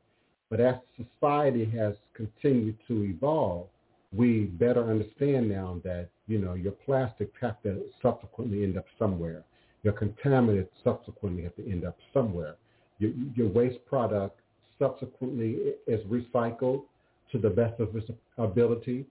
But 0.50 0.60
as 0.60 0.76
society 0.98 1.66
has 1.78 1.96
continued 2.14 2.78
to 2.88 3.04
evolve, 3.04 3.68
we 4.14 4.44
better 4.46 4.90
understand 4.90 5.50
now 5.50 5.80
that, 5.84 6.10
you 6.28 6.38
know, 6.38 6.54
your 6.54 6.74
plastics 6.74 7.34
have 7.42 7.62
to 7.64 7.84
subsequently 8.02 8.64
end 8.64 8.78
up 8.78 8.86
somewhere. 9.00 9.44
Your 9.84 9.94
contaminants 9.94 10.70
subsequently 10.84 11.44
have 11.44 11.56
to 11.56 11.72
end 11.72 11.86
up 11.86 11.98
somewhere. 12.14 12.56
Your, 13.02 13.12
your 13.36 13.48
waste 13.48 13.84
product 13.88 14.40
subsequently 14.78 15.74
is 15.88 16.06
recycled 16.06 16.84
to 17.32 17.40
the 17.40 17.50
best 17.50 17.80
of 17.80 17.96
its 17.96 18.10
ability, 18.38 19.06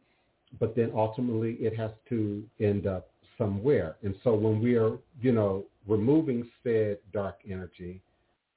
but 0.60 0.76
then 0.76 0.92
ultimately 0.94 1.54
it 1.54 1.76
has 1.76 1.90
to 2.08 2.44
end 2.60 2.86
up 2.86 3.08
somewhere. 3.36 3.96
And 4.04 4.14
so 4.22 4.34
when 4.34 4.62
we 4.62 4.76
are, 4.76 4.96
you 5.20 5.32
know, 5.32 5.64
removing 5.88 6.48
said 6.62 6.98
dark 7.12 7.38
energy, 7.50 8.00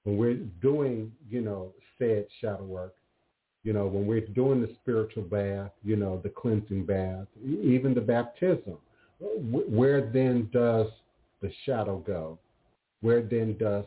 when 0.04 0.18
we're 0.18 0.40
doing, 0.62 1.12
you 1.30 1.42
know, 1.42 1.72
said 1.98 2.28
shadow 2.40 2.64
work, 2.64 2.94
you 3.64 3.74
know, 3.74 3.88
when 3.88 4.06
we're 4.06 4.28
doing 4.28 4.62
the 4.62 4.76
spiritual 4.82 5.24
bath, 5.24 5.72
you 5.84 5.96
know, 5.96 6.20
the 6.22 6.30
cleansing 6.30 6.86
bath, 6.86 7.26
even 7.44 7.96
the 7.96 8.02
baptism, 8.02 8.78
where 9.20 10.12
then 10.12 10.50
does 10.52 10.88
the 11.42 11.50
shadow 11.66 11.98
go? 12.06 12.38
Where 13.02 13.22
then 13.22 13.58
does 13.58 13.86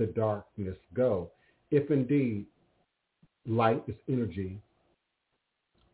the 0.00 0.06
darkness 0.06 0.76
go? 0.94 1.30
If 1.70 1.90
indeed 1.90 2.46
light 3.46 3.84
is 3.86 3.94
energy 4.08 4.58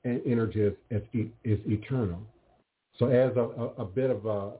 and 0.05 0.23
energy 0.25 0.61
is, 0.91 1.03
is, 1.13 1.27
is 1.45 1.59
eternal. 1.67 2.21
So 2.99 3.07
as 3.07 3.37
a, 3.37 3.41
a, 3.41 3.83
a 3.83 3.85
bit 3.85 4.11
of 4.11 4.25
a, 4.25 4.53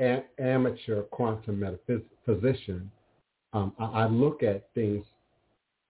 a, 0.00 0.22
amateur 0.38 1.02
quantum 1.02 1.58
metaphysician, 1.60 2.90
um, 3.54 3.72
I, 3.78 3.84
I 3.84 4.06
look 4.06 4.42
at 4.42 4.68
things 4.74 5.04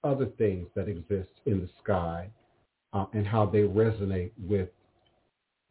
other 0.05 0.27
things 0.39 0.67
that 0.75 0.89
exist 0.89 1.31
in 1.47 1.61
the 1.61 1.69
sky 1.83 2.29
uh, 2.93 3.07
and 3.13 3.27
how 3.27 3.47
they 3.47 3.61
resonate 3.61 4.33
with 4.49 4.69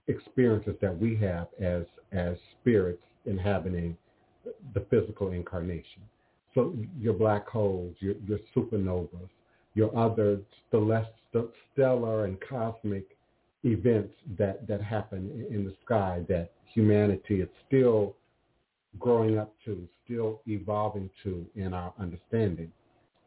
experiences 0.08 0.76
that 0.82 0.98
we 0.98 1.16
have 1.18 1.48
as 1.62 1.84
as 2.12 2.36
spirits 2.60 3.04
inhabiting 3.26 3.96
the 4.74 4.80
physical 4.90 5.32
incarnation. 5.32 6.02
So 6.54 6.76
your 7.00 7.14
black 7.14 7.48
holes, 7.48 7.96
your, 8.00 8.16
your 8.28 8.40
supernovas, 8.56 9.30
your 9.74 9.96
other 9.98 10.40
stellar 10.68 12.26
and 12.26 12.38
cosmic 12.42 13.18
events 13.64 14.14
that, 14.38 14.68
that 14.68 14.82
happen 14.82 15.46
in 15.50 15.64
the 15.64 15.74
sky 15.86 16.24
that 16.28 16.52
humanity 16.74 17.42
is 17.42 17.50
still 17.68 18.16
growing 19.00 19.38
up 19.38 19.54
to, 19.64 19.88
still 20.04 20.42
evolving 20.48 21.10
to 21.24 21.46
in 21.56 21.74
our 21.74 21.94
understanding 22.00 22.72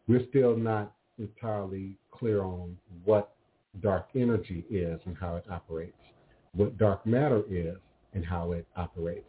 we're 0.06 0.26
still 0.28 0.56
not 0.56 0.92
entirely 1.18 1.96
clear 2.10 2.42
on 2.42 2.76
what 3.04 3.34
dark 3.82 4.08
energy 4.14 4.64
is 4.70 5.00
and 5.06 5.16
how 5.18 5.36
it 5.36 5.44
operates, 5.50 5.96
what 6.54 6.76
dark 6.78 7.04
matter 7.06 7.42
is 7.50 7.76
and 8.12 8.24
how 8.24 8.52
it 8.52 8.66
operates. 8.76 9.28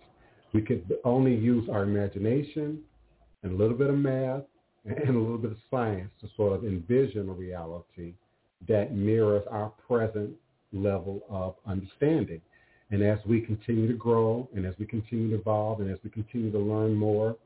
We 0.54 0.62
could 0.62 0.86
only 1.04 1.36
use 1.36 1.68
our 1.70 1.84
imagination 1.84 2.80
and 3.46 3.54
a 3.54 3.56
little 3.56 3.78
bit 3.78 3.90
of 3.90 3.98
math 3.98 4.42
and 4.86 5.16
a 5.16 5.20
little 5.20 5.38
bit 5.38 5.52
of 5.52 5.58
science 5.70 6.10
to 6.20 6.28
sort 6.36 6.54
of 6.54 6.66
envision 6.66 7.30
a 7.30 7.32
reality 7.32 8.14
that 8.68 8.94
mirrors 8.94 9.44
our 9.52 9.72
present 9.88 10.32
level 10.74 11.22
of 11.30 11.56
understanding. 11.66 12.42
And 12.92 13.04
as 13.04 13.20
we 13.26 13.42
continue 13.42 13.88
to 13.88 13.94
grow 13.94 14.50
and 14.56 14.66
as 14.66 14.74
we 14.80 14.86
continue 14.86 15.30
to 15.30 15.36
evolve 15.36 15.80
and 15.80 15.92
as 15.92 16.00
we 16.04 16.10
continue 16.10 16.52
to 16.52 16.60
learn 16.60 16.96
more 16.96 17.38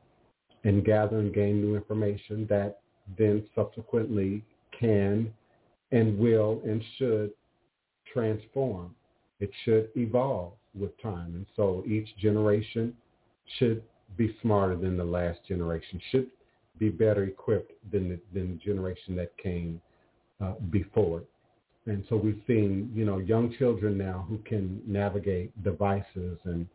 and 0.64 0.84
gather 0.84 1.18
and 1.18 1.32
gain 1.32 1.60
new 1.60 1.76
information, 1.76 2.46
that 2.48 2.80
then 3.18 3.46
subsequently 3.54 4.42
can 4.78 5.32
and 5.92 6.18
will 6.18 6.62
and 6.64 6.82
should 6.98 7.30
transform 8.12 8.94
it 9.40 9.50
should 9.64 9.88
evolve 9.96 10.52
with 10.78 10.90
time. 11.02 11.34
And 11.34 11.46
so 11.56 11.82
each 11.86 12.08
generation 12.18 12.94
should 13.58 13.82
be 14.16 14.36
smarter 14.42 14.76
than 14.76 14.96
the 14.96 15.04
last 15.04 15.38
generation, 15.46 16.00
should 16.10 16.26
be 16.78 16.88
better 16.88 17.24
equipped 17.24 17.72
than 17.92 18.08
the, 18.08 18.20
than 18.32 18.52
the 18.52 18.64
generation 18.64 19.14
that 19.16 19.36
came 19.38 19.80
uh, 20.40 20.54
before. 20.70 21.22
And 21.86 22.04
so 22.08 22.16
we've 22.16 22.40
seen, 22.46 22.90
you 22.94 23.04
know, 23.04 23.18
young 23.18 23.54
children 23.58 23.96
now 23.96 24.26
who 24.28 24.38
can 24.38 24.82
navigate 24.86 25.50
devices 25.62 26.38
and, 26.44 26.66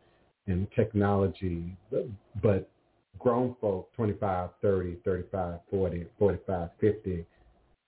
and 0.46 0.66
technology, 0.74 1.76
but, 1.90 2.06
but 2.42 2.68
grown 3.18 3.56
folk, 3.60 3.92
25, 3.94 4.50
30, 4.62 4.96
35, 5.04 5.60
40, 5.70 6.06
45, 6.18 6.68
50, 6.80 7.26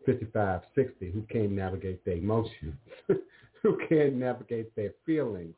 55, 0.06 0.60
60, 0.74 1.10
who 1.10 1.22
can't 1.22 1.52
navigate 1.52 2.04
their 2.04 2.16
emotions, 2.16 2.74
who 3.62 3.78
can't 3.88 4.14
navigate 4.14 4.74
their 4.74 4.92
feelings, 5.04 5.54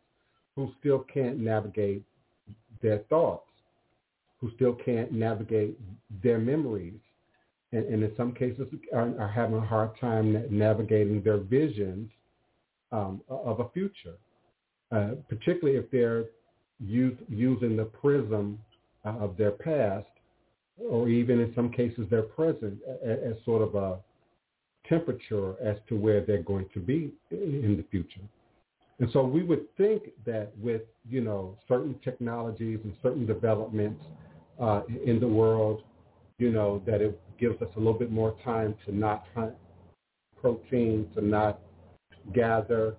who 0.57 0.73
still 0.81 1.05
can't 1.13 1.39
navigate 1.39 2.03
their 2.83 2.99
thoughts, 3.11 3.50
who 4.41 4.51
still 4.55 4.75
can't 4.75 5.13
navigate 5.13 5.79
their 6.23 6.39
memories, 6.39 6.99
and, 7.73 7.85
and 7.87 8.03
in 8.03 8.13
some 8.17 8.33
cases 8.33 8.67
are, 8.93 9.13
are, 9.19 9.29
having 9.29 9.57
a 9.57 9.61
hard 9.61 9.91
time 10.01 10.45
navigating 10.51 11.23
their 11.23 11.39
visions 11.39 12.11
um, 12.91 13.21
of 13.29 13.61
a 13.61 13.69
future, 13.71 14.15
uh, 14.93 15.11
particularly 15.29 15.79
if 15.79 15.91
they're 15.91 16.25
use, 16.81 17.17
using 17.29 17.77
the 17.77 17.85
prism 17.85 18.59
uh, 19.05 19.17
of 19.19 19.37
their 19.37 19.53
past, 19.53 20.07
or 20.79 21.09
even 21.09 21.41
in 21.41 21.55
some 21.55 21.71
cases 21.71 22.07
their 22.11 22.23
present, 22.23 22.79
as, 23.05 23.19
as 23.25 23.45
sort 23.45 23.63
of 23.63 23.75
a 23.75 23.99
temperature 24.89 25.55
as 25.63 25.77
to 25.89 25.97
where 25.97 26.25
they're 26.25 26.43
going 26.43 26.67
to 26.73 26.81
be 26.81 27.13
in 27.31 27.77
the 27.77 27.85
future. 27.91 28.21
And 28.99 29.09
so 29.13 29.23
we 29.25 29.43
would 29.43 29.75
think 29.77 30.11
that 30.27 30.53
with, 30.59 30.83
you 31.09 31.23
know, 31.23 31.57
certain 31.69 31.99
technologies 32.05 32.81
and 32.85 32.95
certain 33.03 33.25
developments 33.25 34.05
uh, 34.61 34.83
in 35.05 35.19
the 35.19 35.29
world, 35.29 35.83
you 36.39 36.51
know, 36.51 36.83
that 36.87 37.01
it 37.01 37.19
gives 37.39 37.61
us 37.63 37.69
a 37.77 37.79
little 37.79 37.99
bit 37.99 38.11
more 38.11 38.37
time 38.45 38.75
to 38.87 38.95
not 38.95 39.25
hunt 39.35 39.55
protein, 40.41 41.09
to 41.15 41.21
not 41.21 41.61
gather, 42.35 42.97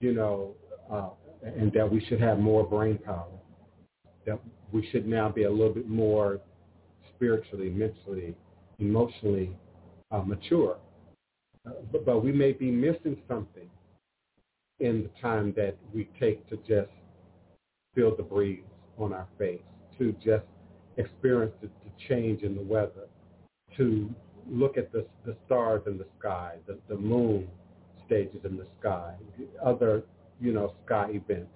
you 0.00 0.12
know, 0.12 0.54
uh, 0.90 1.10
and 1.42 1.72
that 1.72 1.90
we 1.90 2.04
should 2.06 2.20
have 2.20 2.38
more 2.38 2.64
brain 2.64 2.98
power. 2.98 3.26
That 4.26 4.40
we 4.72 4.86
should 4.90 5.06
now 5.06 5.28
be 5.28 5.44
a 5.44 5.50
little 5.50 5.72
bit 5.72 5.88
more 5.88 6.40
spiritually, 7.14 7.70
mentally, 7.70 8.34
emotionally 8.78 9.50
uh, 10.10 10.22
mature. 10.22 10.76
Uh, 11.66 11.72
but, 11.92 12.04
but 12.04 12.24
we 12.24 12.32
may 12.32 12.52
be 12.52 12.70
missing 12.70 13.16
something 13.28 13.68
in 14.80 15.02
the 15.02 15.20
time 15.20 15.52
that 15.56 15.76
we 15.94 16.08
take 16.18 16.48
to 16.48 16.56
just 16.58 16.90
feel 17.94 18.16
the 18.16 18.22
breeze 18.22 18.62
on 18.98 19.12
our 19.12 19.26
face, 19.38 19.60
to 19.98 20.12
just 20.24 20.44
experience 21.00 21.54
the, 21.60 21.68
the 21.68 21.90
change 22.08 22.42
in 22.42 22.54
the 22.54 22.62
weather, 22.62 23.08
to 23.76 24.08
look 24.48 24.76
at 24.76 24.92
the, 24.92 25.06
the 25.24 25.36
stars 25.46 25.82
in 25.86 25.98
the 25.98 26.06
sky, 26.18 26.56
the, 26.66 26.78
the 26.88 26.96
moon 26.96 27.48
stages 28.06 28.40
in 28.44 28.56
the 28.56 28.66
sky, 28.80 29.14
other, 29.64 30.02
you 30.40 30.52
know, 30.52 30.74
sky 30.84 31.08
events. 31.10 31.50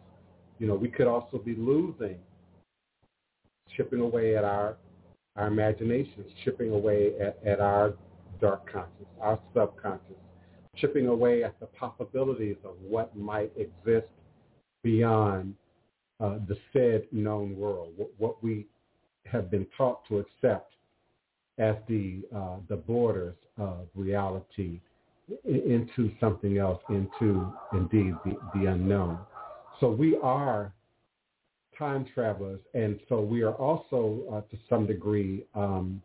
You 0.58 0.68
know, 0.68 0.74
we 0.74 0.88
could 0.88 1.08
also 1.08 1.38
be 1.38 1.56
losing, 1.56 2.16
chipping 3.76 4.00
away 4.00 4.36
at 4.36 4.44
our, 4.44 4.76
our 5.36 5.48
imaginations, 5.48 6.26
chipping 6.44 6.70
away 6.70 7.12
at, 7.20 7.38
at 7.44 7.60
our 7.60 7.94
dark 8.40 8.70
conscious, 8.72 9.06
our 9.20 9.38
subconscious, 9.52 10.16
chipping 10.76 11.08
away 11.08 11.42
at 11.42 11.58
the 11.60 11.66
possibilities 11.66 12.56
of 12.64 12.74
what 12.80 13.16
might 13.16 13.52
exist 13.56 14.08
beyond 14.82 15.54
uh, 16.20 16.38
the 16.46 16.56
said 16.72 17.02
known 17.10 17.56
world, 17.56 17.92
what, 17.96 18.10
what, 18.18 18.42
we 18.44 18.66
have 19.26 19.50
been 19.50 19.66
taught 19.76 20.06
to 20.08 20.18
accept 20.18 20.74
as 21.58 21.76
the 21.88 22.22
uh, 22.34 22.56
the 22.68 22.76
borders 22.76 23.36
of 23.58 23.86
reality 23.94 24.80
into 25.44 26.10
something 26.20 26.58
else, 26.58 26.82
into 26.90 27.52
indeed 27.72 28.14
the, 28.24 28.36
the 28.54 28.66
unknown. 28.66 29.18
So 29.80 29.90
we 29.90 30.18
are 30.22 30.72
time 31.78 32.06
travelers, 32.14 32.60
and 32.74 33.00
so 33.08 33.20
we 33.20 33.42
are 33.42 33.54
also, 33.54 34.22
uh, 34.32 34.40
to 34.50 34.58
some 34.68 34.86
degree, 34.86 35.44
um, 35.54 36.02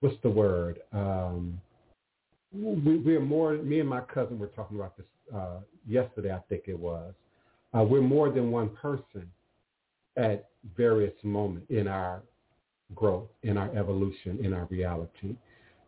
what's 0.00 0.16
the 0.22 0.30
word? 0.30 0.80
Um, 0.92 1.60
we, 2.52 2.98
we, 2.98 3.16
are 3.16 3.20
more. 3.20 3.54
Me 3.54 3.80
and 3.80 3.88
my 3.88 4.00
cousin 4.00 4.38
were 4.38 4.46
talking 4.48 4.76
about 4.76 4.96
this 4.96 5.06
uh, 5.34 5.58
yesterday. 5.86 6.32
I 6.32 6.40
think 6.48 6.64
it 6.66 6.78
was. 6.78 7.12
Uh, 7.76 7.82
we're 7.82 8.00
more 8.00 8.30
than 8.30 8.50
one 8.50 8.70
person 8.70 9.28
at 10.16 10.48
various 10.76 11.14
moments 11.22 11.66
in 11.70 11.88
our 11.88 12.22
growth, 12.94 13.28
in 13.42 13.56
our 13.56 13.74
evolution, 13.76 14.38
in 14.42 14.52
our 14.52 14.66
reality. 14.66 15.36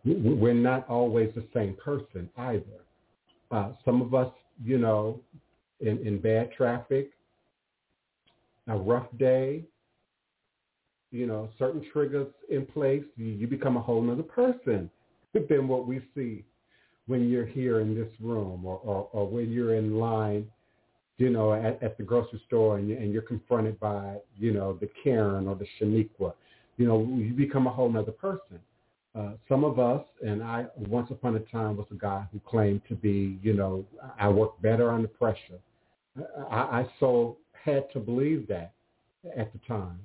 We're 0.04 0.54
not 0.54 0.88
always 0.88 1.30
the 1.34 1.44
same 1.54 1.74
person 1.74 2.28
either. 2.36 2.62
Uh, 3.50 3.72
some 3.84 4.02
of 4.02 4.14
us, 4.14 4.32
you 4.64 4.78
know, 4.78 5.20
in, 5.80 5.98
in 6.06 6.20
bad 6.20 6.52
traffic, 6.52 7.10
a 8.68 8.76
rough 8.76 9.06
day, 9.18 9.62
you 11.12 11.26
know, 11.26 11.48
certain 11.58 11.84
triggers 11.92 12.28
in 12.50 12.66
place, 12.66 13.04
you, 13.16 13.26
you 13.26 13.46
become 13.46 13.76
a 13.76 13.80
whole 13.80 14.10
other 14.10 14.22
person 14.22 14.90
than 15.32 15.68
what 15.68 15.86
we 15.86 16.00
see 16.14 16.44
when 17.06 17.28
you're 17.28 17.46
here 17.46 17.80
in 17.80 17.94
this 17.94 18.08
room 18.20 18.64
or, 18.64 18.80
or, 18.82 19.08
or 19.12 19.28
when 19.28 19.50
you're 19.50 19.74
in 19.74 19.98
line, 19.98 20.46
you 21.18 21.30
know, 21.30 21.52
at, 21.54 21.82
at 21.82 21.96
the 21.96 22.02
grocery 22.02 22.42
store 22.46 22.78
and, 22.78 22.90
and 22.90 23.12
you're 23.12 23.22
confronted 23.22 23.78
by, 23.80 24.16
you 24.38 24.52
know, 24.52 24.74
the 24.74 24.88
Karen 25.02 25.48
or 25.48 25.54
the 25.54 25.66
Shaniqua 25.80 26.32
you 26.76 26.86
know, 26.86 27.06
you 27.16 27.32
become 27.32 27.66
a 27.66 27.72
whole 27.72 27.94
other 27.96 28.12
person. 28.12 28.60
Uh, 29.14 29.32
some 29.48 29.64
of 29.64 29.78
us, 29.78 30.04
and 30.22 30.42
I 30.42 30.66
once 30.76 31.10
upon 31.10 31.36
a 31.36 31.40
time 31.40 31.76
was 31.76 31.86
a 31.90 31.94
guy 31.94 32.26
who 32.32 32.40
claimed 32.40 32.82
to 32.88 32.94
be, 32.94 33.38
you 33.42 33.54
know, 33.54 33.84
I 34.18 34.28
work 34.28 34.60
better 34.60 34.90
under 34.90 35.08
pressure. 35.08 35.58
I, 36.50 36.56
I 36.56 36.86
so 37.00 37.38
had 37.52 37.90
to 37.92 37.98
believe 37.98 38.46
that 38.48 38.72
at 39.36 39.52
the 39.52 39.58
time. 39.66 40.00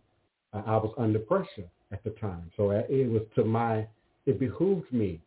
I 0.54 0.76
was 0.76 0.94
under 0.98 1.20
pressure 1.20 1.70
at 1.94 2.04
the 2.04 2.10
time. 2.12 2.52
So 2.58 2.72
it 2.72 3.10
was 3.10 3.22
to 3.36 3.46
my, 3.46 3.88
it 4.26 4.40
behooved 4.40 4.92
me 4.92 5.22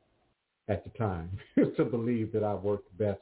at 0.69 0.85
the 0.85 0.91
time 0.99 1.31
to 1.77 1.85
believe 1.85 2.33
that 2.33 2.45
I 2.45 2.55
worked 2.55 2.97
best 2.99 3.21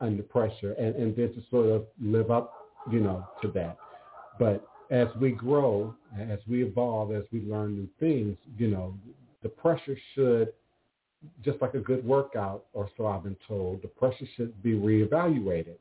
under 0.00 0.22
pressure 0.22 0.72
and, 0.72 0.94
and 0.96 1.14
then 1.16 1.32
to 1.34 1.42
sort 1.50 1.66
of 1.66 1.84
live 2.00 2.30
up, 2.30 2.66
you 2.90 3.00
know, 3.00 3.26
to 3.42 3.48
that. 3.48 3.76
But 4.38 4.66
as 4.90 5.08
we 5.20 5.30
grow, 5.30 5.94
as 6.18 6.38
we 6.48 6.64
evolve, 6.64 7.12
as 7.12 7.24
we 7.32 7.42
learn 7.42 7.74
new 7.74 7.88
things, 7.98 8.36
you 8.58 8.68
know, 8.68 8.94
the 9.42 9.48
pressure 9.48 9.96
should, 10.14 10.52
just 11.44 11.60
like 11.60 11.74
a 11.74 11.78
good 11.80 12.04
workout, 12.04 12.64
or 12.72 12.88
so 12.96 13.06
I've 13.06 13.22
been 13.22 13.36
told, 13.46 13.82
the 13.82 13.88
pressure 13.88 14.26
should 14.36 14.62
be 14.62 14.72
reevaluated. 14.72 15.76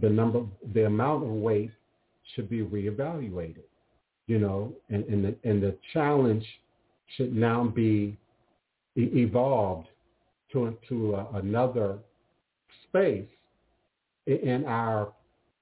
The 0.00 0.10
number, 0.10 0.44
the 0.74 0.86
amount 0.86 1.24
of 1.24 1.30
weight 1.30 1.70
should 2.34 2.50
be 2.50 2.60
reevaluated, 2.60 3.64
you 4.26 4.38
know, 4.38 4.72
and, 4.90 5.04
and, 5.04 5.24
the, 5.24 5.36
and 5.48 5.62
the 5.62 5.76
challenge 5.92 6.44
should 7.16 7.34
now 7.34 7.64
be 7.64 8.18
evolved 8.96 9.88
to, 10.52 10.76
to 10.88 11.14
a, 11.14 11.38
another 11.38 11.98
space 12.84 13.28
in 14.26 14.64
our 14.66 15.12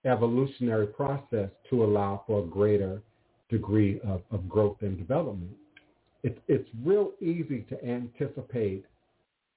evolutionary 0.04 0.86
process 0.86 1.48
to 1.70 1.84
allow 1.84 2.22
for 2.26 2.40
a 2.42 2.46
greater 2.46 3.02
degree 3.50 4.00
of, 4.06 4.22
of 4.30 4.48
growth 4.48 4.76
and 4.80 4.98
development. 4.98 5.52
It's, 6.22 6.38
it's 6.48 6.68
real 6.82 7.12
easy 7.20 7.66
to 7.68 7.84
anticipate, 7.84 8.84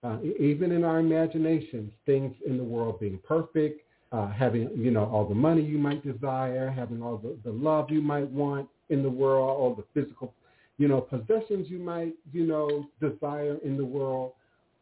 uh, 0.04 0.18
even 0.40 0.72
in 0.72 0.84
our 0.84 1.00
imaginations, 1.00 1.92
things 2.06 2.36
in 2.46 2.58
the 2.58 2.64
world 2.64 3.00
being 3.00 3.20
perfect, 3.26 3.82
uh, 4.12 4.32
having, 4.32 4.70
you 4.76 4.92
know, 4.92 5.06
all 5.06 5.28
the 5.28 5.36
money 5.36 5.62
you 5.62 5.78
might 5.78 6.06
desire, 6.06 6.70
having 6.70 7.02
all 7.02 7.18
the, 7.18 7.38
the 7.44 7.52
love 7.52 7.90
you 7.90 8.02
might 8.02 8.30
want 8.30 8.68
in 8.90 9.04
the 9.04 9.10
world, 9.10 9.50
all 9.60 9.76
the 9.76 9.84
physical, 9.94 10.34
you 10.78 10.88
know, 10.88 11.02
possessions 11.02 11.68
you 11.70 11.80
might, 11.80 12.14
you 12.32 12.46
know, 12.46 12.88
desire 13.02 13.58
in 13.64 13.78
the 13.78 13.86
world. 13.86 14.34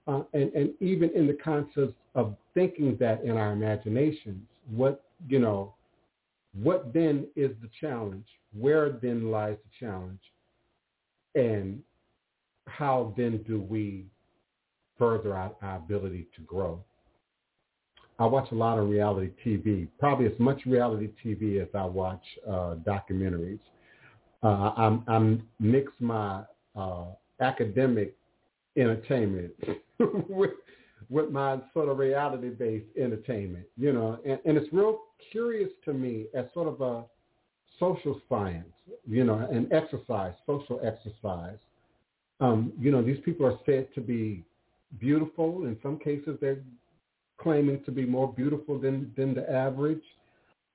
Uh, 0.08 0.22
and, 0.34 0.54
and 0.54 0.70
even 0.82 1.10
in 1.16 1.26
the 1.26 1.38
concept 1.44 1.94
of 2.16 2.36
thinking 2.53 2.97
that 2.99 3.24
in 3.24 3.38
our 3.38 3.51
imaginations, 3.51 4.41
what 4.70 5.03
you 5.28 5.39
know, 5.39 5.74
what 6.61 6.93
then 6.93 7.28
is 7.36 7.51
the 7.61 7.70
challenge? 7.80 8.26
Where 8.57 8.89
then 8.89 9.30
lies 9.30 9.57
the 9.63 9.86
challenge? 9.86 10.20
And 11.36 11.82
how 12.68 13.13
then 13.18 13.43
do 13.45 13.61
we 13.61 14.05
further 14.97 15.36
our, 15.36 15.51
our 15.61 15.78
ability 15.78 16.28
to 16.36 16.41
grow? 16.41 16.82
I 18.18 18.26
watch 18.26 18.47
a 18.53 18.55
lot 18.55 18.80
of 18.80 18.88
reality 18.88 19.32
TV, 19.45 19.89
probably 19.99 20.28
as 20.28 20.39
much 20.39 20.66
reality 20.66 21.09
TV 21.24 21.61
as 21.61 21.68
I 21.76 21.86
watch 21.86 22.24
uh, 22.47 22.76
documentaries. 22.86 23.59
Uh, 24.41 24.72
I'm, 24.78 25.03
I'm 25.07 25.43
mix 25.59 25.91
my 25.99 26.43
uh, 26.78 27.05
academic 27.41 28.16
entertainment 28.78 29.51
with 30.30 30.51
with 31.10 31.30
my 31.30 31.60
sort 31.74 31.89
of 31.89 31.97
reality-based 31.97 32.86
entertainment, 32.97 33.66
you 33.78 33.93
know, 33.93 34.20
and, 34.26 34.39
and 34.45 34.58
it's 34.58 34.72
real 34.74 34.99
curious 35.32 35.70
to 35.86 35.93
me 35.93 36.26
as 36.34 36.45
sort 36.53 36.68
of 36.68 36.82
a 36.82 37.03
social 37.80 38.20
science, 38.30 38.72
you 39.08 39.24
know, 39.24 39.36
an 39.51 39.68
exercise, 39.72 40.34
social 40.45 40.80
exercise. 40.84 41.58
Um, 42.39 42.74
you 42.80 42.91
know, 42.91 43.01
these 43.01 43.20
people 43.24 43.45
are 43.45 43.58
said 43.66 43.88
to 43.95 44.01
be 44.01 44.43
beautiful. 44.99 45.66
In 45.66 45.78
some 45.82 45.97
cases, 45.97 46.38
they're 46.41 46.60
claiming 47.38 47.84
to 47.86 47.91
be 47.91 48.06
more 48.06 48.32
beautiful 48.32 48.80
than, 48.80 49.12
than 49.18 49.34
the 49.34 49.49
average. 49.49 50.03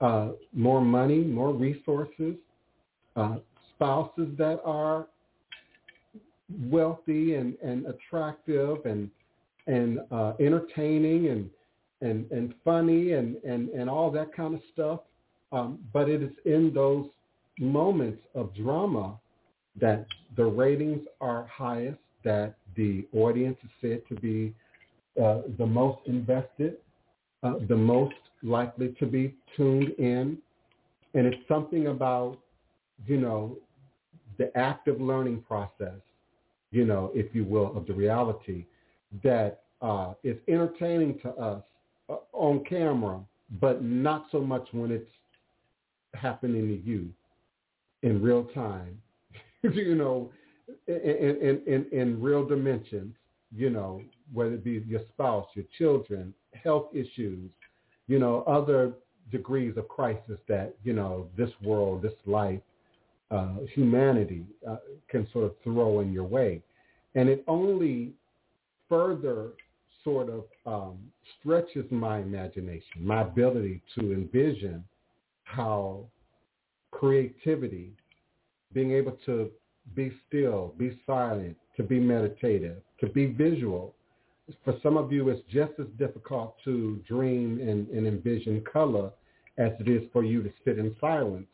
Uh, 0.01 0.31
more 0.55 0.81
money, 0.81 1.19
more 1.19 1.53
resources, 1.53 2.35
uh, 3.17 3.37
spouses 3.75 4.29
that 4.39 4.59
are 4.65 5.07
wealthy 6.71 7.35
and, 7.35 7.55
and 7.63 7.87
attractive 7.87 8.79
and 8.87 9.11
and 9.71 10.01
uh, 10.11 10.33
entertaining 10.41 11.29
and 11.29 11.51
and 12.03 12.31
and 12.31 12.55
funny 12.65 13.13
and, 13.13 13.37
and 13.45 13.69
and 13.71 13.89
all 13.89 14.11
that 14.11 14.35
kind 14.35 14.55
of 14.55 14.61
stuff. 14.73 15.01
Um, 15.53 15.79
but 15.93 16.09
it 16.09 16.23
is 16.23 16.35
in 16.45 16.73
those 16.75 17.07
moments 17.59 18.23
of 18.35 18.55
drama 18.55 19.19
that 19.81 20.07
the 20.37 20.45
ratings 20.45 21.03
are 21.21 21.47
highest, 21.47 21.99
that 22.25 22.55
the 22.77 23.07
audience 23.13 23.57
is 23.65 23.71
said 23.81 24.03
to 24.09 24.15
be 24.21 24.55
uh, 25.23 25.43
the 25.59 25.67
most 25.67 25.99
invested, 26.07 26.77
uh, 27.43 27.55
the 27.69 27.77
most 27.77 28.15
likely 28.43 28.95
to 29.01 29.07
be 29.07 29.35
tuned 29.57 29.91
in. 29.99 30.39
And 31.15 31.27
it's 31.27 31.49
something 31.49 31.89
about, 31.89 32.39
you 33.07 33.19
know, 33.19 33.57
the 34.39 34.57
active 34.57 35.01
learning 35.01 35.43
process, 35.47 36.01
you 36.71 36.85
know, 36.85 37.11
if 37.15 37.35
you 37.35 37.45
will, 37.45 37.77
of 37.77 37.87
the 37.87 37.93
reality 37.93 38.65
that 39.23 39.63
uh, 39.83 40.15
is 40.23 40.37
entertaining 40.49 41.19
to 41.21 41.31
us 41.31 41.63
uh, 42.09 42.17
on 42.33 42.65
camera, 42.65 43.21
but 43.61 43.83
not 43.83 44.27
so 44.31 44.41
much 44.41 44.69
when 44.73 44.91
it's 44.91 45.11
happening 46.15 46.69
to 46.69 46.91
you 46.91 47.09
in 48.03 48.23
real 48.23 48.45
time, 48.55 49.01
you 49.63 49.95
know, 49.95 50.31
in, 50.87 50.95
in, 50.97 51.61
in, 51.67 51.87
in 51.93 52.23
real 52.23 52.47
dimensions, 52.47 53.15
you 53.55 53.71
know, 53.71 54.01
whether 54.33 54.55
it 54.55 54.65
be 54.65 54.83
your 54.87 55.01
spouse, 55.13 55.47
your 55.55 55.65
children, 55.77 56.33
health 56.53 56.87
issues, 56.93 57.51
you 58.07 58.19
know, 58.19 58.43
other 58.47 58.93
degrees 59.31 59.77
of 59.77 59.89
crisis 59.89 60.39
that, 60.49 60.75
you 60.85 60.93
know, 60.93 61.27
this 61.37 61.51
world, 61.63 62.03
this 62.03 62.13
life, 62.27 62.61
uh, 63.31 63.55
humanity 63.75 64.45
uh, 64.69 64.77
can 65.09 65.27
sort 65.33 65.45
of 65.45 65.55
throw 65.63 66.01
in 66.01 66.13
your 66.13 66.25
way. 66.25 66.61
And 67.15 67.29
it 67.29 67.45
only 67.47 68.13
further 68.91 69.53
sort 70.05 70.29
of 70.29 70.45
um, 70.67 70.99
stretches 71.39 71.85
my 71.91 72.19
imagination, 72.19 73.01
my 73.01 73.23
ability 73.23 73.81
to 73.99 74.13
envision 74.13 74.85
how 75.45 76.05
creativity, 76.91 77.93
being 78.73 78.93
able 78.93 79.17
to 79.25 79.51
be 79.95 80.13
still, 80.29 80.75
be 80.77 81.01
silent, 81.07 81.57
to 81.77 81.83
be 81.83 81.99
meditative, 81.99 82.83
to 83.01 83.09
be 83.09 83.27
visual. 83.27 83.95
For 84.65 84.75
some 84.83 84.97
of 84.97 85.13
you, 85.13 85.29
it's 85.29 85.43
just 85.51 85.73
as 85.79 85.87
difficult 85.99 86.57
to 86.65 87.01
dream 87.07 87.61
and, 87.61 87.89
and 87.89 88.07
envision 88.07 88.63
color 88.71 89.11
as 89.59 89.73
it 89.81 89.89
is 89.89 90.03
for 90.13 90.25
you 90.25 90.43
to 90.43 90.51
sit 90.65 90.79
in 90.79 90.95
silence 91.01 91.47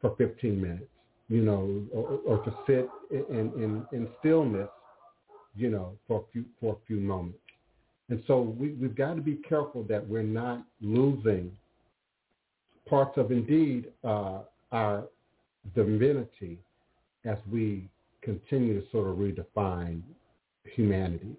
for 0.00 0.14
15 0.16 0.60
minutes, 0.60 0.84
you 1.28 1.42
know, 1.42 1.82
or, 1.92 2.20
or 2.26 2.44
to 2.44 2.54
sit 2.66 2.88
in, 3.10 3.52
in, 3.56 3.86
in 3.92 4.08
stillness, 4.20 4.68
you 5.54 5.70
know, 5.70 5.92
for 6.06 6.20
a 6.20 6.32
few, 6.32 6.44
for 6.60 6.74
a 6.74 6.86
few 6.86 6.96
moments. 6.96 7.38
And 8.08 8.22
so 8.26 8.40
we, 8.40 8.72
we've 8.72 8.96
got 8.96 9.14
to 9.14 9.22
be 9.22 9.36
careful 9.48 9.84
that 9.84 10.06
we're 10.06 10.22
not 10.22 10.64
losing 10.80 11.50
parts 12.88 13.16
of 13.16 13.30
indeed 13.30 13.86
uh, 14.04 14.40
our 14.70 15.04
divinity 15.74 16.58
as 17.24 17.38
we 17.50 17.88
continue 18.22 18.80
to 18.80 18.90
sort 18.90 19.08
of 19.08 19.16
redefine 19.16 20.02
humanity 20.64 21.36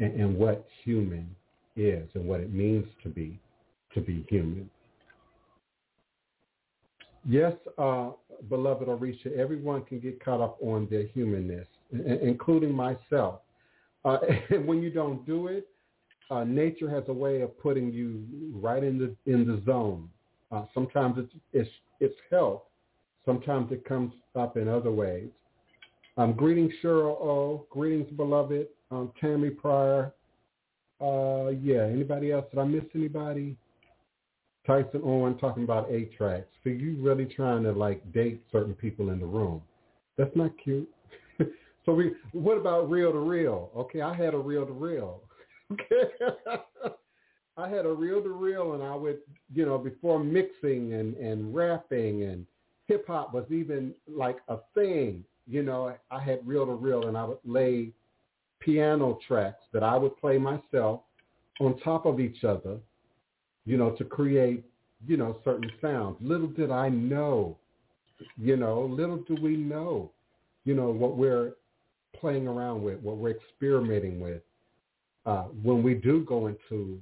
and, 0.00 0.20
and 0.20 0.36
what 0.36 0.66
human 0.84 1.28
is 1.76 2.08
and 2.14 2.26
what 2.26 2.40
it 2.40 2.52
means 2.52 2.86
to 3.02 3.08
be 3.08 3.38
to 3.94 4.00
be 4.00 4.24
human. 4.28 4.70
Yes, 7.24 7.52
uh, 7.78 8.10
beloved 8.48 8.88
Orisha, 8.88 9.36
everyone 9.38 9.84
can 9.84 10.00
get 10.00 10.22
caught 10.24 10.40
up 10.40 10.56
on 10.60 10.88
their 10.90 11.06
humanness, 11.06 11.66
including 11.92 12.72
myself. 12.72 13.40
Uh, 14.04 14.18
and 14.50 14.66
when 14.66 14.82
you 14.82 14.90
don't 14.90 15.24
do 15.26 15.48
it, 15.48 15.68
uh, 16.30 16.44
nature 16.44 16.88
has 16.88 17.04
a 17.08 17.12
way 17.12 17.42
of 17.42 17.58
putting 17.58 17.92
you 17.92 18.24
right 18.54 18.82
in 18.82 18.98
the 18.98 19.14
in 19.30 19.46
the 19.46 19.62
zone. 19.66 20.08
Uh, 20.50 20.64
sometimes 20.72 21.16
it's, 21.18 21.32
it's 21.52 21.70
it's 22.00 22.16
health. 22.30 22.62
Sometimes 23.24 23.70
it 23.70 23.84
comes 23.84 24.12
up 24.34 24.56
in 24.56 24.68
other 24.68 24.90
ways. 24.90 25.28
Um, 26.16 26.32
greetings, 26.32 26.72
Cheryl 26.82 27.20
O. 27.20 27.66
Greetings, 27.70 28.10
beloved. 28.16 28.66
Um, 28.90 29.12
Tammy 29.20 29.50
Pryor. 29.50 30.12
Uh, 31.00 31.48
yeah, 31.62 31.84
anybody 31.84 32.32
else? 32.32 32.44
Did 32.50 32.60
I 32.60 32.64
miss 32.64 32.84
anybody? 32.94 33.56
Tyson 34.66 35.00
Owen 35.04 35.36
talking 35.38 35.64
about 35.64 35.90
eight 35.90 36.16
tracks. 36.16 36.46
So 36.62 36.70
you 36.70 36.96
really 37.00 37.24
trying 37.24 37.64
to 37.64 37.72
like 37.72 38.12
date 38.12 38.42
certain 38.52 38.74
people 38.74 39.10
in 39.10 39.18
the 39.18 39.26
room. 39.26 39.62
That's 40.16 40.34
not 40.36 40.52
cute. 40.62 40.88
so 41.84 41.92
we 41.92 42.12
what 42.32 42.58
about 42.58 42.90
reel 42.90 43.12
to 43.12 43.18
reel? 43.18 43.70
Okay, 43.76 44.00
I 44.00 44.14
had 44.14 44.34
a 44.34 44.38
reel 44.38 44.66
to 44.66 44.72
reel. 44.72 45.22
Okay. 45.72 46.10
I 47.56 47.68
had 47.68 47.84
a 47.84 47.92
reel 47.92 48.22
to 48.22 48.30
reel 48.30 48.72
and 48.74 48.82
I 48.82 48.94
would, 48.94 49.18
you 49.54 49.66
know, 49.66 49.76
before 49.76 50.18
mixing 50.18 50.94
and, 50.94 51.14
and 51.16 51.54
rapping 51.54 52.22
and 52.24 52.46
hip 52.86 53.06
hop 53.06 53.34
was 53.34 53.44
even 53.50 53.92
like 54.08 54.38
a 54.48 54.58
thing, 54.74 55.24
you 55.46 55.62
know, 55.62 55.94
I 56.10 56.20
had 56.20 56.46
reel 56.46 56.66
to 56.66 56.72
reel 56.72 57.08
and 57.08 57.16
I 57.16 57.24
would 57.24 57.38
lay 57.44 57.92
piano 58.60 59.18
tracks 59.26 59.64
that 59.72 59.82
I 59.82 59.96
would 59.96 60.16
play 60.18 60.38
myself 60.38 61.02
on 61.60 61.78
top 61.80 62.06
of 62.06 62.20
each 62.20 62.44
other, 62.44 62.78
you 63.66 63.76
know, 63.76 63.90
to 63.90 64.04
create, 64.04 64.64
you 65.06 65.16
know, 65.18 65.38
certain 65.44 65.70
sounds. 65.80 66.16
Little 66.20 66.48
did 66.48 66.70
I 66.70 66.88
know, 66.88 67.58
you 68.38 68.56
know, 68.56 68.82
little 68.82 69.18
do 69.18 69.36
we 69.42 69.56
know, 69.56 70.10
you 70.64 70.74
know, 70.74 70.90
what 70.90 71.16
we're 71.16 71.52
playing 72.22 72.46
around 72.46 72.82
with, 72.82 73.00
what 73.00 73.18
we're 73.18 73.32
experimenting 73.32 74.20
with. 74.20 74.40
Uh, 75.26 75.42
when 75.62 75.82
we 75.82 75.94
do 75.94 76.24
go 76.24 76.46
into 76.46 77.00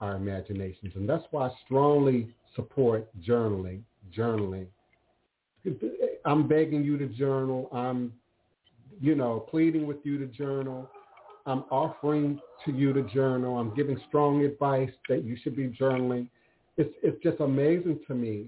our 0.00 0.16
imaginations. 0.16 0.92
And 0.96 1.08
that's 1.08 1.24
why 1.30 1.46
I 1.46 1.50
strongly 1.64 2.28
support 2.56 3.08
journaling, 3.22 3.82
journaling. 4.14 4.66
I'm 6.24 6.48
begging 6.48 6.84
you 6.84 6.98
to 6.98 7.06
journal. 7.06 7.68
I'm, 7.72 8.12
you 9.00 9.14
know, 9.14 9.46
pleading 9.48 9.86
with 9.86 9.98
you 10.02 10.18
to 10.18 10.26
journal. 10.26 10.90
I'm 11.46 11.64
offering 11.70 12.40
to 12.66 12.72
you 12.72 12.92
to 12.92 13.02
journal. 13.04 13.58
I'm 13.58 13.74
giving 13.74 13.98
strong 14.08 14.44
advice 14.44 14.90
that 15.08 15.24
you 15.24 15.36
should 15.42 15.56
be 15.56 15.68
journaling. 15.68 16.28
It's, 16.76 16.92
it's 17.02 17.22
just 17.22 17.40
amazing 17.40 18.00
to 18.08 18.14
me, 18.14 18.46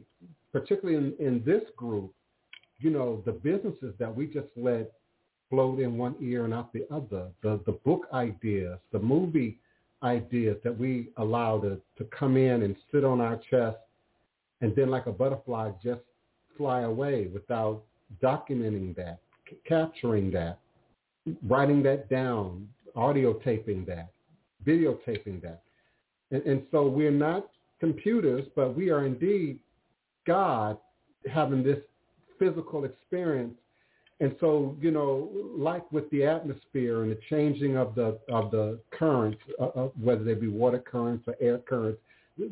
particularly 0.52 0.98
in, 0.98 1.26
in 1.26 1.42
this 1.46 1.62
group, 1.76 2.12
you 2.80 2.90
know, 2.90 3.22
the 3.24 3.32
businesses 3.32 3.94
that 3.98 4.14
we 4.14 4.26
just 4.26 4.48
let 4.56 4.92
float 5.54 5.78
in 5.78 5.96
one 5.96 6.16
ear 6.20 6.44
and 6.44 6.52
out 6.52 6.72
the 6.72 6.84
other, 6.90 7.28
the, 7.42 7.60
the 7.64 7.78
book 7.84 8.08
ideas, 8.12 8.76
the 8.92 8.98
movie 8.98 9.56
ideas 10.02 10.56
that 10.64 10.76
we 10.76 11.10
allow 11.18 11.60
to, 11.60 11.80
to 11.96 12.04
come 12.18 12.36
in 12.36 12.62
and 12.62 12.74
sit 12.92 13.04
on 13.04 13.20
our 13.20 13.40
chest 13.48 13.76
and 14.62 14.74
then 14.74 14.90
like 14.90 15.06
a 15.06 15.12
butterfly 15.12 15.70
just 15.82 16.00
fly 16.58 16.80
away 16.82 17.28
without 17.32 17.82
documenting 18.20 18.96
that, 18.96 19.20
c- 19.48 19.56
capturing 19.66 20.30
that, 20.32 20.58
writing 21.46 21.82
that 21.84 22.10
down, 22.10 22.68
audio 22.96 23.34
taping 23.34 23.84
that, 23.84 24.10
videotaping 24.66 25.40
that. 25.40 25.62
And, 26.32 26.42
and 26.42 26.62
so 26.72 26.88
we're 26.88 27.12
not 27.12 27.48
computers, 27.78 28.44
but 28.56 28.74
we 28.74 28.90
are 28.90 29.06
indeed 29.06 29.60
God 30.26 30.78
having 31.32 31.62
this 31.62 31.78
physical 32.40 32.84
experience 32.84 33.54
and 34.20 34.36
so, 34.40 34.76
you 34.80 34.90
know, 34.90 35.28
like 35.56 35.90
with 35.90 36.08
the 36.10 36.24
atmosphere 36.24 37.02
and 37.02 37.10
the 37.10 37.18
changing 37.28 37.76
of 37.76 37.94
the 37.94 38.18
of 38.28 38.50
the 38.52 38.78
currents, 38.92 39.40
uh, 39.60 39.64
uh, 39.64 39.88
whether 40.00 40.22
they 40.22 40.34
be 40.34 40.46
water 40.46 40.78
currents 40.78 41.24
or 41.26 41.34
air 41.40 41.58
currents, 41.58 42.00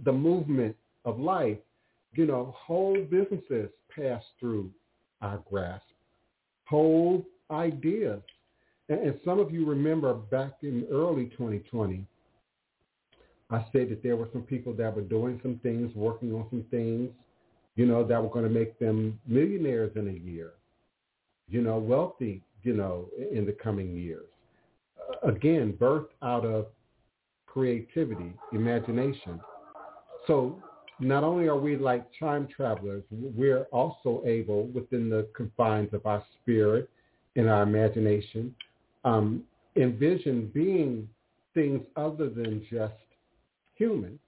the 0.05 0.13
movement 0.13 0.75
of 1.05 1.21
life, 1.21 1.59
you 2.15 2.27
know, 2.27 2.55
whole 2.57 3.01
businesses 3.05 3.71
pass 3.95 4.23
through 4.41 4.71
our 5.21 5.41
grasp, 5.49 5.87
whole 6.65 7.25
ideas. 7.51 8.21
And, 8.89 8.99
and 8.99 9.21
some 9.25 9.39
of 9.39 9.53
you 9.53 9.65
remember 9.65 10.13
back 10.15 10.55
in 10.63 10.85
early 10.91 11.27
2020, 11.27 12.05
I 13.51 13.65
said 13.73 13.89
that 13.91 14.03
there 14.03 14.17
were 14.17 14.29
some 14.33 14.43
people 14.43 14.73
that 14.75 14.95
were 14.95 15.03
doing 15.03 15.39
some 15.43 15.61
things, 15.63 15.95
working 15.95 16.33
on 16.33 16.47
some 16.51 16.65
things, 16.73 17.11
you 17.77 17.87
know, 17.87 18.03
that 18.03 18.21
were 18.21 18.31
going 18.31 18.45
to 18.45 18.51
make 18.51 18.79
them 18.81 19.21
millionaires 19.29 19.93
in 19.95 20.09
a 20.09 20.29
year 20.29 20.55
you 21.53 21.61
know, 21.61 21.77
wealthy, 21.77 22.43
you 22.63 22.73
know, 22.73 23.07
in 23.31 23.45
the 23.45 23.53
coming 23.53 23.95
years. 23.95 24.27
Uh, 24.99 25.29
again, 25.29 25.73
birth 25.79 26.07
out 26.23 26.45
of 26.45 26.67
creativity, 27.47 28.33
imagination. 28.53 29.39
So 30.27 30.61
not 30.99 31.23
only 31.23 31.49
are 31.49 31.59
we 31.59 31.77
like 31.77 32.07
time 32.19 32.49
travelers, 32.55 33.05
we're 33.11 33.65
also 33.65 34.23
able, 34.25 34.67
within 34.69 35.11
the 35.11 35.29
confines 35.37 35.93
of 35.93 36.07
our 36.07 36.25
spirit 36.41 36.89
and 37.37 37.49
our 37.51 37.63
imagination, 37.63 38.55
um, 39.05 39.43
envision 39.77 40.51
being 40.55 41.09
things 41.53 41.85
other 41.97 42.31
than 42.31 42.65
just 42.71 42.95
human. 43.75 44.19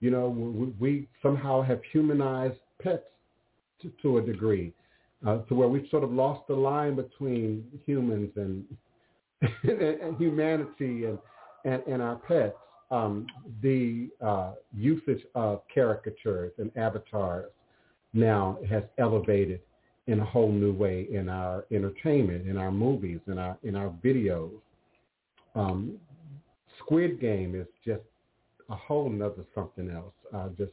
You 0.00 0.10
know, 0.10 0.28
we, 0.28 0.66
we 0.78 1.08
somehow 1.22 1.62
have 1.62 1.80
humanized 1.90 2.58
pets 2.82 3.04
to, 3.80 3.90
to 4.02 4.18
a 4.18 4.22
degree, 4.22 4.74
uh, 5.24 5.38
to 5.38 5.54
where 5.54 5.68
we've 5.68 5.88
sort 5.90 6.02
of 6.02 6.12
lost 6.12 6.46
the 6.48 6.54
line 6.54 6.96
between 6.96 7.64
humans 7.86 8.30
and, 8.36 8.64
and 9.64 10.16
humanity 10.16 11.04
and, 11.04 11.18
and, 11.64 11.82
and 11.86 12.02
our 12.02 12.16
pets 12.16 12.56
um, 12.90 13.26
the 13.62 14.08
uh, 14.24 14.52
usage 14.72 15.22
of 15.34 15.62
caricatures 15.72 16.52
and 16.58 16.70
avatars 16.76 17.50
now 18.12 18.58
has 18.68 18.84
elevated 18.98 19.60
in 20.06 20.20
a 20.20 20.24
whole 20.24 20.52
new 20.52 20.72
way 20.72 21.08
in 21.10 21.28
our 21.28 21.64
entertainment, 21.72 22.46
in 22.46 22.56
our 22.56 22.70
movies, 22.70 23.18
in 23.26 23.38
our 23.38 23.58
in 23.64 23.74
our 23.74 23.92
videos. 24.04 24.52
Um, 25.54 25.98
Squid 26.78 27.20
Game 27.20 27.54
is 27.54 27.66
just 27.84 28.04
a 28.70 28.76
whole 28.76 29.10
nother 29.10 29.44
something 29.54 29.90
else. 29.90 30.14
Uh, 30.32 30.48
just 30.56 30.72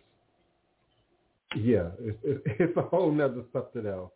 yeah, 1.56 1.90
it's, 2.00 2.18
it's, 2.60 2.78
a 2.78 2.82
whole 2.82 3.12
nother 3.12 3.44
something 3.52 3.88
else. 3.88 4.12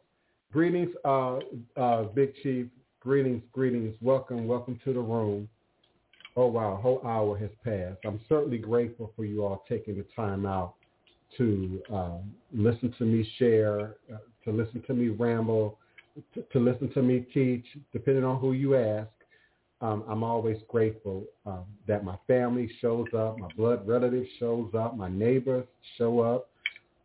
Greetings, 0.57 0.89
uh, 1.05 1.37
uh, 1.79 2.03
Big 2.15 2.33
Chief. 2.41 2.65
Greetings, 2.99 3.43
greetings. 3.51 3.95
Welcome, 4.01 4.47
welcome 4.47 4.79
to 4.85 4.91
the 4.91 4.99
room. 4.99 5.47
Oh 6.35 6.47
wow, 6.47 6.73
a 6.73 6.77
whole 6.77 6.99
hour 7.05 7.37
has 7.37 7.51
passed. 7.63 7.99
I'm 8.03 8.19
certainly 8.27 8.57
grateful 8.57 9.13
for 9.15 9.23
you 9.23 9.45
all 9.45 9.63
taking 9.69 9.97
the 9.97 10.05
time 10.15 10.47
out 10.47 10.73
to 11.37 11.79
um, 11.93 12.33
listen 12.51 12.91
to 12.97 13.03
me 13.03 13.31
share, 13.37 13.97
uh, 14.11 14.17
to 14.45 14.51
listen 14.51 14.81
to 14.87 14.95
me 14.95 15.09
ramble, 15.09 15.77
to, 16.33 16.41
to, 16.51 16.59
listen 16.59 16.91
to 16.93 17.03
me 17.03 17.27
teach, 17.35 17.65
depending 17.93 18.23
on 18.23 18.39
who 18.39 18.53
you 18.53 18.75
ask. 18.77 19.11
Um, 19.81 20.05
I'm 20.09 20.23
always 20.23 20.57
grateful 20.67 21.25
um, 21.45 21.65
that 21.87 22.03
my 22.03 22.17
family 22.25 22.67
shows 22.81 23.05
up, 23.15 23.37
my 23.37 23.49
blood 23.55 23.87
relatives 23.87 24.27
shows 24.39 24.71
up, 24.73 24.97
my 24.97 25.07
neighbors 25.07 25.67
show 25.99 26.19
up, 26.19 26.49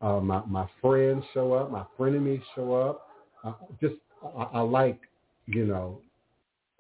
uh, 0.01 0.21
my, 0.21 0.43
my 0.47 0.67
friends 0.81 1.23
show 1.35 1.53
up, 1.53 1.71
my 1.71 1.85
frenemies 1.99 2.41
show 2.55 2.73
up. 2.73 3.09
Uh, 3.45 3.53
just 3.81 3.95
I, 4.37 4.43
I 4.55 4.61
like, 4.61 5.01
you 5.47 5.67
know, 5.67 6.01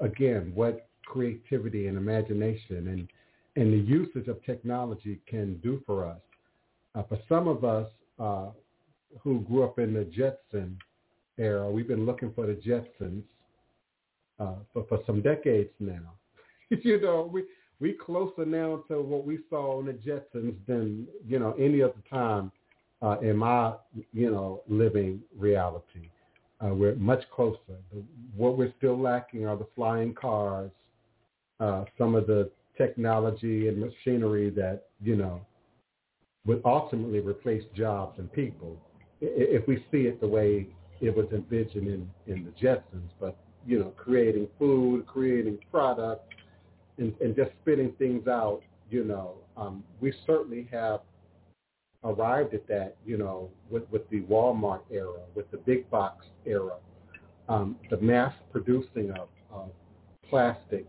again, 0.00 0.52
what 0.54 0.88
creativity 1.04 1.88
and 1.88 1.96
imagination 1.96 2.88
and, 2.88 3.08
and 3.56 3.72
the 3.72 3.84
usage 3.86 4.28
of 4.28 4.42
technology 4.44 5.20
can 5.26 5.56
do 5.58 5.82
for 5.84 6.06
us. 6.06 6.20
Uh, 6.94 7.02
for 7.04 7.18
some 7.28 7.48
of 7.48 7.64
us 7.64 7.88
uh, 8.18 8.46
who 9.22 9.40
grew 9.40 9.64
up 9.64 9.78
in 9.78 9.92
the 9.92 10.04
Jetson 10.04 10.78
era, 11.38 11.70
we've 11.70 11.88
been 11.88 12.06
looking 12.06 12.32
for 12.32 12.46
the 12.46 12.54
Jetsons 12.54 13.22
uh, 14.38 14.54
for, 14.72 14.84
for 14.88 15.00
some 15.06 15.20
decades 15.22 15.70
now. 15.80 16.12
you 16.70 17.00
know, 17.00 17.28
we 17.32 17.44
we 17.80 17.92
closer 17.92 18.46
now 18.46 18.84
to 18.88 19.02
what 19.02 19.26
we 19.26 19.40
saw 19.50 19.78
on 19.78 19.86
the 19.86 19.92
Jetsons 19.92 20.54
than 20.66 21.06
you 21.26 21.38
know 21.38 21.54
any 21.58 21.82
other 21.82 21.94
time 22.08 22.52
uh, 23.02 23.18
in 23.20 23.36
my 23.36 23.72
you 24.12 24.30
know 24.30 24.62
living 24.68 25.20
reality. 25.36 26.08
Uh, 26.62 26.74
we're 26.74 26.94
much 26.94 27.24
closer. 27.34 27.58
What 28.36 28.56
we're 28.56 28.72
still 28.78 28.98
lacking 29.00 29.46
are 29.46 29.56
the 29.56 29.66
flying 29.74 30.14
cars, 30.14 30.70
uh, 31.58 31.84
some 31.98 32.14
of 32.14 32.26
the 32.26 32.50
technology 32.78 33.68
and 33.68 33.78
machinery 33.78 34.50
that, 34.50 34.84
you 35.02 35.16
know, 35.16 35.40
would 36.46 36.62
ultimately 36.64 37.20
replace 37.20 37.62
jobs 37.74 38.18
and 38.18 38.32
people 38.32 38.76
if 39.20 39.66
we 39.68 39.76
see 39.92 40.02
it 40.08 40.20
the 40.20 40.26
way 40.26 40.66
it 41.00 41.14
was 41.14 41.26
envisioned 41.32 41.86
in, 41.86 42.10
in 42.26 42.44
the 42.44 42.50
Jetsons. 42.50 43.10
But, 43.20 43.36
you 43.66 43.78
know, 43.78 43.92
creating 43.96 44.48
food, 44.58 45.06
creating 45.06 45.58
products, 45.70 46.24
and, 46.98 47.14
and 47.20 47.34
just 47.34 47.50
spitting 47.62 47.92
things 47.98 48.26
out, 48.28 48.60
you 48.90 49.04
know, 49.04 49.34
um, 49.56 49.82
we 50.00 50.12
certainly 50.26 50.68
have 50.70 51.00
arrived 52.04 52.54
at 52.54 52.66
that, 52.68 52.96
you 53.04 53.16
know, 53.16 53.50
with, 53.70 53.84
with 53.90 54.08
the 54.10 54.20
Walmart 54.22 54.80
era, 54.90 55.20
with 55.34 55.50
the 55.50 55.58
big 55.58 55.88
box 55.90 56.26
era, 56.46 56.76
um, 57.48 57.76
the 57.90 57.96
mass 57.98 58.34
producing 58.50 59.10
of, 59.12 59.28
of 59.50 59.70
plastic 60.28 60.86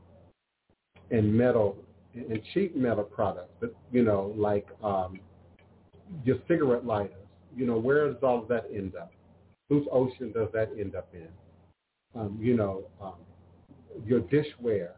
and 1.11 1.33
metal 1.33 1.77
and 2.15 2.39
cheap 2.53 2.75
metal 2.75 3.03
products, 3.03 3.51
but 3.59 3.75
you 3.91 4.03
know, 4.03 4.33
like 4.37 4.67
um, 4.83 5.19
your 6.23 6.37
cigarette 6.47 6.85
lighters. 6.85 7.15
You 7.55 7.65
know, 7.65 7.77
where 7.77 8.07
does 8.07 8.21
all 8.23 8.41
of 8.41 8.47
that 8.49 8.65
end 8.73 8.95
up? 8.95 9.11
Whose 9.69 9.85
ocean 9.91 10.31
does 10.31 10.49
that 10.53 10.69
end 10.79 10.95
up 10.95 11.07
in? 11.13 11.27
Um, 12.19 12.37
you 12.41 12.55
know, 12.55 12.83
um, 13.01 13.15
your 14.05 14.21
dishware. 14.21 14.91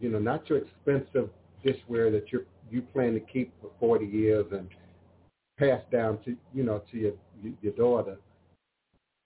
You 0.00 0.10
know, 0.10 0.18
not 0.18 0.48
your 0.48 0.58
expensive 0.58 1.30
dishware 1.64 2.10
that 2.12 2.32
you 2.32 2.44
you 2.70 2.82
plan 2.82 3.14
to 3.14 3.20
keep 3.20 3.52
for 3.60 3.70
40 3.78 4.06
years 4.06 4.46
and 4.50 4.68
pass 5.62 5.80
down 5.92 6.18
to 6.24 6.36
you 6.52 6.64
know 6.64 6.82
to 6.90 6.98
your 6.98 7.12
your 7.60 7.72
daughter, 7.74 8.16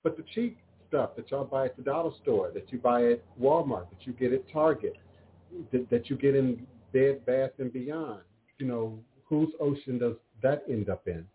but 0.03 0.17
the 0.17 0.25
cheap 0.35 0.59
stuff 0.89 1.11
that 1.17 1.31
y'all 1.31 1.45
buy 1.45 1.67
at 1.67 1.77
the 1.77 1.83
dollar 1.83 2.11
store, 2.23 2.51
that 2.53 2.71
you 2.71 2.79
buy 2.79 3.11
at 3.11 3.23
Walmart, 3.41 3.89
that 3.91 4.07
you 4.07 4.13
get 4.13 4.33
at 4.33 4.51
Target, 4.53 4.97
that, 5.73 5.89
that 5.91 6.09
you 6.09 6.17
get 6.17 6.37
in 6.37 6.67
Bed 6.93 7.25
Bath 7.27 7.51
and 7.59 7.73
Beyond. 7.73 8.21
You 8.59 8.67
know, 8.67 8.99
whose 9.25 9.49
ocean 9.61 9.99
does 9.99 10.15
that 10.43 10.65
end 10.69 10.89
up 10.89 11.07
in? 11.09 11.27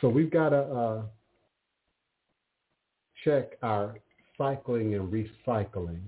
So 0.00 0.08
we've 0.08 0.30
got 0.30 0.50
to 0.50 0.62
uh, 0.62 1.02
check 3.24 3.52
our 3.62 3.96
cycling 4.38 4.94
and 4.94 5.12
recycling 5.12 6.00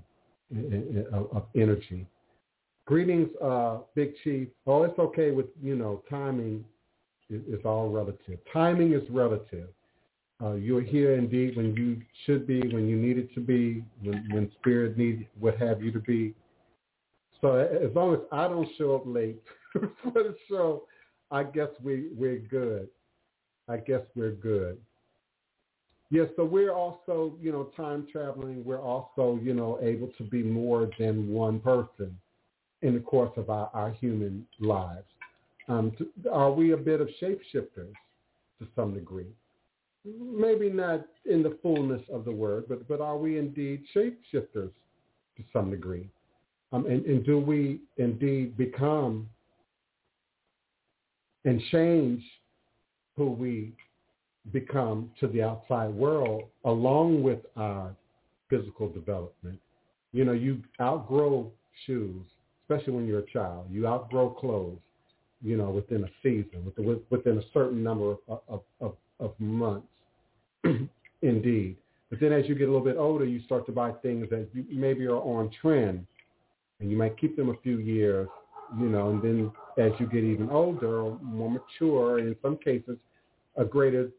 of 1.12 1.44
energy. 1.54 2.06
Greetings, 2.86 3.28
uh, 3.42 3.78
Big 3.94 4.14
Chief. 4.24 4.48
Oh, 4.66 4.82
it's 4.82 4.98
okay 4.98 5.30
with, 5.30 5.46
you 5.62 5.76
know, 5.76 6.02
timing 6.10 6.64
is 7.30 7.64
all 7.64 7.88
relative. 7.88 8.38
Timing 8.52 8.92
is 8.92 9.02
relative. 9.10 9.68
Uh, 10.42 10.52
you're 10.54 10.82
here 10.82 11.14
indeed 11.14 11.56
when 11.56 11.74
you 11.76 12.02
should 12.26 12.46
be, 12.46 12.60
when 12.72 12.88
you 12.88 12.96
needed 12.96 13.32
to 13.34 13.40
be, 13.40 13.84
when, 14.02 14.28
when 14.32 14.50
spirit 14.58 14.98
needs 14.98 15.24
what 15.38 15.56
have 15.56 15.82
you 15.82 15.92
to 15.92 16.00
be. 16.00 16.34
So 17.40 17.56
as 17.56 17.94
long 17.94 18.14
as 18.14 18.20
I 18.32 18.48
don't 18.48 18.68
show 18.76 18.96
up 18.96 19.02
late 19.06 19.42
for 19.72 20.12
the 20.12 20.34
show, 20.48 20.84
I 21.30 21.44
guess 21.44 21.68
we 21.82 22.08
we're 22.16 22.38
good. 22.38 22.88
I 23.68 23.78
guess 23.78 24.02
we're 24.14 24.32
good. 24.32 24.78
Yes, 26.10 26.28
so 26.36 26.44
we're 26.44 26.72
also, 26.72 27.34
you 27.40 27.50
know, 27.50 27.70
time 27.76 28.06
traveling. 28.10 28.64
We're 28.64 28.80
also, 28.80 29.38
you 29.42 29.54
know, 29.54 29.78
able 29.82 30.08
to 30.18 30.24
be 30.24 30.42
more 30.42 30.90
than 30.98 31.28
one 31.28 31.60
person 31.60 32.16
in 32.82 32.94
the 32.94 33.00
course 33.00 33.32
of 33.36 33.50
our, 33.50 33.70
our 33.72 33.90
human 33.90 34.46
lives. 34.60 35.06
Um, 35.68 35.92
are 36.30 36.52
we 36.52 36.72
a 36.72 36.76
bit 36.76 37.00
of 37.00 37.08
shapeshifters 37.22 37.92
to 38.58 38.66
some 38.76 38.94
degree? 38.94 39.32
Maybe 40.04 40.68
not 40.68 41.06
in 41.24 41.42
the 41.42 41.56
fullness 41.62 42.02
of 42.12 42.24
the 42.24 42.32
word, 42.32 42.64
but, 42.68 42.86
but 42.86 43.00
are 43.00 43.16
we 43.16 43.38
indeed 43.38 43.84
shapeshifters 43.94 44.70
to 45.36 45.42
some 45.52 45.70
degree? 45.70 46.08
Um, 46.72 46.86
and, 46.86 47.04
and 47.06 47.24
do 47.24 47.38
we 47.38 47.80
indeed 47.96 48.56
become 48.56 49.28
and 51.44 51.60
change 51.70 52.22
who 53.16 53.30
we 53.30 53.72
become 54.52 55.10
to 55.20 55.28
the 55.28 55.42
outside 55.42 55.88
world 55.88 56.44
along 56.64 57.22
with 57.22 57.40
our 57.56 57.94
physical 58.50 58.88
development? 58.88 59.58
You 60.12 60.24
know, 60.24 60.32
you 60.32 60.62
outgrow 60.80 61.50
shoes, 61.86 62.24
especially 62.62 62.92
when 62.92 63.06
you're 63.06 63.20
a 63.20 63.30
child. 63.30 63.66
You 63.70 63.86
outgrow 63.86 64.30
clothes, 64.30 64.78
you 65.44 65.58
know, 65.58 65.68
within 65.70 66.04
a 66.04 66.08
season, 66.22 66.72
within 67.10 67.38
a 67.38 67.42
certain 67.52 67.82
number 67.82 68.16
of, 68.28 68.40
of, 68.48 68.62
of, 68.80 68.96
of 69.20 69.34
months. 69.38 69.86
Indeed. 71.22 71.76
But 72.10 72.20
then 72.20 72.32
as 72.32 72.48
you 72.48 72.54
get 72.54 72.68
a 72.68 72.72
little 72.72 72.84
bit 72.84 72.96
older, 72.96 73.24
you 73.24 73.42
start 73.42 73.66
to 73.66 73.72
buy 73.72 73.92
things 73.92 74.28
that 74.30 74.48
maybe 74.70 75.04
are 75.06 75.16
on 75.16 75.50
trend 75.60 76.06
and 76.80 76.90
you 76.90 76.96
might 76.96 77.18
keep 77.18 77.36
them 77.36 77.50
a 77.50 77.56
few 77.62 77.78
years, 77.78 78.28
you 78.78 78.88
know, 78.88 79.10
and 79.10 79.22
then 79.22 79.52
as 79.78 79.92
you 79.98 80.06
get 80.06 80.24
even 80.24 80.48
older, 80.50 81.16
more 81.22 81.50
mature, 81.50 82.18
in 82.18 82.34
some 82.42 82.56
cases, 82.56 82.96
a 83.56 83.64
greater 83.64 84.10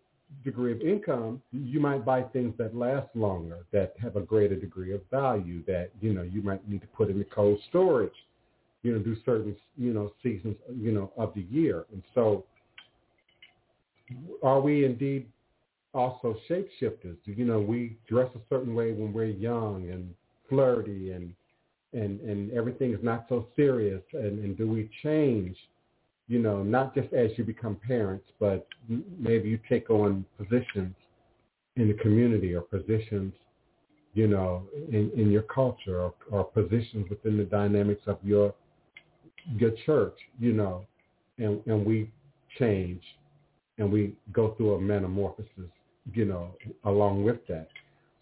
degree 0.43 0.71
of 0.71 0.81
income, 0.81 1.41
you 1.51 1.79
might 1.79 2.05
buy 2.05 2.21
things 2.21 2.53
that 2.57 2.75
last 2.75 3.07
longer, 3.15 3.59
that 3.71 3.93
have 4.01 4.15
a 4.15 4.21
greater 4.21 4.55
degree 4.55 4.93
of 4.93 5.01
value, 5.11 5.63
that, 5.65 5.89
you 6.01 6.13
know, 6.13 6.23
you 6.23 6.41
might 6.41 6.67
need 6.67 6.81
to 6.81 6.87
put 6.87 7.09
in 7.09 7.19
the 7.19 7.25
cold 7.25 7.59
storage, 7.69 8.13
you 8.85 8.93
know, 8.93 8.99
do 8.99 9.15
certain, 9.25 9.55
you 9.77 9.93
know, 9.93 10.13
seasons, 10.21 10.55
you 10.79 10.91
know, 10.91 11.11
of 11.17 11.33
the 11.33 11.45
year. 11.49 11.85
And 11.91 12.03
so 12.13 12.45
are 14.43 14.61
we 14.61 14.85
indeed 14.85 15.27
also 15.93 16.35
shapeshifters? 16.49 17.17
You 17.25 17.45
know, 17.45 17.59
we 17.59 17.97
dress 18.07 18.29
a 18.35 18.39
certain 18.49 18.75
way 18.75 18.91
when 18.91 19.11
we're 19.11 19.25
young 19.25 19.89
and 19.89 20.13
flirty 20.49 21.11
and 21.11 21.33
and, 21.93 22.19
and 22.19 22.51
everything 22.51 22.93
is 22.93 22.99
not 23.01 23.25
so 23.29 23.47
serious 23.55 24.01
and, 24.13 24.43
and 24.43 24.57
do 24.57 24.67
we 24.67 24.89
change 25.01 25.55
you 26.27 26.39
know, 26.39 26.63
not 26.63 26.95
just 26.95 27.13
as 27.13 27.29
you 27.37 27.43
become 27.43 27.75
parents, 27.87 28.25
but 28.39 28.67
maybe 29.19 29.49
you 29.49 29.59
take 29.69 29.89
on 29.89 30.25
positions 30.37 30.95
in 31.75 31.87
the 31.87 31.93
community 32.01 32.53
or 32.55 32.61
positions, 32.61 33.33
you 34.13 34.27
know, 34.27 34.63
in, 34.89 35.11
in 35.15 35.29
your 35.29 35.43
culture 35.43 36.01
or, 36.01 36.13
or 36.31 36.43
positions 36.43 37.07
within 37.09 37.37
the 37.37 37.43
dynamics 37.43 38.01
of 38.07 38.17
your 38.23 38.53
your 39.57 39.71
church, 39.85 40.17
you 40.39 40.53
know, 40.53 40.85
and, 41.37 41.61
and 41.65 41.85
we 41.85 42.09
change 42.59 43.01
and 43.77 43.91
we 43.91 44.13
go 44.31 44.53
through 44.55 44.75
a 44.75 44.81
metamorphosis, 44.81 45.71
you 46.13 46.25
know, 46.25 46.51
along 46.85 47.23
with 47.23 47.45
that. 47.47 47.67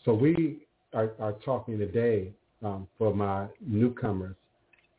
So 0.04 0.14
we 0.14 0.66
are, 0.94 1.12
are 1.20 1.34
talking 1.46 1.78
today 1.78 2.32
um, 2.64 2.88
for 2.98 3.14
my 3.14 3.48
newcomers 3.66 4.36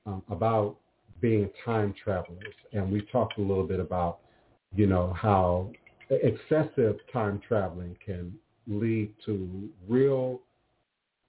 um, 0.07 0.22
about 0.31 0.77
being 1.20 1.51
time 1.64 1.95
travelers. 2.03 2.55
And 2.72 2.91
we 2.91 3.03
talked 3.12 3.39
a 3.39 3.41
little 3.41 3.66
bit 3.66 3.81
about, 3.81 4.18
you 4.75 4.87
know, 4.87 5.12
how 5.12 5.70
excessive 6.11 6.97
time 7.12 7.41
traveling 7.47 7.97
can 8.05 8.35
lead 8.66 9.12
to 9.27 9.68
real 9.89 10.41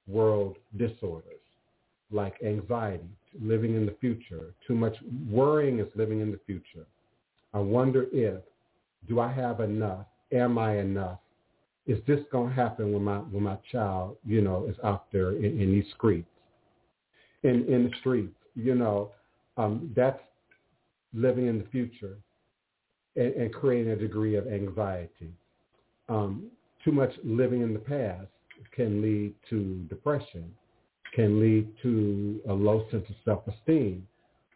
world 0.07 0.57
disorders 0.77 1.39
like 2.11 2.35
anxiety, 2.45 3.09
living 3.41 3.75
in 3.75 3.85
the 3.85 3.95
future. 3.99 4.53
Too 4.67 4.75
much 4.75 4.95
worrying 5.29 5.79
is 5.79 5.87
living 5.95 6.21
in 6.21 6.31
the 6.31 6.39
future. 6.45 6.85
I 7.53 7.59
wonder 7.59 8.07
if, 8.11 8.41
do 9.07 9.19
I 9.19 9.31
have 9.31 9.59
enough? 9.59 10.05
Am 10.31 10.57
I 10.57 10.79
enough? 10.79 11.19
Is 11.87 11.99
this 12.07 12.19
going 12.31 12.49
to 12.49 12.55
happen 12.55 12.91
when 12.91 13.03
my 13.03 13.17
when 13.17 13.43
my 13.43 13.57
child, 13.71 14.17
you 14.25 14.41
know, 14.41 14.65
is 14.67 14.75
out 14.83 15.05
there 15.11 15.33
in, 15.33 15.61
in 15.61 15.71
these 15.71 15.85
streets, 15.95 16.27
in 17.43 17.65
in 17.65 17.83
the 17.85 17.91
streets? 17.99 18.33
You 18.55 18.73
know, 18.73 19.11
um, 19.57 19.91
that's 19.95 20.19
living 21.13 21.47
in 21.47 21.59
the 21.59 21.65
future 21.65 22.17
and, 23.15 23.33
and 23.33 23.53
creating 23.53 23.91
a 23.91 23.95
degree 23.95 24.35
of 24.35 24.47
anxiety. 24.47 25.31
Um, 26.09 26.47
too 26.83 26.91
much 26.91 27.11
living 27.23 27.61
in 27.61 27.73
the 27.73 27.79
past 27.79 28.27
can 28.75 29.01
lead 29.01 29.33
to 29.49 29.85
depression, 29.89 30.51
can 31.15 31.39
lead 31.39 31.67
to 31.81 32.41
a 32.49 32.53
low 32.53 32.85
sense 32.91 33.05
of 33.09 33.15
self-esteem, 33.23 34.05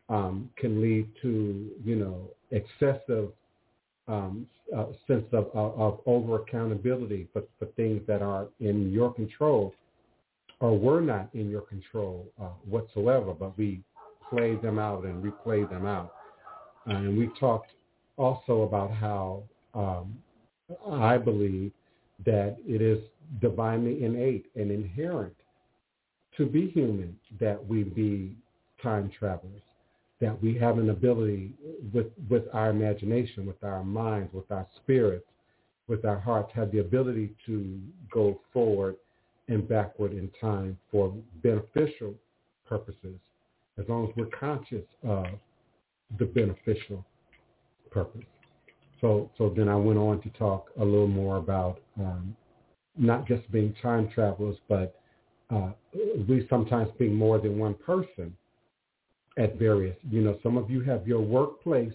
um, 0.10 0.50
can 0.58 0.82
lead 0.82 1.08
to, 1.22 1.70
you 1.84 1.96
know, 1.96 2.30
excessive 2.52 3.30
um, 4.08 4.46
uh, 4.76 4.86
sense 5.08 5.26
of, 5.32 5.48
of, 5.54 5.80
of 5.80 6.00
over 6.06 6.42
accountability 6.42 7.28
for, 7.32 7.44
for 7.58 7.66
things 7.78 8.02
that 8.08 8.22
are 8.22 8.48
in 8.60 8.92
your 8.92 9.14
control 9.14 9.74
or 10.60 10.78
were 10.78 11.00
not 11.00 11.30
in 11.34 11.50
your 11.50 11.62
control 11.62 12.28
uh, 12.42 12.48
whatsoever, 12.68 13.34
but 13.34 13.58
we 13.58 13.82
play 14.30 14.56
them 14.58 14.78
out 14.78 15.06
and 15.06 15.24
replay 15.24 15.68
them 15.70 15.86
out. 15.86 16.14
Uh, 16.88 16.96
and 16.96 17.18
we 17.18 17.30
talked 17.40 17.72
also 18.18 18.64
about 18.64 18.92
how 18.92 19.42
um, 19.74 20.18
I 20.92 21.18
believe 21.18 21.72
that 22.26 22.58
it 22.68 22.82
is 22.82 23.00
divinely 23.42 24.04
innate 24.04 24.48
and 24.56 24.72
inherent 24.72 25.34
to 26.40 26.46
be 26.46 26.70
human 26.70 27.16
that 27.40 27.64
we 27.68 27.84
be 27.84 28.34
time 28.82 29.12
travelers, 29.20 29.62
that 30.22 30.42
we 30.42 30.58
have 30.58 30.78
an 30.78 30.90
ability 30.90 31.52
with, 31.94 32.08
with 32.30 32.44
our 32.54 32.70
imagination, 32.70 33.46
with 33.46 33.62
our 33.62 33.84
minds, 33.84 34.34
with 34.34 34.50
our 34.50 34.66
spirits, 34.78 35.28
with 35.90 36.06
our 36.06 36.18
hearts, 36.18 36.50
have 36.56 36.72
the 36.72 36.80
ability 36.80 37.36
to 37.46 37.78
go 38.10 38.40
forward 38.54 38.96
and 39.50 39.68
backward 39.68 40.14
in 40.14 40.32
time 40.40 40.78
for 40.90 41.14
beneficial 41.44 42.14
purposes 42.66 43.20
as 43.78 43.86
long 43.90 44.08
as 44.08 44.16
we're 44.16 44.26
conscious 44.28 44.86
of 45.04 45.26
the 46.20 46.26
beneficial 46.26 47.06
purpose. 47.92 48.22
So, 49.02 49.30
so 49.38 49.54
then 49.56 49.68
I 49.68 49.76
went 49.76 50.00
on 50.00 50.22
to 50.22 50.30
talk 50.30 50.70
a 50.80 50.86
little 50.86 51.08
more 51.08 51.38
about 51.38 51.80
um, 52.00 52.36
not 52.98 53.28
just 53.28 53.50
being 53.52 53.74
time 53.82 54.10
travelers, 54.14 54.58
but 54.70 55.00
uh, 55.50 55.72
we 56.28 56.46
sometimes 56.50 56.90
being 56.98 57.16
more 57.16 57.40
than 57.40 57.58
one 57.58 57.74
person 57.74 58.36
at 59.38 59.58
various. 59.58 59.96
You 60.10 60.22
know, 60.22 60.38
some 60.44 60.58
of 60.58 60.70
you 60.70 60.82
have 60.82 61.08
your 61.08 61.22
workplace 61.22 61.94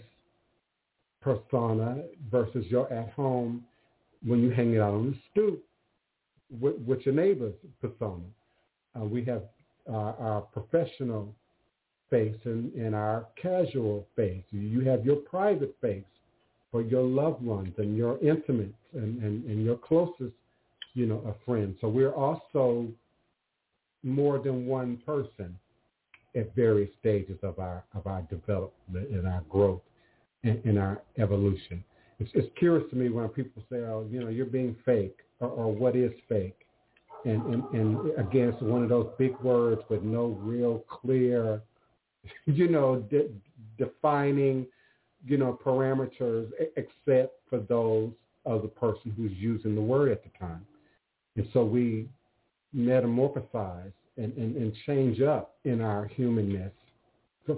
persona 1.21 2.03
versus 2.31 2.65
your 2.67 2.91
at 2.91 3.11
home 3.11 3.63
when 4.25 4.41
you 4.41 4.49
hang 4.51 4.73
it 4.73 4.79
out 4.79 4.93
on 4.93 5.11
the 5.11 5.17
stoop 5.31 5.63
with, 6.59 6.75
with 6.79 7.05
your 7.05 7.15
neighbor's 7.15 7.53
persona. 7.81 8.23
Uh, 8.95 9.05
we 9.05 9.23
have 9.25 9.43
uh, 9.89 10.13
our 10.19 10.41
professional 10.41 11.33
face 12.09 12.35
and, 12.45 12.73
and 12.73 12.93
our 12.93 13.25
casual 13.41 14.05
face. 14.15 14.43
You 14.51 14.81
have 14.81 15.05
your 15.05 15.17
private 15.17 15.75
face 15.81 16.03
for 16.71 16.81
your 16.81 17.03
loved 17.03 17.41
ones 17.41 17.73
and 17.77 17.97
your 17.97 18.19
intimates 18.19 18.73
and, 18.93 19.21
and, 19.23 19.43
and 19.45 19.63
your 19.63 19.77
closest, 19.77 20.33
you 20.93 21.05
know, 21.05 21.21
a 21.27 21.45
friend. 21.45 21.75
So 21.81 21.87
we're 21.87 22.13
also 22.13 22.87
more 24.05 24.39
than 24.39 24.65
one 24.65 24.97
person 25.05 25.57
at 26.35 26.53
various 26.55 26.89
stages 26.99 27.37
of 27.43 27.59
our 27.59 27.83
of 27.93 28.07
our 28.07 28.21
development 28.23 29.09
and 29.09 29.27
our 29.27 29.41
growth 29.49 29.81
and, 30.43 30.63
and 30.65 30.77
our 30.77 31.01
evolution. 31.17 31.83
It's, 32.19 32.31
it's 32.33 32.47
curious 32.57 32.89
to 32.91 32.95
me 32.95 33.09
when 33.09 33.27
people 33.29 33.63
say, 33.69 33.77
"Oh, 33.77 34.07
you 34.09 34.21
know, 34.21 34.29
you're 34.29 34.45
being 34.45 34.75
fake," 34.85 35.17
or, 35.39 35.49
or 35.49 35.73
"What 35.73 35.95
is 35.95 36.11
fake?" 36.29 36.57
And, 37.25 37.41
and 37.53 37.63
and 37.73 38.19
again, 38.19 38.49
it's 38.49 38.61
one 38.61 38.83
of 38.83 38.89
those 38.89 39.09
big 39.17 39.37
words 39.41 39.81
with 39.89 40.03
no 40.03 40.37
real 40.41 40.79
clear 40.89 41.61
you 42.45 42.67
know, 42.67 42.97
de- 43.09 43.29
defining, 43.77 44.65
you 45.25 45.37
know, 45.37 45.57
parameters 45.63 46.49
except 46.75 47.39
for 47.49 47.59
those 47.59 48.11
of 48.45 48.61
the 48.61 48.67
person 48.67 49.13
who's 49.15 49.31
using 49.33 49.75
the 49.75 49.81
word 49.81 50.11
at 50.11 50.23
the 50.23 50.29
time. 50.37 50.65
And 51.35 51.47
so 51.53 51.65
we 51.65 52.07
metamorphosize 52.75 53.91
and, 54.17 54.33
and, 54.37 54.55
and 54.55 54.73
change 54.85 55.21
up 55.21 55.55
in 55.63 55.81
our 55.81 56.05
humanness 56.05 56.71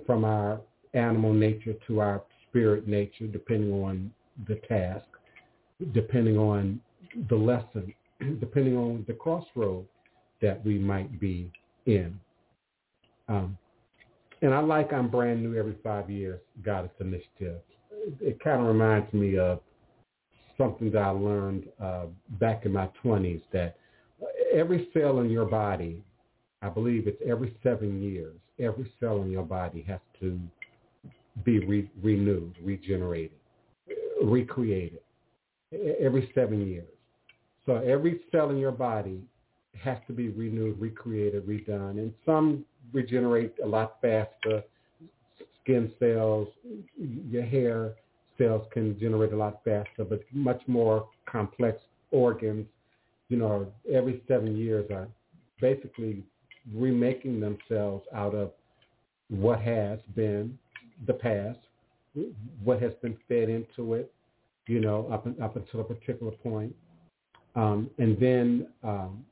from 0.06 0.26
our 0.26 0.60
animal 0.94 1.34
nature 1.34 1.74
to 1.88 2.00
our 2.00 2.24
spirit 2.50 2.88
nature, 2.88 3.28
depending 3.28 3.72
on 3.72 4.12
the 4.48 4.56
task, 4.68 5.06
depending 5.94 6.38
on 6.38 6.80
the 7.30 7.36
lesson, 7.36 7.94
depending 8.40 8.76
on 8.76 9.06
the 9.08 9.14
crossroad 9.14 9.86
that 10.42 10.64
we 10.66 10.78
might 10.78 11.20
be 11.20 11.52
in. 11.86 12.20
Um, 13.28 13.58
and 14.42 14.54
I 14.54 14.60
like 14.60 14.94
I'm 14.94 15.10
brand 15.10 15.42
new 15.42 15.58
every 15.58 15.76
five 15.84 16.10
years 16.10 16.40
Goddess 16.64 16.92
Initiative. 17.00 17.62
It 18.22 18.40
kind 18.44 18.62
of 18.62 18.68
reminds 18.68 19.12
me 19.14 19.38
of 19.38 19.60
something 20.58 20.92
that 20.92 21.02
I 21.02 21.10
learned 21.10 21.66
uh, 21.82 22.06
back 22.40 22.66
in 22.66 22.74
my 22.74 22.90
20s 23.04 23.42
that 23.52 23.78
every 24.52 24.90
cell 24.94 25.20
in 25.20 25.30
your 25.30 25.46
body, 25.46 26.04
I 26.62 26.70
believe 26.70 27.08
it's 27.08 27.22
every 27.26 27.56
seven 27.64 28.02
years, 28.02 28.36
every 28.60 28.92
cell 29.00 29.22
in 29.22 29.32
your 29.32 29.44
body 29.44 29.84
has 29.88 30.00
to 30.20 30.40
be 31.44 31.60
re- 31.60 31.92
renewed, 32.02 32.56
regenerated, 32.64 33.38
recreated 34.24 35.00
every 36.00 36.32
seven 36.34 36.68
years. 36.68 36.88
So 37.66 37.76
every 37.76 38.22
cell 38.32 38.50
in 38.50 38.58
your 38.58 38.72
body 38.72 39.22
has 39.84 39.98
to 40.08 40.14
be 40.14 40.30
renewed, 40.30 40.80
recreated, 40.80 41.46
redone. 41.46 42.00
And 42.00 42.14
some 42.26 42.66
regenerate 42.94 43.54
a 43.64 43.68
lot 43.68 43.98
faster. 44.02 44.64
Skin 45.62 45.92
cells, 46.00 46.48
your 46.96 47.44
hair 47.44 47.94
cells 48.38 48.66
can 48.72 48.98
generate 49.00 49.34
a 49.34 49.36
lot 49.36 49.60
faster, 49.66 50.06
but 50.06 50.22
much 50.32 50.62
more 50.68 51.10
complex 51.26 51.80
organs, 52.12 52.66
you 53.30 53.38
know, 53.38 53.72
every 53.92 54.22
seven 54.28 54.56
years 54.56 54.90
are 54.92 55.08
basically 55.60 56.24
remaking 56.74 57.40
themselves 57.40 58.06
out 58.14 58.34
of 58.34 58.52
what 59.30 59.60
has 59.60 60.00
been 60.16 60.58
the 61.06 61.14
past, 61.14 61.60
what 62.64 62.82
has 62.82 62.94
been 63.02 63.18
fed 63.28 63.50
into 63.50 63.94
it, 63.94 64.12
you 64.68 64.80
know, 64.80 65.08
up, 65.12 65.26
and, 65.26 65.40
up 65.42 65.56
until 65.56 65.82
a 65.82 65.84
particular 65.84 66.32
point. 66.32 66.74
Um, 67.56 67.90
and 67.98 68.20
then 68.20 68.68
um, 68.84 69.26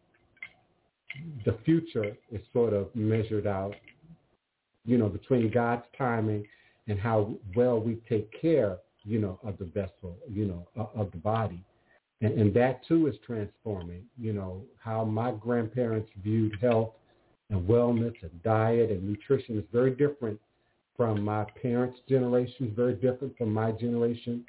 the 1.45 1.57
future 1.63 2.15
is 2.31 2.41
sort 2.53 2.73
of 2.73 2.93
measured 2.95 3.47
out, 3.47 3.75
you 4.85 4.97
know, 4.97 5.09
between 5.09 5.49
God's 5.51 5.85
timing 5.97 6.45
and 6.87 6.99
how 6.99 7.33
well 7.55 7.79
we 7.79 7.95
take 8.07 8.29
care, 8.39 8.77
you 9.03 9.19
know, 9.19 9.39
of 9.43 9.57
the 9.57 9.65
vessel, 9.65 10.17
you 10.29 10.45
know, 10.45 10.67
of 10.95 11.11
the 11.11 11.17
body. 11.17 11.63
And, 12.21 12.39
and 12.39 12.53
that 12.53 12.85
too 12.87 13.07
is 13.07 13.15
transforming, 13.25 14.03
you 14.17 14.33
know, 14.33 14.61
how 14.79 15.03
my 15.03 15.31
grandparents 15.31 16.09
viewed 16.23 16.57
health 16.61 16.93
and 17.49 17.67
wellness 17.67 18.13
and 18.21 18.43
diet 18.43 18.89
and 18.89 19.03
nutrition 19.03 19.57
is 19.57 19.65
very 19.71 19.91
different 19.91 20.39
from 20.95 21.21
my 21.21 21.45
parents' 21.61 21.99
generation, 22.07 22.73
very 22.75 22.93
different 22.93 23.37
from 23.37 23.53
my 23.53 23.71
generation, 23.71 24.45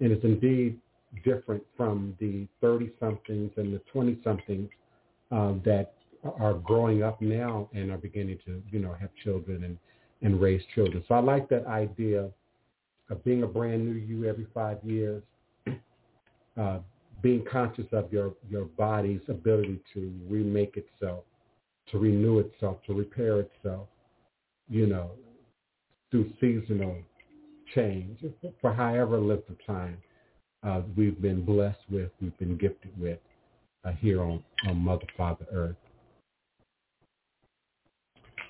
and 0.00 0.12
is 0.12 0.24
indeed 0.24 0.78
different 1.24 1.62
from 1.76 2.16
the 2.20 2.46
30-somethings 2.62 3.52
and 3.56 3.74
the 3.74 3.80
20-somethings 3.94 4.70
uh, 5.30 5.52
that 5.64 5.92
are 6.38 6.54
growing 6.54 7.02
up 7.02 7.20
now 7.20 7.68
and 7.74 7.90
are 7.90 7.98
beginning 7.98 8.38
to, 8.46 8.62
you 8.70 8.78
know, 8.78 8.94
have 8.94 9.10
children 9.22 9.64
and, 9.64 9.78
and 10.22 10.40
raise 10.40 10.62
children. 10.74 11.04
So 11.08 11.14
I 11.14 11.20
like 11.20 11.48
that 11.50 11.66
idea 11.66 12.30
of 13.10 13.24
being 13.24 13.42
a 13.42 13.46
brand 13.46 13.84
new 13.84 13.98
you 13.98 14.28
every 14.28 14.46
five 14.54 14.78
years, 14.84 15.22
uh, 16.60 16.78
being 17.22 17.44
conscious 17.50 17.86
of 17.92 18.12
your, 18.12 18.34
your 18.48 18.64
body's 18.64 19.20
ability 19.28 19.80
to 19.94 20.12
remake 20.28 20.76
itself, 20.76 21.24
to 21.90 21.98
renew 21.98 22.38
itself, 22.38 22.78
to 22.86 22.94
repair 22.94 23.40
itself, 23.40 23.88
you 24.68 24.86
know, 24.86 25.10
through 26.10 26.30
seasonal 26.40 26.96
change 27.74 28.18
for 28.60 28.72
however 28.72 29.18
length 29.18 29.48
of 29.48 29.56
time 29.66 29.96
uh, 30.62 30.82
we've 30.96 31.20
been 31.20 31.44
blessed 31.44 31.78
with, 31.90 32.10
we've 32.20 32.36
been 32.38 32.56
gifted 32.56 32.90
with 32.98 33.18
uh, 33.84 33.92
here 33.92 34.22
on, 34.22 34.42
on 34.66 34.76
Mother 34.76 35.06
Father 35.16 35.46
Earth. 35.52 35.76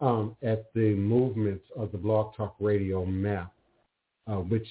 um, 0.00 0.36
at 0.42 0.72
the 0.72 0.94
movements 0.94 1.66
of 1.76 1.92
the 1.92 1.98
Blog 1.98 2.34
Talk 2.34 2.54
Radio 2.60 3.04
map, 3.04 3.52
uh, 4.26 4.36
which 4.36 4.66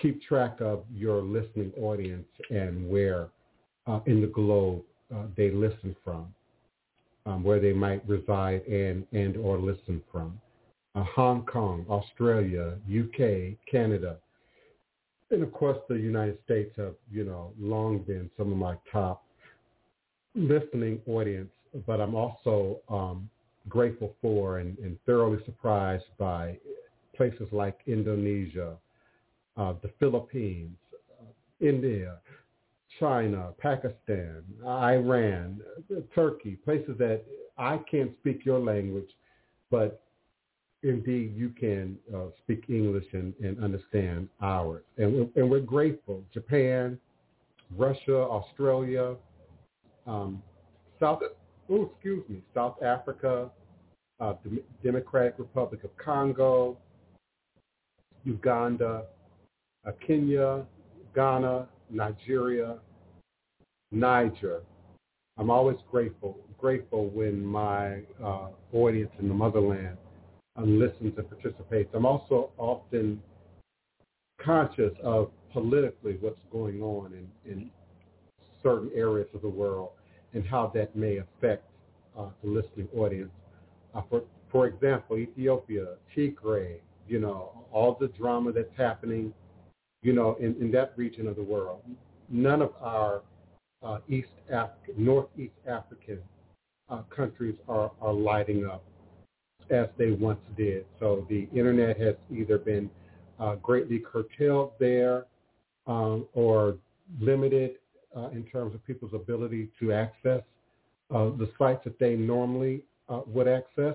keep 0.00 0.22
track 0.22 0.60
of 0.60 0.84
your 0.94 1.22
listening 1.22 1.72
audience 1.80 2.26
and 2.50 2.88
where 2.88 3.28
uh, 3.86 4.00
in 4.06 4.20
the 4.20 4.26
globe 4.26 4.82
uh, 5.14 5.24
they 5.36 5.50
listen 5.50 5.94
from, 6.04 6.32
um, 7.26 7.42
where 7.42 7.60
they 7.60 7.72
might 7.72 8.06
reside 8.08 8.62
and, 8.66 9.06
and 9.12 9.36
or 9.36 9.58
listen 9.58 10.02
from. 10.10 10.40
Uh, 10.94 11.04
Hong 11.04 11.44
Kong, 11.46 11.84
Australia, 11.88 12.76
UK, 12.88 13.56
Canada, 13.70 14.16
and 15.30 15.42
of 15.42 15.52
course 15.52 15.78
the 15.88 15.94
United 15.94 16.38
States 16.44 16.72
have, 16.76 16.94
you 17.10 17.24
know, 17.24 17.52
long 17.58 17.98
been 17.98 18.30
some 18.36 18.50
of 18.50 18.58
my 18.58 18.74
top 18.90 19.24
listening 20.34 21.00
audience, 21.06 21.50
but 21.86 22.00
I'm 22.00 22.14
also 22.14 22.80
um, 22.88 23.28
grateful 23.68 24.14
for 24.20 24.58
and, 24.58 24.76
and 24.78 24.98
thoroughly 25.06 25.38
surprised 25.44 26.04
by 26.18 26.56
places 27.16 27.48
like 27.52 27.78
Indonesia, 27.86 28.76
uh, 29.56 29.74
the 29.82 29.90
Philippines, 29.98 30.76
India, 31.60 32.16
China, 32.98 33.52
Pakistan, 33.58 34.42
Iran, 34.66 35.60
Turkey, 36.14 36.56
places 36.56 36.96
that 36.98 37.22
I 37.58 37.78
can't 37.90 38.12
speak 38.20 38.44
your 38.44 38.58
language, 38.58 39.10
but 39.70 40.02
indeed 40.82 41.34
you 41.36 41.50
can 41.50 41.98
uh, 42.14 42.26
speak 42.42 42.64
English 42.68 43.04
and, 43.12 43.34
and 43.42 43.62
understand 43.62 44.28
ours. 44.40 44.82
And 44.96 45.14
we're, 45.14 45.28
and 45.36 45.50
we're 45.50 45.60
grateful. 45.60 46.22
Japan, 46.32 46.98
Russia, 47.76 48.16
Australia, 48.16 49.14
um, 50.06 50.42
South, 50.98 51.20
oh, 51.70 51.90
excuse 51.92 52.28
me, 52.28 52.42
South 52.54 52.82
Africa, 52.82 53.50
uh, 54.20 54.34
Democratic 54.82 55.34
Republic 55.38 55.84
of 55.84 55.96
Congo, 55.96 56.76
Uganda, 58.24 59.04
Kenya, 60.06 60.64
Ghana, 61.14 61.68
Nigeria, 61.90 62.76
Niger. 63.90 64.62
I'm 65.38 65.50
always 65.50 65.78
grateful, 65.90 66.38
grateful 66.58 67.08
when 67.08 67.44
my 67.44 68.02
uh, 68.22 68.48
audience 68.72 69.10
in 69.18 69.28
the 69.28 69.34
motherland 69.34 69.96
uh, 70.58 70.62
listens 70.62 71.14
and 71.16 71.28
participates. 71.28 71.90
I'm 71.94 72.06
also 72.06 72.50
often 72.58 73.22
conscious 74.40 74.92
of 75.02 75.30
politically 75.52 76.18
what's 76.20 76.40
going 76.52 76.82
on 76.82 77.12
in, 77.14 77.50
in 77.50 77.70
certain 78.62 78.90
areas 78.94 79.28
of 79.34 79.42
the 79.42 79.48
world 79.48 79.90
and 80.34 80.46
how 80.46 80.70
that 80.74 80.94
may 80.94 81.18
affect 81.18 81.64
uh, 82.18 82.26
the 82.42 82.50
listening 82.50 82.88
audience. 82.96 83.30
Uh, 83.94 84.02
for, 84.08 84.22
for 84.52 84.66
example, 84.66 85.16
Ethiopia, 85.16 85.96
Tigray, 86.14 86.76
you 87.08 87.18
know, 87.18 87.64
all 87.72 87.96
the 87.98 88.08
drama 88.08 88.52
that's 88.52 88.76
happening, 88.76 89.32
you 90.02 90.12
know, 90.12 90.36
in, 90.40 90.56
in 90.60 90.70
that 90.72 90.92
region 90.96 91.26
of 91.26 91.36
the 91.36 91.42
world. 91.42 91.82
None 92.28 92.62
of 92.62 92.72
our 92.80 93.22
uh, 93.82 93.98
East 94.08 94.28
Af- 94.50 94.70
Northeast 94.96 95.54
African 95.68 96.20
uh, 96.88 97.02
countries 97.14 97.56
are, 97.68 97.90
are 98.00 98.12
lighting 98.12 98.66
up 98.66 98.82
as 99.70 99.86
they 99.98 100.10
once 100.10 100.40
did. 100.56 100.84
So 100.98 101.26
the 101.28 101.48
internet 101.54 101.98
has 102.00 102.14
either 102.34 102.58
been 102.58 102.90
uh, 103.38 103.56
greatly 103.56 103.98
curtailed 104.00 104.72
there 104.78 105.26
um, 105.86 106.26
or 106.34 106.76
limited 107.20 107.76
uh, 108.16 108.28
in 108.30 108.44
terms 108.44 108.74
of 108.74 108.84
people's 108.86 109.14
ability 109.14 109.70
to 109.80 109.92
access 109.92 110.42
uh, 111.14 111.30
the 111.30 111.50
sites 111.58 111.82
that 111.84 111.98
they 111.98 112.14
normally 112.14 112.82
uh, 113.08 113.20
would 113.26 113.48
access. 113.48 113.94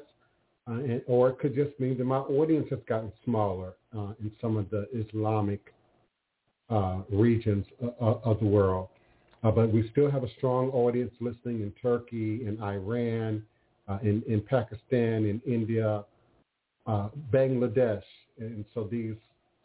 Uh, 0.67 0.73
and, 0.73 1.01
or 1.05 1.29
it 1.29 1.39
could 1.39 1.53
just 1.53 1.79
mean 1.79 1.97
that 1.97 2.05
my 2.05 2.17
audience 2.17 2.67
has 2.69 2.79
gotten 2.87 3.11
smaller 3.23 3.73
uh, 3.95 4.13
in 4.19 4.31
some 4.41 4.57
of 4.57 4.69
the 4.71 4.87
Islamic 4.93 5.74
uh, 6.69 6.99
regions 7.09 7.65
of 7.99 8.39
the 8.39 8.45
world. 8.45 8.89
but 9.41 9.71
we 9.71 9.87
still 9.91 10.09
have 10.09 10.23
a 10.23 10.29
strong 10.37 10.69
audience 10.69 11.13
listening 11.19 11.61
in 11.61 11.71
Turkey, 11.81 12.45
in 12.45 12.61
Iran, 12.61 13.43
in, 14.01 14.23
in 14.27 14.41
Pakistan, 14.41 15.25
in 15.25 15.41
India, 15.45 16.03
Bangladesh. 16.87 18.03
And 18.39 18.65
so 18.73 18.87
these 18.91 19.15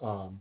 um, 0.02 0.40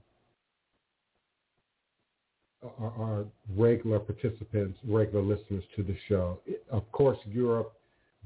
are, 2.64 2.94
are 2.99 3.26
regular 3.56 3.99
participants, 3.99 4.77
regular 4.88 5.23
listeners 5.23 5.64
to 5.76 5.84
the 5.84 5.95
show. 6.07 6.40
Of 6.72 6.90
course, 6.91 7.18
Europe, 7.26 7.73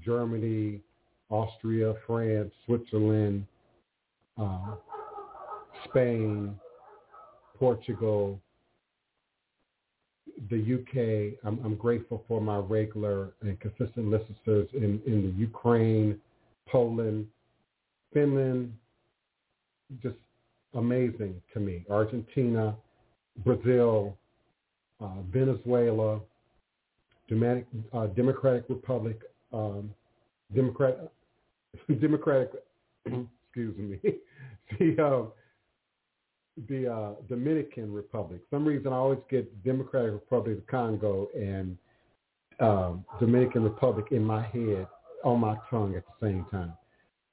Germany, 0.04 0.82
Austria, 1.30 1.94
France, 2.06 2.52
Switzerland, 2.66 3.46
uh, 4.38 4.76
Spain, 5.88 6.60
Portugal, 7.64 8.42
the 10.50 10.58
UK. 10.58 11.40
I'm, 11.46 11.58
I'm, 11.64 11.76
grateful 11.76 12.22
for 12.28 12.42
my 12.42 12.58
regular 12.58 13.30
and 13.40 13.58
consistent 13.62 14.10
listeners 14.10 14.68
in, 14.74 15.02
in 15.06 15.22
the 15.22 15.34
Ukraine, 15.38 16.20
Poland, 16.68 17.26
Finland, 18.14 18.74
just 20.02 20.18
amazing 20.74 21.42
to 21.54 21.62
me. 21.62 21.86
Argentina, 21.90 22.76
Brazil, 23.46 24.18
uh, 25.00 25.22
Venezuela, 25.32 26.20
Democratic, 27.30 27.66
uh, 27.94 28.08
Democratic 28.08 28.66
Republic 28.68 29.22
um, 29.54 29.90
Democrat, 30.54 30.98
Democratic, 32.02 32.52
excuse 33.06 33.78
me, 33.78 34.00
the 34.80 35.02
uh, 35.02 35.43
the 36.68 36.92
uh, 36.92 37.12
Dominican 37.30 37.92
Republic. 37.92 38.42
some 38.50 38.66
reason 38.66 38.94
I 38.94 38.98
always 38.98 39.20
get 39.30 39.64
Democratic 39.64 40.14
Republic 40.14 40.60
of 40.60 40.68
Congo 40.68 41.28
and 41.36 41.78
um, 42.60 43.06
Dominican 43.20 43.64
Republic 43.64 44.08
in 44.12 44.24
my 44.24 44.44
head 44.44 44.88
on 45.24 45.40
my 45.40 45.58
tongue 45.70 45.96
at 45.96 46.04
the 46.06 46.28
same 46.28 46.46
time. 46.52 46.74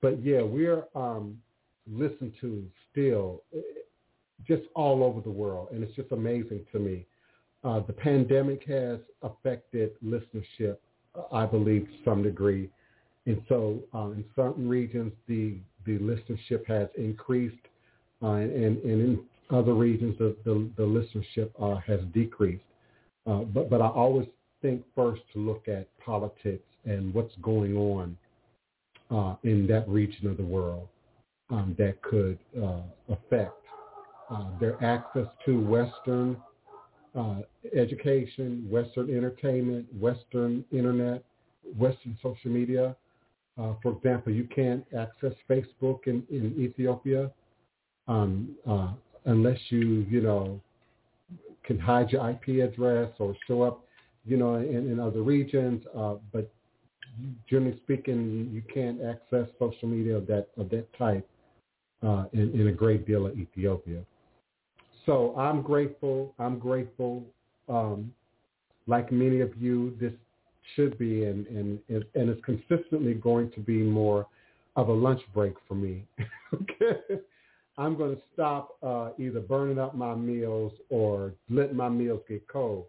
But 0.00 0.22
yeah, 0.22 0.42
we're 0.42 0.84
um, 0.94 1.38
listened 1.86 2.32
to 2.40 2.64
still 2.90 3.42
eh, 3.54 3.60
just 4.46 4.62
all 4.74 5.04
over 5.04 5.20
the 5.20 5.30
world, 5.30 5.68
and 5.72 5.82
it's 5.82 5.94
just 5.94 6.12
amazing 6.12 6.64
to 6.72 6.78
me. 6.78 7.06
Uh, 7.62 7.80
the 7.80 7.92
pandemic 7.92 8.64
has 8.66 8.98
affected 9.22 9.90
listenership, 10.02 10.78
I 11.30 11.44
believe, 11.44 11.86
to 11.86 12.04
some 12.04 12.22
degree. 12.22 12.70
And 13.26 13.42
so 13.48 13.80
uh, 13.94 14.10
in 14.12 14.24
certain 14.34 14.66
regions, 14.66 15.12
the, 15.28 15.56
the 15.84 15.98
listenership 15.98 16.66
has 16.66 16.88
increased, 16.96 17.66
uh, 18.22 18.32
and, 18.32 18.78
and 18.82 18.84
in 18.84 19.20
other 19.50 19.74
regions, 19.74 20.16
the, 20.18 20.36
the, 20.44 20.68
the 20.76 20.82
listenership 20.82 21.50
uh, 21.60 21.80
has 21.80 22.00
decreased. 22.12 22.62
Uh, 23.26 23.40
but, 23.40 23.68
but 23.68 23.80
I 23.80 23.88
always 23.88 24.26
think 24.62 24.82
first 24.94 25.22
to 25.32 25.38
look 25.38 25.68
at 25.68 25.86
politics 25.98 26.64
and 26.84 27.12
what's 27.12 27.34
going 27.42 27.76
on 27.76 28.16
uh, 29.10 29.36
in 29.42 29.66
that 29.66 29.88
region 29.88 30.28
of 30.28 30.36
the 30.36 30.44
world 30.44 30.88
um, 31.50 31.74
that 31.78 32.00
could 32.02 32.38
uh, 32.62 32.80
affect 33.08 33.54
uh, 34.30 34.44
their 34.60 34.82
access 34.84 35.26
to 35.44 35.60
Western 35.60 36.36
uh, 37.18 37.40
education, 37.74 38.66
Western 38.70 39.10
entertainment, 39.10 39.86
Western 39.98 40.64
internet, 40.70 41.24
Western 41.76 42.16
social 42.22 42.50
media. 42.50 42.94
Uh, 43.60 43.74
for 43.82 43.92
example, 43.92 44.32
you 44.32 44.44
can't 44.54 44.84
access 44.96 45.32
Facebook 45.48 46.06
in, 46.06 46.22
in 46.30 46.54
Ethiopia 46.58 47.30
um, 48.10 48.56
uh, 48.68 48.88
unless 49.26 49.58
you, 49.68 50.04
you 50.10 50.20
know, 50.20 50.60
can 51.62 51.78
hide 51.78 52.10
your 52.10 52.28
IP 52.28 52.68
address 52.68 53.10
or 53.18 53.36
show 53.46 53.62
up, 53.62 53.84
you 54.24 54.36
know, 54.36 54.56
in, 54.56 54.90
in 54.90 54.98
other 54.98 55.22
regions. 55.22 55.84
Uh, 55.96 56.14
but 56.32 56.50
generally 57.48 57.78
speaking, 57.84 58.50
you 58.52 58.62
can't 58.72 59.00
access 59.00 59.48
social 59.58 59.88
media 59.88 60.16
of 60.16 60.26
that 60.26 60.48
of 60.58 60.68
that 60.70 60.86
type 60.98 61.26
uh, 62.02 62.24
in, 62.32 62.52
in 62.60 62.68
a 62.68 62.72
great 62.72 63.06
deal 63.06 63.26
of 63.26 63.38
Ethiopia. 63.38 64.02
So 65.06 65.34
I'm 65.36 65.62
grateful. 65.62 66.34
I'm 66.38 66.58
grateful. 66.58 67.24
Um, 67.68 68.12
like 68.88 69.12
many 69.12 69.40
of 69.40 69.56
you, 69.56 69.96
this 70.00 70.12
should 70.74 70.98
be 70.98 71.24
and, 71.24 71.46
and, 71.46 71.78
and 71.88 72.28
it's 72.28 72.44
consistently 72.44 73.14
going 73.14 73.50
to 73.52 73.60
be 73.60 73.82
more 73.82 74.26
of 74.76 74.88
a 74.88 74.92
lunch 74.92 75.20
break 75.32 75.54
for 75.68 75.74
me. 75.74 76.04
okay. 76.54 77.20
I'm 77.80 77.96
going 77.96 78.14
to 78.14 78.22
stop 78.34 78.76
uh, 78.82 79.10
either 79.18 79.40
burning 79.40 79.78
up 79.78 79.94
my 79.94 80.14
meals 80.14 80.72
or 80.90 81.32
letting 81.48 81.76
my 81.76 81.88
meals 81.88 82.20
get 82.28 82.46
cold 82.46 82.84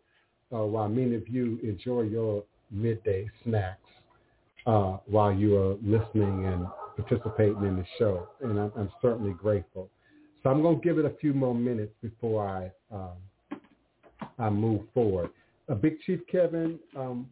uh, 0.53 0.57
while 0.57 0.89
many 0.89 1.15
of 1.15 1.27
you 1.29 1.59
enjoy 1.63 2.01
your 2.01 2.43
midday 2.71 3.29
snacks 3.43 3.79
uh, 4.67 4.97
while 5.05 5.31
you 5.31 5.57
are 5.57 5.75
listening 5.81 6.45
and 6.45 6.67
participating 6.97 7.63
in 7.63 7.77
the 7.77 7.85
show. 7.97 8.27
And 8.41 8.59
I'm, 8.59 8.71
I'm 8.77 8.91
certainly 9.01 9.31
grateful. 9.31 9.89
So 10.43 10.49
I'm 10.49 10.61
going 10.61 10.81
to 10.81 10.83
give 10.83 10.97
it 10.97 11.05
a 11.05 11.15
few 11.21 11.33
more 11.33 11.55
minutes 11.55 11.93
before 12.01 12.45
I 12.45 12.71
um, 12.93 13.59
I 14.37 14.49
move 14.49 14.81
forward. 14.93 15.29
Uh, 15.69 15.75
Big 15.75 16.01
Chief 16.01 16.19
Kevin, 16.29 16.79
um, 16.97 17.27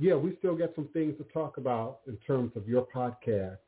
yeah, 0.00 0.14
we 0.14 0.34
still 0.38 0.56
got 0.56 0.70
some 0.74 0.88
things 0.92 1.16
to 1.18 1.24
talk 1.32 1.58
about 1.58 2.00
in 2.08 2.16
terms 2.26 2.52
of 2.56 2.66
your 2.66 2.86
podcast. 2.94 3.58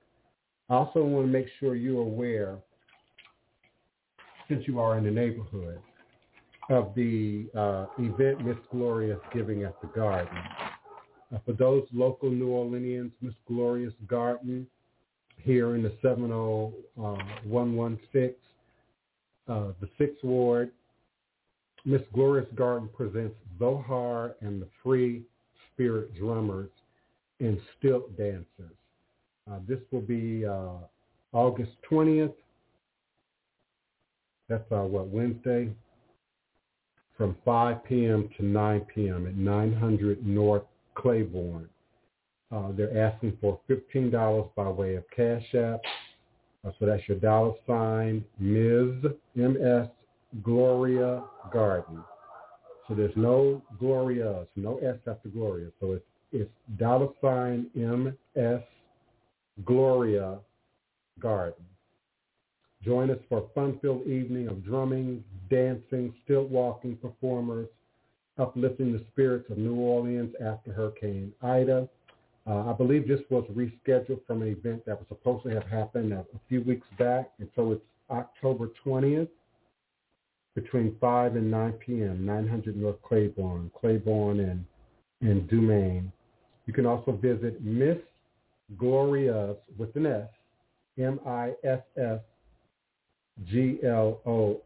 I 0.68 0.74
also 0.74 1.04
want 1.04 1.26
to 1.26 1.32
make 1.32 1.46
sure 1.60 1.74
you're 1.74 2.00
aware, 2.00 2.56
since 4.48 4.66
you 4.66 4.80
are 4.80 4.98
in 4.98 5.04
the 5.04 5.10
neighborhood, 5.10 5.78
of 6.70 6.94
the 6.94 7.46
uh, 7.56 7.86
event 7.98 8.44
Miss 8.44 8.56
Gloria's 8.72 9.20
giving 9.32 9.64
at 9.64 9.80
the 9.82 9.88
Garden. 9.88 10.38
Uh, 11.34 11.38
for 11.44 11.52
those 11.52 11.84
local 11.92 12.30
New 12.30 12.48
Orleanians, 12.48 13.10
Miss 13.20 13.34
Gloria's 13.46 13.92
Garden 14.06 14.66
here 15.42 15.74
in 15.74 15.82
the 15.82 15.92
70116 16.00 18.34
uh, 19.46 19.72
the 19.80 19.88
Sixth 19.98 20.24
Ward, 20.24 20.70
Miss 21.84 22.00
Gloria's 22.14 22.48
Garden 22.54 22.88
presents 22.96 23.36
Zohar 23.58 24.36
and 24.40 24.62
the 24.62 24.68
Free 24.82 25.22
Spirit 25.72 26.14
Drummers 26.14 26.70
and 27.40 27.60
Stilt 27.76 28.16
Dancers. 28.16 28.46
Uh, 29.50 29.58
this 29.68 29.80
will 29.90 30.00
be 30.00 30.46
uh, 30.46 30.78
August 31.32 31.72
20th. 31.90 32.32
That's 34.48 34.64
uh, 34.70 34.82
what, 34.82 35.08
Wednesday? 35.08 35.70
From 37.16 37.36
5 37.44 37.84
p.m. 37.84 38.28
to 38.36 38.44
9 38.44 38.80
p.m. 38.94 39.26
at 39.26 39.36
900 39.36 40.26
North 40.26 40.64
Claiborne. 40.94 41.68
Uh, 42.52 42.72
they're 42.72 43.06
asking 43.06 43.36
for 43.40 43.58
$15 43.68 44.50
by 44.54 44.68
way 44.68 44.96
of 44.96 45.04
Cash 45.14 45.54
App. 45.54 45.80
Uh, 46.64 46.70
so 46.78 46.86
that's 46.86 47.06
your 47.08 47.18
dollar 47.18 47.52
sign, 47.66 48.24
Ms. 48.38 49.12
M.S. 49.36 49.88
Gloria 50.42 51.22
Garden. 51.52 52.02
So 52.88 52.94
there's 52.94 53.16
no 53.16 53.62
Gloria, 53.78 54.46
no 54.56 54.78
S 54.78 54.96
after 55.06 55.28
Gloria. 55.28 55.70
So 55.80 55.92
it's, 55.92 56.04
it's 56.32 56.50
dollar 56.78 57.08
sign 57.20 57.66
M.S. 57.76 58.62
Gloria 59.64 60.38
Garden. 61.20 61.64
Join 62.84 63.10
us 63.10 63.18
for 63.28 63.38
a 63.38 63.48
fun-filled 63.54 64.06
evening 64.06 64.48
of 64.48 64.62
drumming, 64.62 65.24
dancing, 65.48 66.12
stilt 66.24 66.50
walking 66.50 66.96
performers, 66.96 67.68
uplifting 68.36 68.92
the 68.92 69.02
spirits 69.12 69.48
of 69.50 69.56
New 69.56 69.76
Orleans 69.76 70.34
after 70.44 70.72
Hurricane 70.72 71.32
Ida. 71.42 71.88
Uh, 72.46 72.70
I 72.70 72.74
believe 72.74 73.08
this 73.08 73.20
was 73.30 73.44
rescheduled 73.54 74.26
from 74.26 74.42
an 74.42 74.48
event 74.48 74.84
that 74.84 74.98
was 74.98 75.06
supposed 75.08 75.44
to 75.44 75.50
have 75.50 75.64
happened 75.64 76.12
a, 76.12 76.18
a 76.18 76.40
few 76.48 76.60
weeks 76.60 76.86
back, 76.98 77.30
and 77.38 77.48
so 77.56 77.72
it's 77.72 77.84
October 78.10 78.68
20th 78.84 79.28
between 80.54 80.96
5 81.00 81.36
and 81.36 81.50
9 81.50 81.72
p.m., 81.72 82.26
900 82.26 82.76
North 82.76 83.00
Claiborne, 83.02 83.70
Claiborne 83.80 84.40
and, 84.40 84.64
and 85.22 85.48
Dumaine. 85.48 86.12
You 86.66 86.74
can 86.74 86.84
also 86.84 87.12
visit 87.12 87.62
Miss 87.62 87.96
Gloria's, 88.76 89.56
with 89.78 89.96
an 89.96 90.06
S, 90.06 90.28
M-I-S-S 90.98 92.20
G-L-O-R-I-A-S 93.46 94.62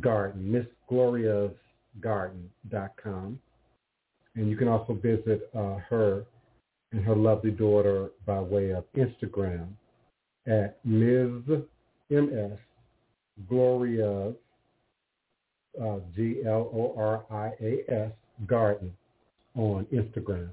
Garden, 0.00 0.52
Miss 0.52 0.66
Gloria's 0.88 1.52
Garden.com. 2.00 3.38
And 4.36 4.48
you 4.48 4.56
can 4.56 4.68
also 4.68 4.94
visit 4.94 5.50
uh, 5.54 5.76
her 5.88 6.24
and 6.92 7.04
her 7.04 7.16
lovely 7.16 7.50
daughter 7.50 8.10
by 8.26 8.40
way 8.40 8.70
of 8.70 8.84
Instagram 8.96 9.66
at 10.46 10.78
Ms. 10.84 11.42
M.S. 12.10 12.58
Gloria's, 13.48 14.34
uh, 15.80 15.98
G-L-O-R-I-A-S, 16.14 18.12
Garden 18.46 18.92
on 19.54 19.86
Instagram. 19.92 20.50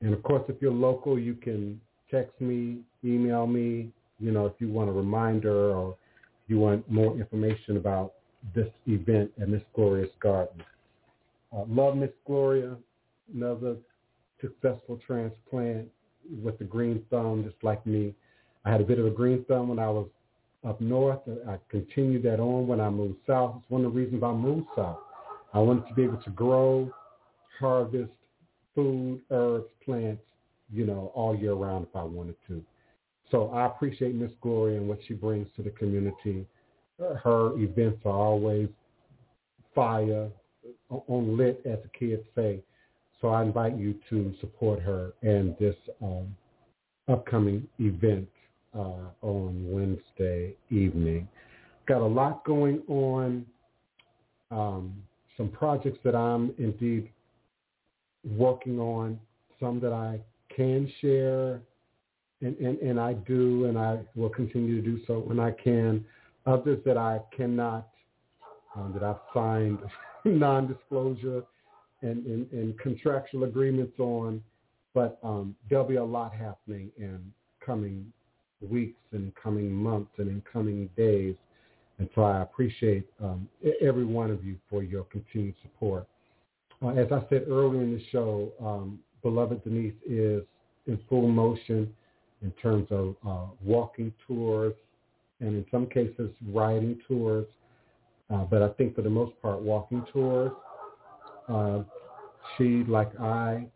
And 0.00 0.12
of 0.12 0.22
course, 0.22 0.44
if 0.48 0.60
you're 0.60 0.72
local, 0.72 1.18
you 1.18 1.34
can 1.34 1.80
text 2.10 2.40
me, 2.40 2.80
email 3.04 3.46
me, 3.46 3.90
you 4.22 4.30
know, 4.30 4.46
if 4.46 4.52
you 4.58 4.68
want 4.68 4.88
a 4.88 4.92
reminder 4.92 5.72
or 5.72 5.96
you 6.46 6.58
want 6.58 6.88
more 6.90 7.16
information 7.16 7.76
about 7.76 8.12
this 8.54 8.68
event 8.86 9.30
at 9.40 9.48
Miss 9.48 9.62
Gloria's 9.74 10.10
Garden. 10.20 10.62
Uh, 11.52 11.64
love 11.68 11.96
Miss 11.96 12.10
Gloria 12.26 12.76
another 13.34 13.76
successful 14.40 14.98
transplant 15.06 15.88
with 16.42 16.58
the 16.58 16.64
green 16.64 17.02
thumb, 17.10 17.44
just 17.44 17.62
like 17.62 17.84
me. 17.86 18.14
I 18.64 18.70
had 18.70 18.80
a 18.80 18.84
bit 18.84 18.98
of 18.98 19.06
a 19.06 19.10
green 19.10 19.44
thumb 19.46 19.68
when 19.68 19.78
I 19.78 19.88
was 19.88 20.08
up 20.66 20.80
north. 20.80 21.20
I 21.48 21.58
continued 21.68 22.22
that 22.24 22.40
on 22.40 22.66
when 22.66 22.80
I 22.80 22.90
moved 22.90 23.18
south. 23.26 23.56
It's 23.58 23.70
one 23.70 23.84
of 23.84 23.92
the 23.92 23.98
reasons 23.98 24.22
I 24.22 24.32
moved 24.32 24.68
south. 24.76 24.98
I 25.54 25.58
wanted 25.58 25.88
to 25.88 25.94
be 25.94 26.02
able 26.02 26.22
to 26.22 26.30
grow, 26.30 26.90
harvest 27.58 28.12
food, 28.74 29.20
herbs, 29.30 29.66
plants, 29.84 30.22
you 30.72 30.86
know, 30.86 31.12
all 31.14 31.36
year 31.36 31.54
round 31.54 31.86
if 31.88 31.96
I 31.96 32.02
wanted 32.02 32.36
to. 32.48 32.62
So 33.30 33.50
I 33.50 33.66
appreciate 33.66 34.14
Miss 34.14 34.30
Gloria 34.40 34.78
and 34.78 34.88
what 34.88 34.98
she 35.06 35.14
brings 35.14 35.48
to 35.56 35.62
the 35.62 35.70
community. 35.70 36.46
Her 37.22 37.56
events 37.56 38.00
are 38.04 38.12
always 38.12 38.68
fire, 39.74 40.28
on 40.90 41.36
lit, 41.36 41.62
as 41.64 41.78
the 41.82 41.88
kids 41.98 42.22
say. 42.34 42.60
So 43.20 43.28
I 43.28 43.42
invite 43.42 43.78
you 43.78 43.94
to 44.10 44.34
support 44.40 44.80
her 44.80 45.12
and 45.22 45.56
this 45.58 45.76
um, 46.02 46.36
upcoming 47.08 47.66
event 47.78 48.28
uh, 48.74 49.10
on 49.22 49.64
Wednesday 49.70 50.54
evening. 50.70 51.28
Got 51.86 52.00
a 52.00 52.06
lot 52.06 52.44
going 52.44 52.82
on, 52.88 53.46
um, 54.50 54.94
some 55.36 55.48
projects 55.48 55.98
that 56.04 56.14
I'm 56.14 56.52
indeed 56.58 57.10
working 58.36 58.78
on, 58.78 59.18
some 59.58 59.80
that 59.80 59.92
I 59.92 60.20
can 60.54 60.90
share, 61.00 61.60
and, 62.42 62.56
and, 62.58 62.78
and 62.78 63.00
I 63.00 63.14
do, 63.14 63.66
and 63.66 63.78
I 63.78 64.00
will 64.14 64.28
continue 64.28 64.80
to 64.80 64.82
do 64.82 65.00
so 65.06 65.20
when 65.20 65.38
I 65.38 65.52
can. 65.52 66.04
Others 66.44 66.80
that 66.84 66.96
I 66.96 67.20
cannot, 67.34 67.88
um, 68.74 68.92
that 68.94 69.04
I 69.04 69.14
find 69.32 69.78
non-disclosure 70.24 71.44
and, 72.02 72.26
and, 72.26 72.50
and 72.52 72.78
contractual 72.80 73.44
agreements 73.44 73.98
on, 73.98 74.42
but 74.92 75.18
um, 75.22 75.54
there'll 75.70 75.86
be 75.86 75.96
a 75.96 76.04
lot 76.04 76.34
happening 76.34 76.90
in 76.98 77.20
coming 77.64 78.12
weeks 78.60 78.98
and 79.12 79.32
coming 79.40 79.72
months 79.72 80.10
and 80.18 80.28
in 80.28 80.42
coming 80.52 80.88
days. 80.96 81.36
And 81.98 82.08
so 82.14 82.22
I 82.22 82.42
appreciate 82.42 83.06
um, 83.22 83.48
every 83.80 84.04
one 84.04 84.30
of 84.30 84.44
you 84.44 84.56
for 84.68 84.82
your 84.82 85.04
continued 85.04 85.54
support. 85.62 86.08
Uh, 86.82 86.88
as 86.88 87.06
I 87.12 87.22
said 87.30 87.44
earlier 87.48 87.82
in 87.82 87.92
the 87.92 88.02
show, 88.10 88.52
um, 88.60 88.98
Beloved 89.22 89.62
Denise 89.62 89.94
is 90.04 90.42
in 90.88 90.98
full 91.08 91.28
motion 91.28 91.92
in 92.42 92.50
terms 92.52 92.86
of 92.90 93.14
uh, 93.26 93.46
walking 93.62 94.12
tours 94.26 94.74
and 95.40 95.50
in 95.56 95.66
some 95.70 95.86
cases 95.86 96.30
riding 96.48 97.00
tours. 97.08 97.46
Uh, 98.30 98.44
but 98.44 98.62
I 98.62 98.68
think 98.70 98.94
for 98.94 99.02
the 99.02 99.10
most 99.10 99.32
part, 99.42 99.60
walking 99.60 100.04
tours. 100.12 100.52
Uh, 101.48 101.82
she, 102.56 102.84
like 102.88 103.18
I, 103.20 103.66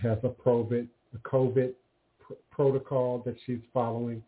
has 0.00 0.18
a 0.22 0.28
COVID, 0.28 0.86
a 1.14 1.18
COVID 1.28 1.72
pr- 2.18 2.32
protocol 2.50 3.22
that 3.24 3.36
she's 3.46 3.60
following. 3.72 4.22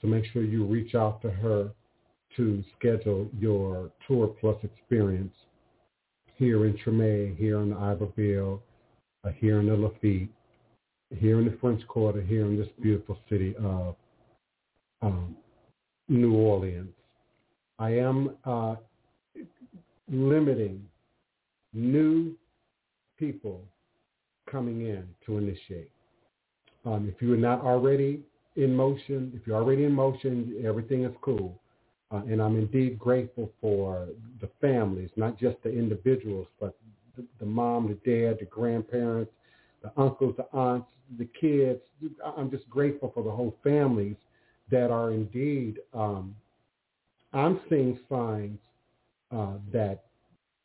So 0.00 0.08
make 0.08 0.24
sure 0.32 0.42
you 0.42 0.64
reach 0.64 0.94
out 0.94 1.22
to 1.22 1.30
her 1.30 1.70
to 2.36 2.64
schedule 2.78 3.28
your 3.38 3.90
Tour 4.06 4.28
Plus 4.28 4.56
experience 4.62 5.34
here 6.34 6.66
in 6.66 6.76
Treme, 6.84 7.36
here 7.36 7.60
in 7.60 7.70
the 7.70 7.76
Iberville, 7.76 8.62
uh, 9.24 9.30
here 9.30 9.60
in 9.60 9.66
the 9.66 9.76
Lafitte, 9.76 10.28
here 11.14 11.38
in 11.38 11.44
the 11.44 11.56
French 11.60 11.86
Quarter, 11.86 12.22
here 12.22 12.46
in 12.46 12.58
this 12.58 12.68
beautiful 12.80 13.18
city 13.28 13.54
of 13.62 13.96
um, 15.02 15.36
New 16.08 16.34
Orleans. 16.34 16.92
I 17.78 17.90
am 17.90 18.36
uh, 18.44 18.76
limiting 20.10 20.82
new 21.72 22.34
people 23.18 23.62
coming 24.50 24.86
in 24.86 25.06
to 25.26 25.38
initiate. 25.38 25.90
Um, 26.84 27.12
if 27.14 27.20
you 27.20 27.34
are 27.34 27.38
not 27.38 27.60
already 27.60 28.22
in 28.56 28.74
motion, 28.74 29.32
if 29.34 29.46
you're 29.46 29.56
already 29.56 29.84
in 29.84 29.92
motion, 29.92 30.62
everything 30.64 31.04
is 31.04 31.12
cool. 31.20 31.60
Uh, 32.12 32.18
and 32.28 32.40
I'm 32.40 32.56
indeed 32.56 32.98
grateful 32.98 33.50
for 33.60 34.06
the 34.40 34.48
families, 34.60 35.10
not 35.16 35.38
just 35.38 35.56
the 35.64 35.70
individuals, 35.70 36.46
but 36.60 36.76
the, 37.16 37.24
the 37.40 37.46
mom, 37.46 37.88
the 37.88 38.10
dad, 38.10 38.38
the 38.38 38.46
grandparents, 38.46 39.32
the 39.86 40.02
uncles, 40.02 40.34
the 40.36 40.46
aunts, 40.52 40.88
the 41.18 41.28
kids. 41.40 41.80
I'm 42.36 42.50
just 42.50 42.68
grateful 42.68 43.10
for 43.14 43.22
the 43.22 43.30
whole 43.30 43.56
families 43.62 44.16
that 44.70 44.90
are 44.90 45.12
indeed, 45.12 45.78
um, 45.94 46.34
I'm 47.32 47.60
seeing 47.68 47.98
signs 48.08 48.58
uh, 49.30 49.54
that, 49.72 50.04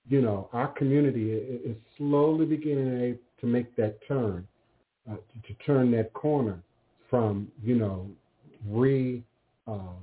you 0.07 0.21
know, 0.21 0.49
our 0.53 0.69
community 0.69 1.31
is 1.31 1.75
slowly 1.97 2.45
beginning 2.45 3.19
to 3.39 3.45
make 3.45 3.75
that 3.75 3.99
turn, 4.07 4.47
uh, 5.09 5.15
to, 5.15 5.53
to, 5.53 5.63
turn 5.63 5.91
that 5.91 6.13
corner 6.13 6.59
from, 7.09 7.47
you 7.63 7.75
know, 7.75 8.07
re 8.67 9.23
um, 9.67 9.97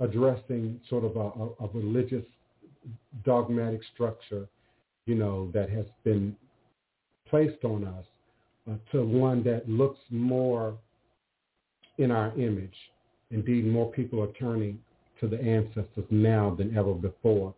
addressing 0.00 0.80
sort 0.88 1.04
of 1.04 1.16
a, 1.16 1.64
a, 1.64 1.66
a 1.66 1.70
religious 1.74 2.24
dogmatic 3.24 3.80
structure, 3.94 4.48
you 5.06 5.14
know, 5.14 5.50
that 5.52 5.70
has 5.70 5.86
been 6.04 6.36
placed 7.28 7.64
on 7.64 7.84
us 7.84 8.04
uh, 8.04 8.13
to 8.92 9.04
one 9.04 9.42
that 9.44 9.68
looks 9.68 9.98
more 10.10 10.76
in 11.98 12.10
our 12.10 12.32
image. 12.38 12.74
Indeed, 13.30 13.66
more 13.66 13.90
people 13.92 14.22
are 14.22 14.32
turning 14.32 14.78
to 15.20 15.28
the 15.28 15.40
ancestors 15.40 16.04
now 16.10 16.54
than 16.56 16.76
ever 16.76 16.94
before. 16.94 17.54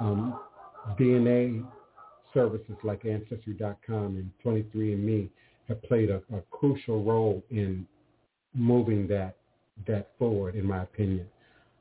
Um, 0.00 0.38
DNA 0.98 1.66
services 2.32 2.76
like 2.84 3.04
Ancestry.com 3.04 4.16
and 4.16 4.30
23andMe 4.44 5.28
have 5.68 5.82
played 5.82 6.10
a, 6.10 6.22
a 6.34 6.40
crucial 6.50 7.02
role 7.04 7.42
in 7.50 7.86
moving 8.54 9.06
that 9.08 9.36
that 9.86 10.10
forward, 10.18 10.54
in 10.56 10.66
my 10.66 10.82
opinion 10.82 11.26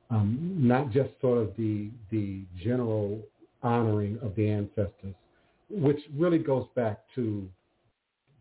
um, 0.09 0.55
not 0.57 0.91
just 0.91 1.09
sort 1.21 1.37
of 1.37 1.55
the 1.57 1.89
the 2.11 2.41
general 2.63 3.19
honoring 3.61 4.17
of 4.21 4.35
the 4.35 4.49
ancestors, 4.49 5.15
which 5.69 5.99
really 6.15 6.39
goes 6.39 6.67
back 6.75 6.99
to 7.15 7.47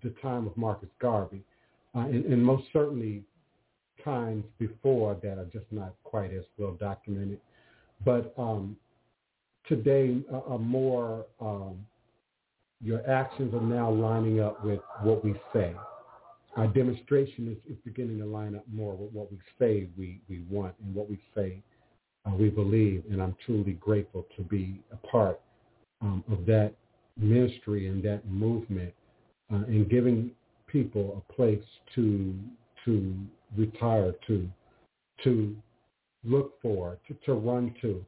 the 0.03 0.11
time 0.23 0.47
of 0.47 0.57
Marcus 0.57 0.89
Garvey, 1.01 1.43
uh, 1.95 2.01
and, 2.01 2.25
and, 2.27 2.45
most 2.45 2.65
certainly 2.73 3.23
times 4.05 4.45
before 4.59 5.16
that 5.23 5.39
are 5.39 5.49
just 5.53 5.66
not 5.70 5.95
quite 6.05 6.33
as 6.33 6.45
well 6.59 6.73
documented. 6.73 7.41
But 8.05 8.33
um, 8.39 8.77
today, 9.66 10.19
a, 10.31 10.37
a 10.53 10.59
more 10.59 11.27
um, 11.41 11.85
your 12.81 13.09
actions 13.11 13.55
are 13.55 13.61
now 13.61 13.91
lining 13.91 14.41
up 14.41 14.65
with 14.65 14.81
what 15.03 15.25
we 15.25 15.35
say. 15.53 15.75
Our 16.57 16.69
demonstration 16.69 17.49
is, 17.49 17.73
is 17.73 17.79
beginning 17.85 18.19
to 18.19 18.27
line 18.27 18.55
up 18.55 18.65
more 18.73 18.95
with 18.95 19.12
what 19.12 19.31
we 19.31 19.39
say 19.59 19.89
we, 19.97 20.20
we 20.29 20.45
want 20.49 20.75
and 20.85 20.95
what 20.95 21.09
we 21.09 21.19
say 21.35 21.62
uh, 22.27 22.35
we 22.35 22.51
believe. 22.51 23.05
And 23.11 23.23
I'm 23.23 23.37
truly 23.45 23.73
grateful 23.73 24.27
to 24.37 24.43
be 24.43 24.81
a 24.93 24.97
part 25.09 25.41
um, 26.01 26.25
of 26.31 26.47
that 26.47 26.75
ministry 27.16 27.89
and 27.89 28.03
that 28.05 28.27
movement 28.29 28.95
uh, 29.53 29.65
and 29.66 29.89
giving 29.89 30.31
people 30.66 31.23
a 31.29 31.33
place 31.33 31.65
to 31.95 32.35
to 32.85 33.15
retire 33.57 34.15
to, 34.27 34.49
to 35.25 35.57
look 36.25 36.61
for, 36.62 36.99
to, 37.07 37.15
to 37.27 37.35
run 37.35 37.75
to. 37.83 38.05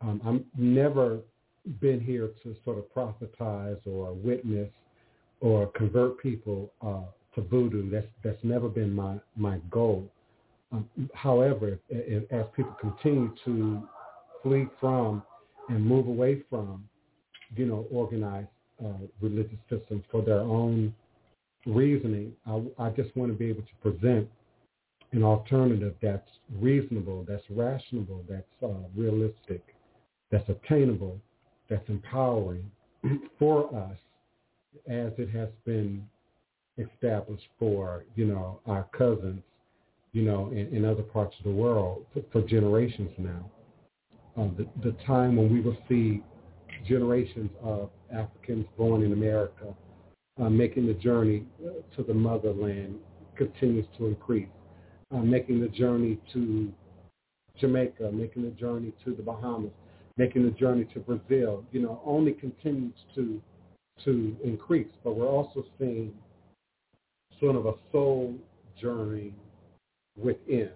Um, 0.00 0.20
I'm 0.24 0.44
never 0.56 1.18
been 1.80 2.00
here 2.00 2.30
to 2.42 2.56
sort 2.64 2.78
of 2.78 2.84
prophesize 2.94 3.78
or 3.86 4.12
witness 4.12 4.70
or 5.40 5.68
convert 5.68 6.18
people 6.18 6.72
uh, 6.84 7.04
to 7.34 7.46
voodoo. 7.48 7.90
That's 7.90 8.06
that's 8.24 8.42
never 8.42 8.68
been 8.68 8.92
my 8.92 9.18
my 9.36 9.58
goal. 9.70 10.08
Um, 10.72 10.88
however, 11.14 11.68
if, 11.68 11.78
if, 11.88 12.32
as 12.32 12.46
people 12.56 12.76
continue 12.80 13.32
to 13.44 13.82
flee 14.42 14.66
from 14.80 15.22
and 15.68 15.84
move 15.84 16.08
away 16.08 16.42
from, 16.50 16.84
you 17.54 17.66
know, 17.66 17.86
organized 17.92 18.48
religious 19.20 19.58
systems 19.70 20.04
for 20.10 20.22
their 20.22 20.40
own 20.40 20.94
reasoning, 21.66 22.32
I, 22.46 22.62
I 22.78 22.90
just 22.90 23.16
want 23.16 23.30
to 23.32 23.38
be 23.38 23.48
able 23.48 23.62
to 23.62 23.90
present 23.90 24.28
an 25.12 25.22
alternative 25.22 25.94
that's 26.02 26.28
reasonable, 26.58 27.24
that's 27.28 27.44
rational, 27.50 28.24
that's 28.28 28.44
uh, 28.62 28.68
realistic, 28.96 29.62
that's 30.30 30.48
attainable, 30.48 31.18
that's 31.68 31.88
empowering 31.88 32.70
for 33.38 33.74
us 33.74 33.96
as 34.88 35.12
it 35.18 35.30
has 35.30 35.48
been 35.64 36.04
established 36.78 37.46
for, 37.58 38.04
you 38.16 38.24
know, 38.24 38.60
our 38.66 38.86
cousins, 38.96 39.42
you 40.12 40.22
know, 40.22 40.48
in, 40.50 40.74
in 40.74 40.84
other 40.84 41.02
parts 41.02 41.34
of 41.38 41.44
the 41.44 41.50
world 41.50 42.06
for, 42.12 42.22
for 42.32 42.46
generations 42.46 43.10
now. 43.18 43.50
Uh, 44.36 44.48
the, 44.56 44.66
the 44.82 44.96
time 45.06 45.36
when 45.36 45.52
we 45.52 45.60
will 45.60 45.76
see 45.88 46.22
generations 46.86 47.50
of 47.62 47.90
Africans 48.12 48.66
born 48.76 49.02
in 49.02 49.12
America 49.12 49.74
uh, 50.40 50.48
making 50.48 50.86
the 50.86 50.94
journey 50.94 51.44
to 51.96 52.02
the 52.02 52.14
motherland 52.14 52.98
continues 53.36 53.86
to 53.98 54.06
increase. 54.06 54.48
Uh, 55.14 55.18
making 55.18 55.60
the 55.60 55.68
journey 55.68 56.18
to 56.32 56.72
Jamaica, 57.58 58.10
making 58.12 58.42
the 58.44 58.50
journey 58.50 58.92
to 59.04 59.14
the 59.14 59.22
Bahamas, 59.22 59.70
making 60.16 60.44
the 60.44 60.50
journey 60.52 60.86
to 60.94 61.00
Brazil, 61.00 61.64
you 61.70 61.80
know, 61.80 62.00
only 62.04 62.32
continues 62.32 62.94
to 63.14 63.40
to 64.04 64.34
increase. 64.42 64.88
But 65.04 65.16
we're 65.16 65.28
also 65.28 65.64
seeing 65.78 66.12
sort 67.38 67.56
of 67.56 67.66
a 67.66 67.74
soul 67.92 68.34
journey 68.80 69.34
within, 70.16 70.70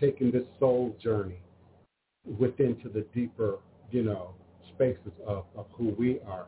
taking 0.00 0.30
this 0.30 0.44
soul 0.60 0.96
journey 1.02 1.40
within 2.38 2.76
to 2.82 2.88
the 2.88 3.04
deeper, 3.12 3.58
you 3.90 4.04
know, 4.04 4.30
spaces 4.76 5.12
of, 5.26 5.44
of 5.56 5.66
who 5.72 5.94
we 5.98 6.20
are 6.26 6.46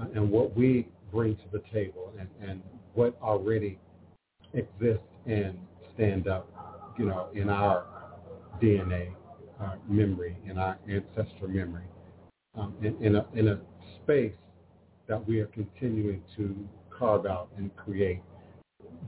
uh, 0.00 0.06
and 0.14 0.30
what 0.30 0.56
we 0.56 0.88
bring 1.12 1.36
to 1.36 1.42
the 1.52 1.62
table 1.72 2.12
and, 2.18 2.28
and 2.40 2.62
what 2.94 3.16
already 3.22 3.78
exists 4.54 5.02
and 5.26 5.58
stand 5.94 6.28
up, 6.28 6.48
you 6.98 7.06
know, 7.06 7.28
in 7.34 7.48
our 7.48 7.84
DNA, 8.62 9.12
our 9.60 9.78
memory, 9.88 10.36
in 10.46 10.58
our 10.58 10.78
ancestral 10.88 11.48
memory, 11.48 11.84
um, 12.56 12.74
in, 12.82 12.96
in, 13.04 13.16
a, 13.16 13.26
in 13.34 13.48
a 13.48 13.58
space 14.02 14.34
that 15.08 15.26
we 15.26 15.40
are 15.40 15.46
continuing 15.46 16.22
to 16.36 16.54
carve 16.96 17.26
out 17.26 17.48
and 17.56 17.74
create 17.76 18.20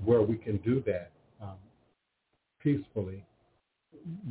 where 0.05 0.23
we 0.23 0.37
can 0.37 0.57
do 0.59 0.83
that 0.87 1.11
um, 1.43 1.57
peacefully 2.63 3.25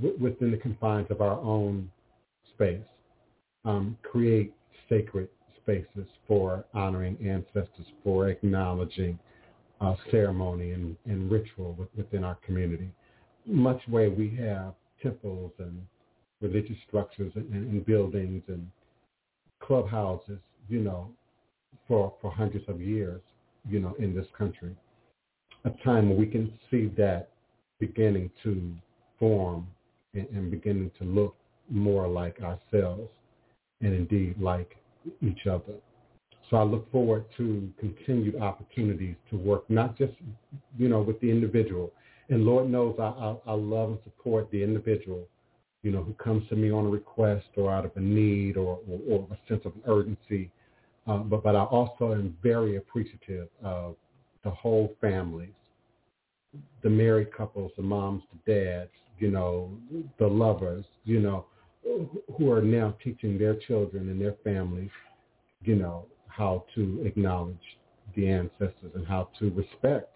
w- 0.01 0.17
within 0.19 0.51
the 0.51 0.57
confines 0.57 1.07
of 1.09 1.21
our 1.21 1.39
own 1.39 1.89
space, 2.53 2.85
um, 3.65 3.97
create 4.03 4.53
sacred 4.87 5.29
spaces 5.61 6.07
for 6.27 6.65
honoring 6.73 7.17
ancestors, 7.23 7.85
for 8.03 8.29
acknowledging 8.29 9.19
uh, 9.81 9.95
ceremony 10.11 10.71
and, 10.71 10.95
and 11.05 11.31
ritual 11.31 11.73
with, 11.77 11.89
within 11.95 12.23
our 12.23 12.37
community. 12.45 12.89
Much 13.45 13.81
way 13.87 14.07
we 14.09 14.35
have 14.35 14.73
temples 15.01 15.51
and 15.59 15.81
religious 16.41 16.75
structures 16.87 17.31
and, 17.35 17.51
and 17.53 17.85
buildings 17.85 18.43
and 18.47 18.67
clubhouses, 19.61 20.39
you 20.67 20.79
know, 20.79 21.09
for, 21.87 22.13
for 22.21 22.31
hundreds 22.31 22.67
of 22.67 22.81
years, 22.81 23.21
you 23.67 23.79
know, 23.79 23.95
in 23.99 24.15
this 24.15 24.27
country. 24.37 24.75
A 25.65 25.69
time 25.83 26.09
when 26.09 26.17
we 26.17 26.25
can 26.25 26.53
see 26.71 26.91
that 26.97 27.29
beginning 27.79 28.29
to 28.43 28.73
form 29.17 29.67
and, 30.13 30.27
and 30.29 30.51
beginning 30.51 30.91
to 30.99 31.05
look 31.05 31.35
more 31.69 32.07
like 32.07 32.39
ourselves 32.41 33.09
and 33.81 33.93
indeed 33.93 34.35
like 34.39 34.75
each 35.21 35.47
other. 35.47 35.73
So 36.49 36.57
I 36.57 36.63
look 36.63 36.91
forward 36.91 37.25
to 37.37 37.71
continued 37.79 38.41
opportunities 38.41 39.15
to 39.29 39.37
work, 39.37 39.69
not 39.69 39.97
just, 39.97 40.13
you 40.77 40.89
know, 40.89 41.01
with 41.01 41.19
the 41.21 41.29
individual. 41.29 41.91
And 42.29 42.43
Lord 42.43 42.69
knows 42.69 42.95
I, 42.99 43.03
I, 43.03 43.35
I 43.47 43.53
love 43.53 43.89
and 43.89 43.99
support 44.03 44.49
the 44.51 44.61
individual, 44.63 45.27
you 45.83 45.91
know, 45.91 46.03
who 46.03 46.13
comes 46.13 46.47
to 46.49 46.55
me 46.55 46.71
on 46.71 46.85
a 46.85 46.89
request 46.89 47.47
or 47.55 47.71
out 47.71 47.85
of 47.85 47.91
a 47.95 47.99
need 47.99 48.57
or, 48.57 48.79
or, 48.89 48.99
or 49.07 49.27
a 49.31 49.47
sense 49.47 49.61
of 49.65 49.73
urgency. 49.87 50.51
Uh, 51.07 51.17
but, 51.17 51.43
but 51.43 51.55
I 51.55 51.63
also 51.63 52.13
am 52.13 52.35
very 52.43 52.77
appreciative 52.77 53.47
of 53.63 53.95
the 54.43 54.49
whole 54.49 54.95
families, 55.01 55.49
the 56.81 56.89
married 56.89 57.31
couples, 57.31 57.71
the 57.77 57.83
moms, 57.83 58.23
the 58.31 58.51
dads, 58.51 58.91
you 59.19 59.29
know, 59.29 59.71
the 60.17 60.27
lovers, 60.27 60.85
you 61.03 61.19
know, 61.19 61.45
who 62.37 62.51
are 62.51 62.61
now 62.61 62.95
teaching 63.03 63.37
their 63.37 63.55
children 63.55 64.09
and 64.09 64.21
their 64.21 64.35
families, 64.43 64.89
you 65.63 65.75
know, 65.75 66.05
how 66.27 66.63
to 66.75 67.01
acknowledge 67.05 67.57
the 68.15 68.27
ancestors 68.27 68.91
and 68.95 69.05
how 69.05 69.29
to 69.39 69.51
respect 69.51 70.13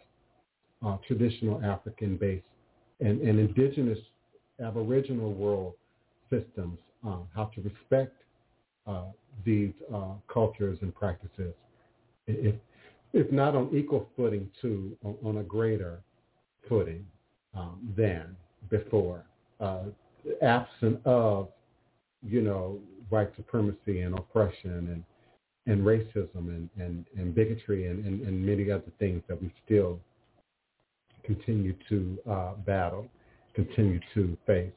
uh, 0.86 0.98
traditional 1.08 1.64
African-based 1.64 2.44
and, 3.00 3.22
and 3.22 3.40
indigenous 3.40 4.00
aboriginal 4.64 5.34
world 5.34 5.74
systems, 6.30 6.78
uh, 7.08 7.18
how 7.36 7.46
to 7.56 7.62
respect 7.62 8.16
uh, 8.88 9.06
these 9.46 9.74
uh, 9.94 10.14
cultures 10.32 10.78
and 10.82 10.94
practices, 10.94 11.54
if, 12.28 12.56
if 13.14 13.32
not 13.32 13.56
on 13.56 13.70
equal 13.74 14.08
footing, 14.16 14.50
to 14.62 14.96
on, 15.04 15.16
on 15.24 15.38
a 15.38 15.44
greater 15.44 16.00
footing 16.68 17.06
um, 17.56 17.94
than 17.98 18.36
before, 18.70 19.26
uh, 19.60 19.84
absent 20.42 21.00
of, 21.06 21.50
you 22.26 22.42
know, 22.42 22.80
white 23.10 23.36
supremacy 23.36 24.02
and 24.02 24.18
oppression 24.18 24.72
and 24.72 25.04
and 25.66 25.86
racism 25.86 26.50
and, 26.50 26.70
and, 26.78 27.06
and 27.18 27.34
bigotry 27.34 27.88
and, 27.88 28.06
and, 28.06 28.22
and 28.28 28.46
many 28.46 28.70
other 28.70 28.92
things 29.00 29.24
that 29.30 29.42
we 29.42 29.50
still 29.66 29.98
continue 31.24 31.74
to 31.88 32.18
uh, 32.30 32.54
battle, 32.66 33.08
continue 33.54 34.00
to 34.14 34.38
face. 34.46 34.74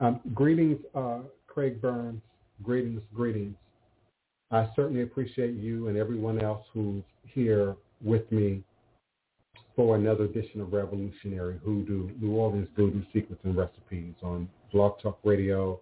Um, 0.00 0.20
greetings, 0.32 0.78
uh, 0.94 1.20
Craig 1.46 1.80
Burns. 1.80 2.20
Greetings, 2.62 3.02
greetings. 3.12 3.56
I 4.52 4.68
certainly 4.76 5.02
appreciate 5.02 5.54
you 5.54 5.88
and 5.88 5.96
everyone 5.96 6.40
else 6.40 6.64
who's 6.72 7.02
here 7.24 7.74
with 8.00 8.30
me 8.30 8.62
for 9.74 9.96
another 9.96 10.24
edition 10.24 10.60
of 10.60 10.72
Revolutionary 10.72 11.58
Hoodoo, 11.64 12.10
New 12.20 12.32
Orleans 12.32 12.68
Voodoo 12.76 13.02
Secrets 13.12 13.40
and 13.44 13.56
Recipes 13.56 14.14
on 14.22 14.48
Blog 14.72 15.00
Talk 15.00 15.18
Radio, 15.24 15.80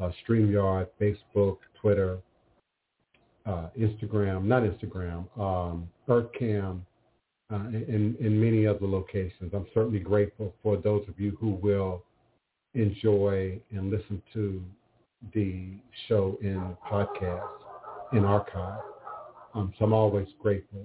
uh, 0.00 0.10
StreamYard, 0.26 0.88
Facebook, 1.00 1.58
Twitter, 1.80 2.18
uh, 3.46 3.68
Instagram, 3.78 4.44
not 4.44 4.62
Instagram, 4.62 5.26
um, 5.38 5.88
EarthCam, 6.08 6.80
uh, 7.52 7.56
and, 7.56 8.40
many 8.40 8.66
other 8.66 8.86
locations. 8.86 9.52
I'm 9.54 9.66
certainly 9.72 10.00
grateful 10.00 10.52
for 10.62 10.76
those 10.76 11.06
of 11.08 11.18
you 11.20 11.36
who 11.40 11.50
will 11.50 12.02
enjoy 12.74 13.60
and 13.70 13.90
listen 13.90 14.20
to 14.34 14.60
the 15.32 15.68
show 16.08 16.36
in 16.42 16.76
podcast, 16.90 17.46
in 18.12 18.24
archive. 18.24 18.80
Um, 19.54 19.72
so 19.78 19.84
I'm 19.84 19.92
always 19.92 20.26
grateful 20.42 20.84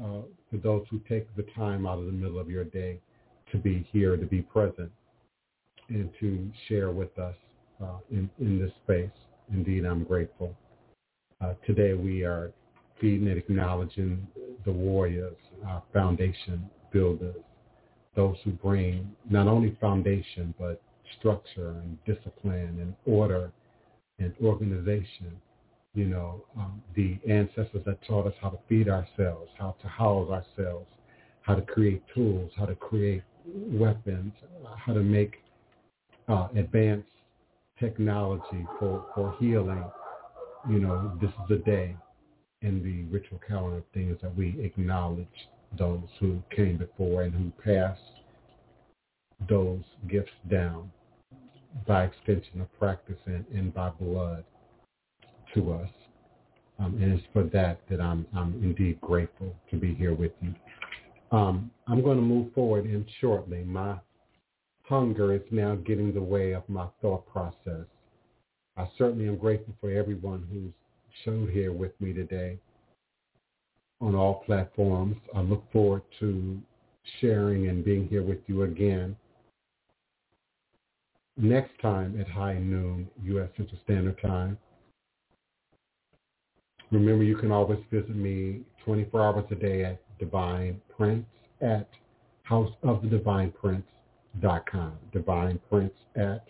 uh, 0.00 0.20
for 0.50 0.56
those 0.62 0.84
who 0.90 1.00
take 1.08 1.34
the 1.34 1.44
time 1.56 1.86
out 1.86 1.98
of 1.98 2.06
the 2.06 2.12
middle 2.12 2.38
of 2.38 2.50
your 2.50 2.64
day 2.64 3.00
to 3.50 3.58
be 3.58 3.86
here, 3.90 4.16
to 4.16 4.26
be 4.26 4.42
present, 4.42 4.92
and 5.88 6.10
to 6.20 6.50
share 6.68 6.90
with 6.90 7.18
us 7.18 7.34
uh, 7.82 7.98
in, 8.10 8.30
in 8.38 8.58
this 8.58 8.72
space. 8.84 9.10
Indeed, 9.52 9.84
I'm 9.84 10.04
grateful. 10.04 10.54
Uh, 11.40 11.54
today 11.66 11.94
we 11.94 12.22
are 12.22 12.52
feeding 13.00 13.28
and 13.28 13.38
acknowledging 13.38 14.26
the 14.64 14.72
warriors, 14.72 15.36
our 15.66 15.82
foundation 15.92 16.70
builders, 16.92 17.36
those 18.14 18.36
who 18.44 18.52
bring 18.52 19.10
not 19.28 19.48
only 19.48 19.76
foundation 19.80 20.54
but 20.58 20.80
structure 21.18 21.70
and 21.70 21.98
discipline 22.04 22.78
and 22.80 22.94
order 23.06 23.50
and 24.18 24.32
organization. 24.42 25.40
You 25.94 26.06
know, 26.06 26.44
um, 26.56 26.82
the 26.94 27.18
ancestors 27.28 27.82
that 27.84 27.98
taught 28.06 28.26
us 28.26 28.32
how 28.40 28.48
to 28.50 28.58
feed 28.68 28.88
ourselves, 28.88 29.50
how 29.58 29.76
to 29.82 29.88
house 29.88 30.30
ourselves, 30.30 30.86
how 31.42 31.54
to 31.54 31.62
create 31.62 32.02
tools, 32.14 32.50
how 32.56 32.64
to 32.64 32.74
create 32.74 33.22
weapons, 33.44 34.32
how 34.78 34.94
to 34.94 35.02
make 35.02 35.42
uh, 36.28 36.48
advanced 36.56 37.08
technology 37.78 38.66
for, 38.78 39.06
for 39.14 39.36
healing 39.38 39.84
you 40.68 40.78
know, 40.78 41.12
this 41.20 41.30
is 41.30 41.50
a 41.50 41.64
day 41.64 41.96
in 42.62 42.82
the 42.82 43.02
ritual 43.12 43.40
calendar 43.46 43.78
of 43.78 43.84
things 43.92 44.16
that 44.22 44.34
we 44.36 44.60
acknowledge 44.60 45.26
those 45.76 46.02
who 46.20 46.40
came 46.54 46.76
before 46.76 47.22
and 47.22 47.34
who 47.34 47.50
passed 47.62 48.00
those 49.48 49.82
gifts 50.08 50.30
down 50.50 50.90
by 51.86 52.04
extension 52.04 52.60
of 52.60 52.78
practice 52.78 53.18
and, 53.26 53.44
and 53.52 53.74
by 53.74 53.88
blood 53.88 54.44
to 55.54 55.72
us. 55.72 55.88
Um, 56.78 56.94
and 57.02 57.12
it's 57.12 57.26
for 57.32 57.44
that 57.44 57.80
that 57.90 58.00
I'm, 58.00 58.26
I'm 58.34 58.54
indeed 58.62 59.00
grateful 59.00 59.54
to 59.70 59.76
be 59.76 59.94
here 59.94 60.14
with 60.14 60.32
you. 60.40 60.54
Um, 61.32 61.70
I'm 61.88 62.02
going 62.02 62.18
to 62.18 62.22
move 62.22 62.52
forward 62.52 62.84
in 62.84 63.04
shortly. 63.20 63.64
My 63.64 63.96
hunger 64.92 65.32
is 65.32 65.40
now 65.50 65.74
getting 65.74 66.12
the 66.12 66.20
way 66.20 66.52
of 66.52 66.68
my 66.68 66.86
thought 67.00 67.26
process. 67.32 67.86
I 68.76 68.86
certainly 68.98 69.26
am 69.26 69.38
grateful 69.38 69.74
for 69.80 69.90
everyone 69.90 70.46
who's 70.52 70.74
showed 71.24 71.48
here 71.48 71.72
with 71.72 71.98
me 71.98 72.12
today 72.12 72.58
on 74.02 74.14
all 74.14 74.42
platforms. 74.44 75.16
I 75.34 75.40
look 75.40 75.64
forward 75.72 76.02
to 76.20 76.60
sharing 77.22 77.68
and 77.68 77.82
being 77.82 78.06
here 78.06 78.22
with 78.22 78.40
you 78.46 78.64
again 78.64 79.16
next 81.38 81.72
time 81.80 82.20
at 82.20 82.28
high 82.28 82.58
noon 82.58 83.08
U.S. 83.24 83.48
Central 83.56 83.80
Standard 83.84 84.20
Time. 84.20 84.58
Remember, 86.90 87.24
you 87.24 87.36
can 87.36 87.50
always 87.50 87.78
visit 87.90 88.14
me 88.14 88.60
24 88.84 89.22
hours 89.22 89.44
a 89.50 89.54
day 89.54 89.86
at 89.86 90.02
Divine 90.18 90.82
Prince 90.94 91.24
at 91.62 91.88
houseofthedivineprince.com. 94.40 94.92
Divine 95.12 95.60
Prince 95.68 95.92
at 96.16 96.46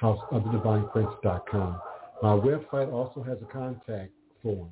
houseofthedivineprince.com. 0.00 1.80
My 2.22 2.36
website 2.36 2.92
also 2.92 3.22
has 3.22 3.38
a 3.42 3.46
contact 3.52 4.10
form. 4.42 4.70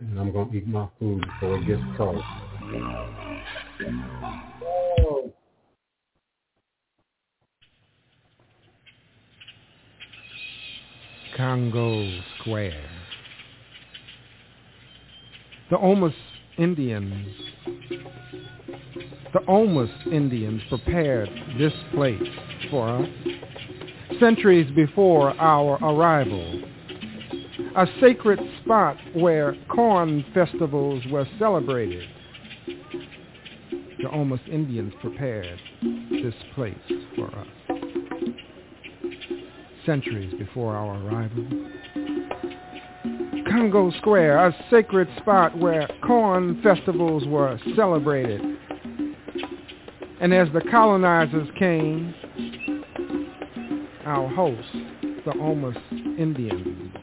And 0.00 0.18
I'm 0.18 0.32
going 0.32 0.50
to 0.50 0.56
eat 0.56 0.66
my 0.66 0.88
food 0.98 1.20
before 1.20 1.58
it 1.58 1.66
gets 1.66 1.82
cold. 1.96 2.22
Congo 11.36 12.20
Square. 12.40 12.84
The 15.70 15.78
Houmas 15.78 16.12
Indians, 16.58 17.26
the 19.32 19.38
Houmas 19.48 20.12
Indians 20.12 20.60
prepared 20.68 21.30
this 21.58 21.72
place 21.94 22.20
for 22.70 22.88
us 22.88 23.08
centuries 24.20 24.70
before 24.72 25.30
our 25.40 25.78
arrival. 25.82 26.62
A 27.74 27.86
sacred 28.00 28.38
spot 28.62 28.96
where 29.14 29.56
corn 29.68 30.24
festivals 30.34 31.02
were 31.10 31.26
celebrated. 31.38 32.06
The 32.66 34.08
Houmas 34.08 34.46
Indians 34.48 34.92
prepared 35.00 35.58
this 36.10 36.34
place 36.54 36.74
for 37.16 37.26
us 37.34 37.46
centuries 39.86 40.32
before 40.38 40.76
our 40.76 40.96
arrival. 41.04 41.44
Congo 43.48 43.90
Square, 43.98 44.46
a 44.46 44.56
sacred 44.70 45.08
spot 45.18 45.56
where 45.58 45.88
corn 46.06 46.60
festivals 46.62 47.26
were 47.26 47.58
celebrated. 47.76 48.40
And 50.20 50.32
as 50.32 50.48
the 50.52 50.62
colonizers 50.70 51.48
came, 51.58 52.14
our 54.04 54.28
hosts, 54.28 54.70
the 55.24 55.32
Houmas 55.32 55.76
Indians, 56.18 56.94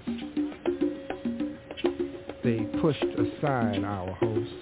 they 2.50 2.64
pushed 2.82 3.04
aside 3.04 3.84
our 3.84 4.12
hosts. 4.14 4.54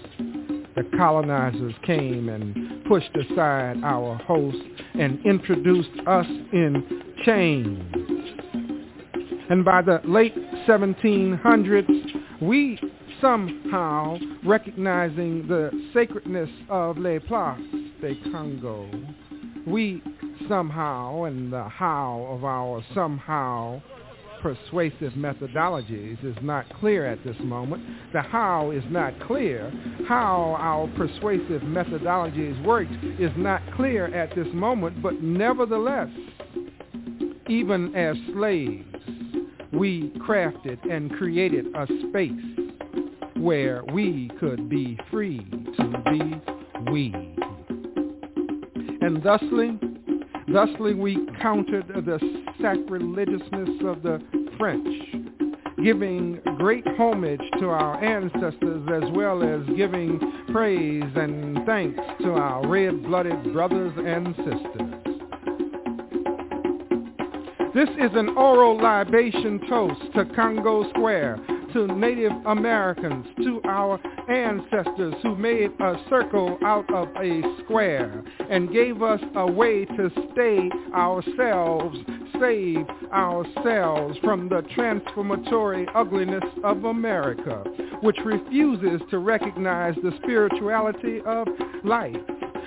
The 0.76 0.84
colonizers 0.98 1.74
came 1.86 2.28
and 2.28 2.84
pushed 2.86 3.16
aside 3.16 3.78
our 3.84 4.16
hosts 4.16 4.62
and 5.00 5.26
introduced 5.26 5.90
us 6.06 6.26
in 6.52 7.04
chains. 7.26 7.94
And 9.50 9.64
by 9.64 9.82
the 9.82 10.02
late 10.04 10.36
1700s, 10.68 12.42
we 12.42 12.78
somehow, 13.22 14.18
recognizing 14.44 15.48
the 15.48 15.72
sacredness 15.94 16.50
of 16.70 16.98
Les 16.98 17.20
Places 17.20 17.92
de 18.02 18.16
Congo, 18.32 18.90
we 19.66 20.04
somehow, 20.50 21.24
and 21.24 21.52
the 21.52 21.64
how 21.64 22.28
of 22.30 22.44
our 22.44 22.84
somehow 22.94 23.82
persuasive 24.42 25.14
methodologies 25.14 26.24
is 26.24 26.36
not 26.42 26.66
clear 26.80 27.06
at 27.06 27.24
this 27.24 27.36
moment. 27.42 27.84
The 28.14 28.22
how 28.22 28.72
is 28.72 28.84
not 28.90 29.14
clear. 29.28 29.72
How 30.08 30.56
our 30.60 30.88
persuasive 30.96 31.62
methodologies 31.62 32.64
worked 32.66 32.94
is 33.20 33.32
not 33.38 33.62
clear 33.76 34.08
at 34.14 34.36
this 34.36 34.48
moment, 34.54 35.02
but 35.02 35.22
nevertheless, 35.22 36.10
even 37.50 37.96
as 37.96 38.16
slaves, 38.34 38.86
we 39.74 40.12
crafted 40.20 40.80
and 40.90 41.12
created 41.14 41.68
a 41.76 41.88
space 42.10 42.68
where 43.36 43.84
we 43.94 44.32
could 44.40 44.70
be 44.70 45.00
free 45.12 45.46
to 45.78 46.04
be 46.10 46.92
we. 46.92 47.14
And 49.02 49.22
thusly, 49.22 49.80
thusly 50.52 50.94
we 50.94 51.27
countered 51.42 51.88
the 51.88 52.20
sacrilegiousness 52.62 53.82
of 53.86 54.04
the 54.04 54.22
French, 54.58 54.88
giving 55.84 56.40
great 56.58 56.86
homage 56.98 57.42
to 57.60 57.70
our 57.70 58.04
ancestors 58.04 58.88
as 58.92 59.10
well 59.14 59.44
as 59.44 59.62
giving 59.76 60.20
praise 60.52 61.04
and 61.16 61.66
thanks 61.66 62.00
to 62.22 62.32
our 62.32 62.68
red-blooded 62.68 63.54
brothers 63.54 63.94
and 63.98 64.36
sisters. 64.38 64.94
This 67.74 67.90
is 68.00 68.16
an 68.16 68.30
oral 68.30 68.82
libation 68.82 69.60
toast 69.70 70.02
to 70.16 70.26
Congo 70.36 70.90
Square, 70.90 71.38
to 71.74 71.88
Native 71.88 72.32
Americans, 72.46 73.26
to 73.44 73.62
our 73.66 74.00
ancestors 74.30 75.14
who 75.24 75.36
made 75.36 75.72
a 75.80 75.96
circle 76.10 76.58
out 76.64 76.92
of 76.94 77.10
a 77.16 77.42
square 77.64 78.24
and 78.50 78.72
gave 78.72 79.02
us 79.02 79.22
a 79.36 79.52
way 79.52 79.86
to 79.86 80.10
stay 80.34 80.70
ourselves, 80.94 81.98
save 82.40 82.86
ourselves 83.14 84.18
from 84.24 84.50
the 84.50 84.62
transformatory 84.74 85.88
ugliness 85.96 86.44
of 86.64 86.86
America, 86.86 87.64
which 88.02 88.18
refuses 88.26 89.02
to 89.10 89.20
recognize 89.20 89.96
the 90.04 90.12
spirituality 90.24 91.22
of 91.26 91.48
life 91.84 92.16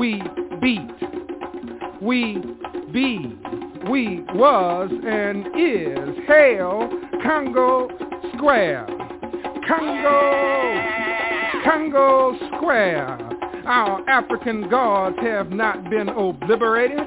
we 0.00 0.22
beat, 0.62 0.80
we 2.00 2.38
be, 2.90 3.38
we 3.90 4.24
was 4.34 4.90
and 5.06 5.46
is. 5.48 6.24
Hail 6.26 6.88
Congo 7.22 7.86
Square. 8.34 8.86
Congo, 9.68 10.80
Congo 11.64 12.34
Square. 12.56 13.18
Our 13.66 14.08
African 14.08 14.70
gods 14.70 15.16
have 15.20 15.50
not 15.50 15.90
been 15.90 16.08
obliterated. 16.08 17.06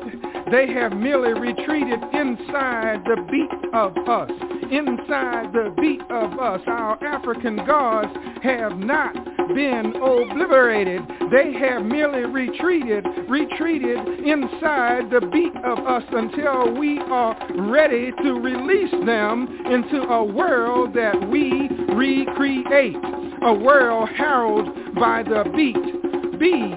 They 0.51 0.71
have 0.73 0.93
merely 0.93 1.33
retreated 1.33 1.99
inside 2.13 3.01
the 3.05 3.25
beat 3.31 3.73
of 3.73 3.97
us. 4.07 4.29
Inside 4.71 5.51
the 5.51 5.73
beat 5.81 6.01
of 6.11 6.39
us. 6.39 6.61
Our 6.67 7.03
African 7.03 7.55
gods 7.65 8.15
have 8.43 8.77
not 8.77 9.22
been 9.47 9.93
obliterated. 9.95 11.01
They 11.31 11.53
have 11.53 11.83
merely 11.83 12.25
retreated, 12.25 13.05
retreated 13.27 13.99
inside 14.25 15.09
the 15.09 15.21
beat 15.31 15.55
of 15.63 15.79
us 15.79 16.03
until 16.11 16.73
we 16.77 16.99
are 16.99 17.35
ready 17.71 18.11
to 18.23 18.33
release 18.33 18.91
them 19.05 19.47
into 19.65 20.01
a 20.03 20.23
world 20.23 20.93
that 20.93 21.29
we 21.29 21.67
recreate. 21.93 22.95
A 23.43 23.53
world 23.53 24.09
heralded 24.09 24.95
by 24.95 25.23
the 25.23 25.43
beat, 25.55 26.39
be, 26.39 26.75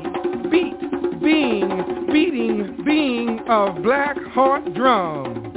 beat, 0.50 1.20
being, 1.20 2.06
beating, 2.12 2.84
being 2.84 3.40
of 3.48 3.82
black 3.82 4.16
heart 4.32 4.74
drum. 4.74 5.52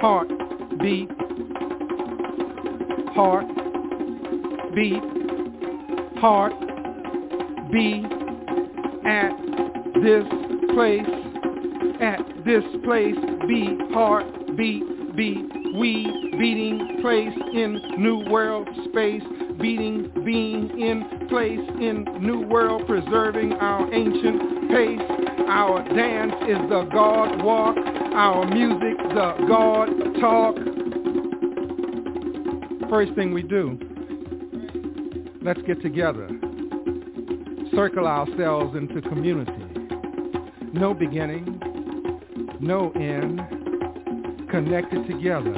Heart, 0.00 0.28
beat, 0.80 1.10
heart, 3.14 3.46
beat, 4.74 5.11
heart 6.22 6.52
be 7.72 8.04
at 9.04 9.32
this 10.04 10.22
place, 10.72 11.10
at 12.00 12.20
this 12.46 12.62
place, 12.84 13.16
be 13.48 13.76
heart, 13.92 14.24
be, 14.56 14.84
beat, 15.16 15.50
we, 15.74 16.06
beating 16.38 16.98
place 17.02 17.36
in 17.54 17.80
new 17.98 18.30
world 18.30 18.68
space, 18.88 19.24
beating, 19.60 20.12
being 20.24 20.70
in 20.78 21.26
place 21.28 21.58
in 21.80 22.04
new 22.20 22.46
world, 22.46 22.86
preserving 22.86 23.54
our 23.54 23.92
ancient 23.92 24.70
pace. 24.70 25.00
Our 25.48 25.82
dance 25.92 26.34
is 26.42 26.58
the 26.68 26.88
God 26.92 27.42
walk, 27.42 27.76
our 28.14 28.46
music 28.46 28.96
the 29.08 29.34
God 29.48 29.88
talk. 30.20 30.54
First 32.88 33.12
thing 33.16 33.34
we 33.34 33.42
do 33.42 33.91
Let's 35.44 35.60
get 35.62 35.82
together. 35.82 36.28
Circle 37.74 38.06
ourselves 38.06 38.76
into 38.76 39.02
community. 39.02 39.52
No 40.72 40.94
beginning, 40.94 41.58
no 42.60 42.92
end, 42.92 43.40
connected 44.50 45.04
together 45.08 45.54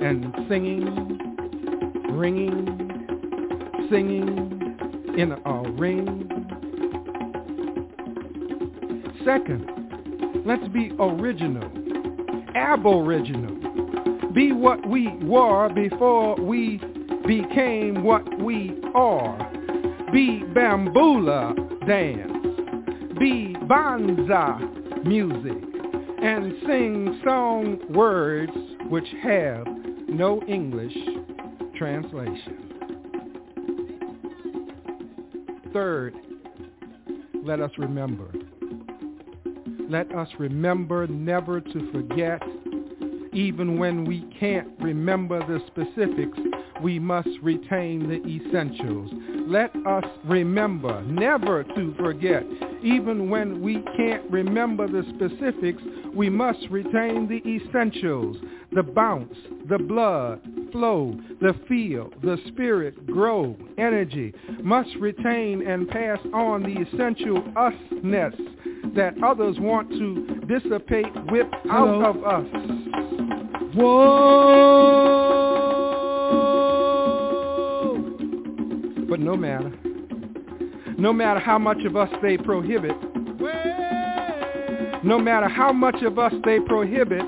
and 0.00 0.32
singing, 0.48 1.18
ringing, 2.12 2.66
singing 3.90 4.76
in 5.18 5.32
a 5.32 5.70
ring. 5.72 6.28
Second, 9.24 10.44
let's 10.46 10.68
be 10.68 10.92
original, 11.00 11.68
aboriginal. 12.54 14.30
Be 14.32 14.52
what 14.52 14.88
we 14.88 15.08
were 15.24 15.68
before 15.74 16.36
we 16.36 16.80
became 17.26 18.02
what 18.02 18.40
we 18.40 18.69
are. 18.94 19.38
be 20.12 20.42
bambula 20.54 21.54
dance, 21.86 23.16
be 23.18 23.54
banza 23.66 25.04
music, 25.04 25.62
and 26.22 26.54
sing 26.66 27.20
song 27.24 27.78
words 27.90 28.52
which 28.88 29.06
have 29.22 29.66
no 30.08 30.42
English 30.48 30.96
translation. 31.76 32.70
Third, 35.72 36.14
let 37.44 37.60
us 37.60 37.70
remember. 37.78 38.30
Let 39.88 40.14
us 40.14 40.28
remember 40.38 41.06
never 41.06 41.60
to 41.60 41.92
forget. 41.92 42.42
Even 43.32 43.78
when 43.78 44.04
we 44.04 44.28
can't 44.38 44.68
remember 44.80 45.38
the 45.46 45.60
specifics, 45.68 46.38
we 46.82 46.98
must 46.98 47.28
retain 47.42 48.08
the 48.08 48.20
essentials. 48.26 49.10
Let 49.46 49.74
us 49.86 50.04
remember 50.24 51.02
never 51.02 51.64
to 51.64 51.94
forget. 51.98 52.44
Even 52.82 53.28
when 53.28 53.60
we 53.60 53.82
can't 53.96 54.30
remember 54.30 54.86
the 54.86 55.02
specifics, 55.14 55.82
we 56.14 56.30
must 56.30 56.60
retain 56.70 57.28
the 57.28 57.42
essentials. 57.48 58.36
The 58.72 58.82
bounce, 58.82 59.34
the 59.68 59.78
blood, 59.78 60.40
flow, 60.72 61.18
the 61.40 61.54
feel, 61.68 62.12
the 62.22 62.38
spirit, 62.48 63.06
grow, 63.06 63.56
energy, 63.78 64.32
must 64.62 64.94
retain 64.96 65.66
and 65.66 65.88
pass 65.88 66.18
on 66.32 66.62
the 66.62 66.80
essential 66.82 67.42
usness 67.42 68.36
that 68.94 69.14
others 69.22 69.56
want 69.58 69.90
to 69.90 70.40
dissipate, 70.46 71.12
whip 71.30 71.50
out 71.70 72.04
of 72.04 72.24
us. 72.24 72.46
Whoa! 73.74 75.49
But 79.20 79.26
no 79.26 79.36
matter, 79.36 79.70
no 80.96 81.12
matter 81.12 81.40
how 81.40 81.58
much 81.58 81.84
of 81.84 81.94
us 81.94 82.08
they 82.22 82.38
prohibit, 82.38 82.96
no 85.04 85.18
matter 85.18 85.46
how 85.46 85.74
much 85.74 86.02
of 86.02 86.18
us 86.18 86.32
they 86.42 86.58
prohibit, 86.60 87.20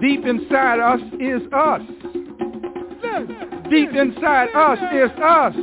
deep 0.00 0.24
inside 0.24 0.80
us 0.80 1.00
is 1.20 1.42
us. 1.52 1.82
Deep 3.68 3.90
inside 3.92 4.48
us 4.54 4.78
is 4.94 5.10
us. 5.22 5.54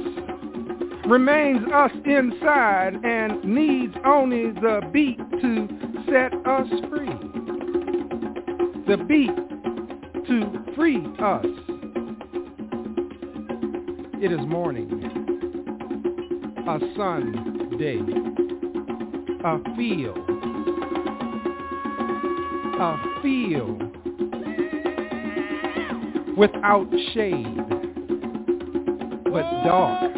Remains 1.08 1.66
us 1.74 1.92
inside 2.06 3.00
and 3.04 3.44
needs 3.44 3.96
only 4.06 4.52
the 4.52 4.82
beat 4.94 5.18
to 5.18 5.68
set 6.06 6.34
us 6.46 6.68
free. 6.92 7.18
The 8.86 9.04
beat 9.08 9.36
to 10.28 10.76
free 10.76 11.04
us. 11.20 11.65
It 14.26 14.32
is 14.32 14.40
morning, 14.48 14.90
a 16.68 16.80
Sunday, 16.98 18.00
a 19.44 19.60
field, 19.78 20.18
a 22.82 23.22
field. 23.22 23.84
Without 26.36 26.90
shade, 27.14 27.56
but 29.26 29.46
dark. 29.64 30.12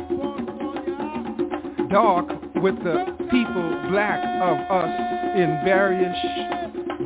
Dark 1.89 2.27
with 2.63 2.81
the 2.85 3.13
people 3.29 3.89
black 3.89 4.23
of 4.41 4.57
us 4.71 5.35
in 5.35 5.59
various, 5.65 6.15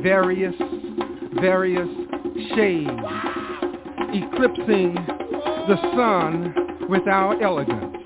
various, 0.04 0.54
various 1.40 1.88
shades, 2.54 2.90
eclipsing 4.14 4.94
the 5.66 5.76
sun 5.96 6.61
with 6.92 7.08
our 7.08 7.42
elegance. 7.42 7.96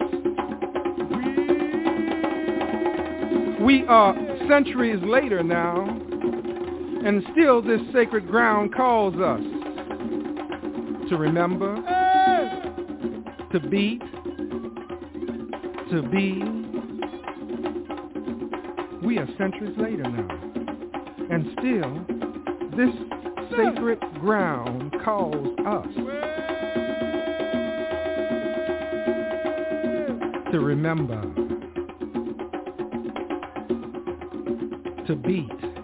We 3.61 3.85
are 3.89 4.15
centuries 4.49 5.03
later 5.03 5.43
now, 5.43 5.85
and 7.05 7.25
still 7.33 7.61
this 7.61 7.81
sacred 7.93 8.29
ground 8.29 8.73
calls 8.73 9.17
us 9.17 9.41
to 11.11 11.17
remember, 11.17 11.75
to 13.51 13.59
beat, 13.69 14.03
to 15.91 16.03
be. 16.09 16.45
We 19.05 19.19
are 19.19 19.27
centuries 19.37 19.77
later 19.79 20.05
now. 20.05 20.29
And 21.29 21.45
still, 21.59 22.07
this 22.77 22.95
sacred 23.51 23.99
ground 24.21 24.95
calls 25.05 25.59
us 25.67 26.16
to 30.57 30.62
remember, 30.62 31.20
to 35.07 35.15
beat, 35.16 35.76